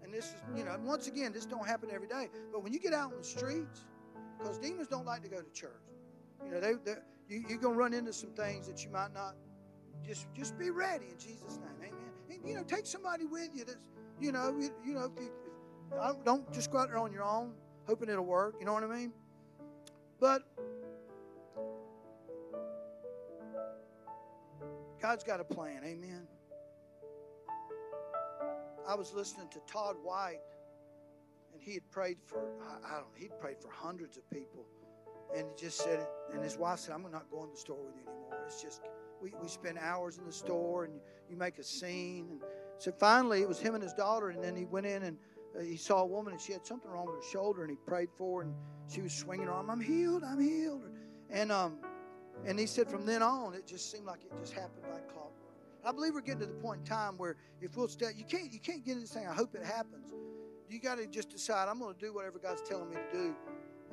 And 0.02 0.12
this 0.12 0.26
is, 0.26 0.34
you 0.56 0.64
know, 0.64 0.76
once 0.82 1.06
again, 1.06 1.32
this 1.32 1.44
don't 1.44 1.66
happen 1.66 1.90
every 1.92 2.08
day. 2.08 2.30
But 2.50 2.62
when 2.62 2.72
you 2.72 2.78
get 2.78 2.94
out 2.94 3.12
on 3.12 3.18
the 3.18 3.24
streets, 3.24 3.84
because 4.38 4.58
demons 4.58 4.88
don't 4.88 5.06
like 5.06 5.22
to 5.22 5.28
go 5.28 5.40
to 5.40 5.50
church. 5.50 5.70
You 6.44 6.52
know, 6.52 6.60
they, 6.60 6.72
you, 7.28 7.44
you're 7.48 7.58
gonna 7.58 7.76
run 7.76 7.92
into 7.92 8.12
some 8.12 8.30
things 8.30 8.66
that 8.66 8.84
you 8.84 8.90
might 8.90 9.12
not. 9.12 9.34
Just 10.06 10.32
just 10.32 10.56
be 10.56 10.70
ready 10.70 11.06
in 11.10 11.18
Jesus' 11.18 11.58
name, 11.58 11.90
Amen. 11.92 12.12
And, 12.30 12.48
you 12.48 12.54
know, 12.54 12.62
take 12.62 12.86
somebody 12.86 13.24
with 13.26 13.50
you 13.52 13.64
that's 13.64 13.90
you 14.20 14.30
know 14.32 14.56
you, 14.58 14.70
you 14.84 14.94
know 14.94 15.04
if 15.04 15.22
you, 15.22 15.30
if, 15.92 16.24
don't 16.24 16.50
just 16.52 16.70
go 16.70 16.78
out 16.78 16.88
there 16.88 16.98
on 16.98 17.12
your 17.12 17.24
own 17.24 17.52
hoping 17.88 18.08
it'll 18.08 18.24
work. 18.24 18.56
You 18.60 18.66
know 18.66 18.74
what 18.74 18.84
I 18.84 18.86
mean? 18.86 19.12
But 20.20 20.42
God's 25.00 25.24
got 25.24 25.40
a 25.40 25.44
plan. 25.44 25.82
Amen. 25.84 26.28
I 28.86 28.94
was 28.94 29.12
listening 29.12 29.48
to 29.50 29.60
Todd 29.70 29.96
White, 30.02 30.40
and 31.58 31.66
he 31.66 31.74
had 31.74 31.90
prayed 31.90 32.18
for, 32.24 32.38
I, 32.62 32.72
don't 32.72 32.82
know, 32.82 33.06
he'd 33.16 33.38
prayed 33.38 33.56
for 33.60 33.70
hundreds 33.70 34.16
of 34.16 34.28
people. 34.30 34.66
And 35.36 35.46
he 35.46 35.62
just 35.62 35.78
said, 35.78 36.06
and 36.32 36.42
his 36.42 36.56
wife 36.56 36.78
said, 36.80 36.94
I'm 36.94 37.02
not 37.02 37.30
going 37.30 37.48
to 37.48 37.54
the 37.54 37.60
store 37.60 37.78
with 37.84 37.94
you 37.96 38.02
anymore. 38.10 38.38
It's 38.46 38.62
just, 38.62 38.82
we, 39.20 39.32
we 39.42 39.48
spend 39.48 39.78
hours 39.78 40.18
in 40.18 40.24
the 40.24 40.32
store 40.32 40.84
and 40.84 40.94
you, 40.94 41.00
you 41.28 41.36
make 41.36 41.58
a 41.58 41.64
scene. 41.64 42.28
And 42.30 42.40
so 42.78 42.92
finally, 42.92 43.42
it 43.42 43.48
was 43.48 43.58
him 43.58 43.74
and 43.74 43.82
his 43.82 43.92
daughter, 43.92 44.30
and 44.30 44.42
then 44.42 44.56
he 44.56 44.64
went 44.64 44.86
in 44.86 45.02
and 45.02 45.18
uh, 45.58 45.62
he 45.62 45.76
saw 45.76 46.02
a 46.02 46.06
woman 46.06 46.32
and 46.32 46.40
she 46.40 46.52
had 46.52 46.64
something 46.64 46.90
wrong 46.90 47.06
with 47.06 47.16
her 47.16 47.30
shoulder, 47.30 47.62
and 47.62 47.70
he 47.70 47.76
prayed 47.86 48.08
for 48.16 48.42
her, 48.42 48.46
and 48.46 48.54
she 48.88 49.00
was 49.00 49.12
swinging 49.12 49.46
her 49.46 49.52
arm, 49.52 49.70
I'm 49.70 49.80
healed, 49.80 50.22
I'm 50.24 50.40
healed. 50.40 50.84
And, 51.30 51.52
um, 51.52 51.78
and 52.46 52.58
he 52.58 52.66
said 52.66 52.88
from 52.88 53.04
then 53.04 53.22
on, 53.22 53.54
it 53.54 53.66
just 53.66 53.90
seemed 53.90 54.06
like 54.06 54.20
it 54.22 54.30
just 54.40 54.52
happened 54.52 54.84
like 54.90 55.08
clockwork. 55.08 55.32
I 55.84 55.92
believe 55.92 56.14
we're 56.14 56.20
getting 56.20 56.40
to 56.40 56.46
the 56.46 56.52
point 56.54 56.80
in 56.80 56.86
time 56.86 57.18
where 57.18 57.36
if 57.60 57.76
we'll 57.76 57.88
stay, 57.88 58.10
you 58.16 58.24
can't 58.24 58.52
you 58.52 58.60
can't 58.60 58.84
get 58.84 58.96
into 58.96 59.06
saying, 59.06 59.26
I 59.26 59.34
hope 59.34 59.54
it 59.54 59.64
happens. 59.64 60.04
You 60.68 60.80
got 60.80 60.98
to 60.98 61.06
just 61.06 61.30
decide, 61.30 61.68
I'm 61.68 61.78
going 61.78 61.94
to 61.94 62.00
do 62.00 62.12
whatever 62.12 62.38
God's 62.38 62.62
telling 62.62 62.90
me 62.90 62.96
to 62.96 63.18
do. 63.18 63.34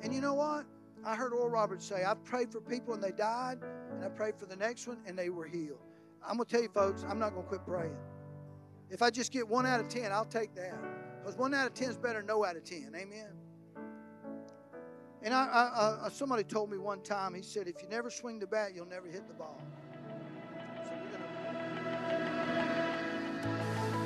And 0.02 0.14
you 0.14 0.20
know 0.20 0.34
what? 0.34 0.66
I 1.04 1.14
heard 1.14 1.32
Oral 1.32 1.48
Roberts 1.48 1.86
say, 1.86 2.04
I've 2.04 2.22
prayed 2.24 2.50
for 2.50 2.60
people 2.60 2.94
and 2.94 3.02
they 3.02 3.12
died, 3.12 3.58
and 3.92 4.04
I 4.04 4.08
prayed 4.08 4.36
for 4.36 4.46
the 4.46 4.56
next 4.56 4.86
one 4.86 4.98
and 5.06 5.18
they 5.18 5.30
were 5.30 5.46
healed. 5.46 5.78
I'm 6.26 6.36
going 6.36 6.46
to 6.46 6.52
tell 6.52 6.62
you, 6.62 6.68
folks, 6.68 7.04
I'm 7.08 7.18
not 7.18 7.30
going 7.30 7.44
to 7.44 7.48
quit 7.48 7.64
praying. 7.64 7.96
If 8.90 9.02
I 9.02 9.10
just 9.10 9.32
get 9.32 9.46
one 9.46 9.66
out 9.66 9.80
of 9.80 9.88
10, 9.88 10.12
I'll 10.12 10.24
take 10.24 10.54
that. 10.54 10.74
Because 11.20 11.36
one 11.36 11.54
out 11.54 11.66
of 11.66 11.74
10 11.74 11.90
is 11.90 11.96
better 11.96 12.18
than 12.18 12.26
no 12.26 12.44
out 12.44 12.56
of 12.56 12.64
10. 12.64 12.92
Amen. 12.94 13.28
And 15.22 15.34
I, 15.34 15.44
I, 15.44 16.06
I, 16.06 16.08
somebody 16.08 16.44
told 16.44 16.70
me 16.70 16.78
one 16.78 17.00
time, 17.02 17.34
he 17.34 17.42
said, 17.42 17.66
if 17.66 17.82
you 17.82 17.88
never 17.88 18.10
swing 18.10 18.38
the 18.38 18.46
bat, 18.46 18.72
you'll 18.74 18.86
never 18.86 19.08
hit 19.08 19.26
the 19.26 19.34
ball. 19.34 19.60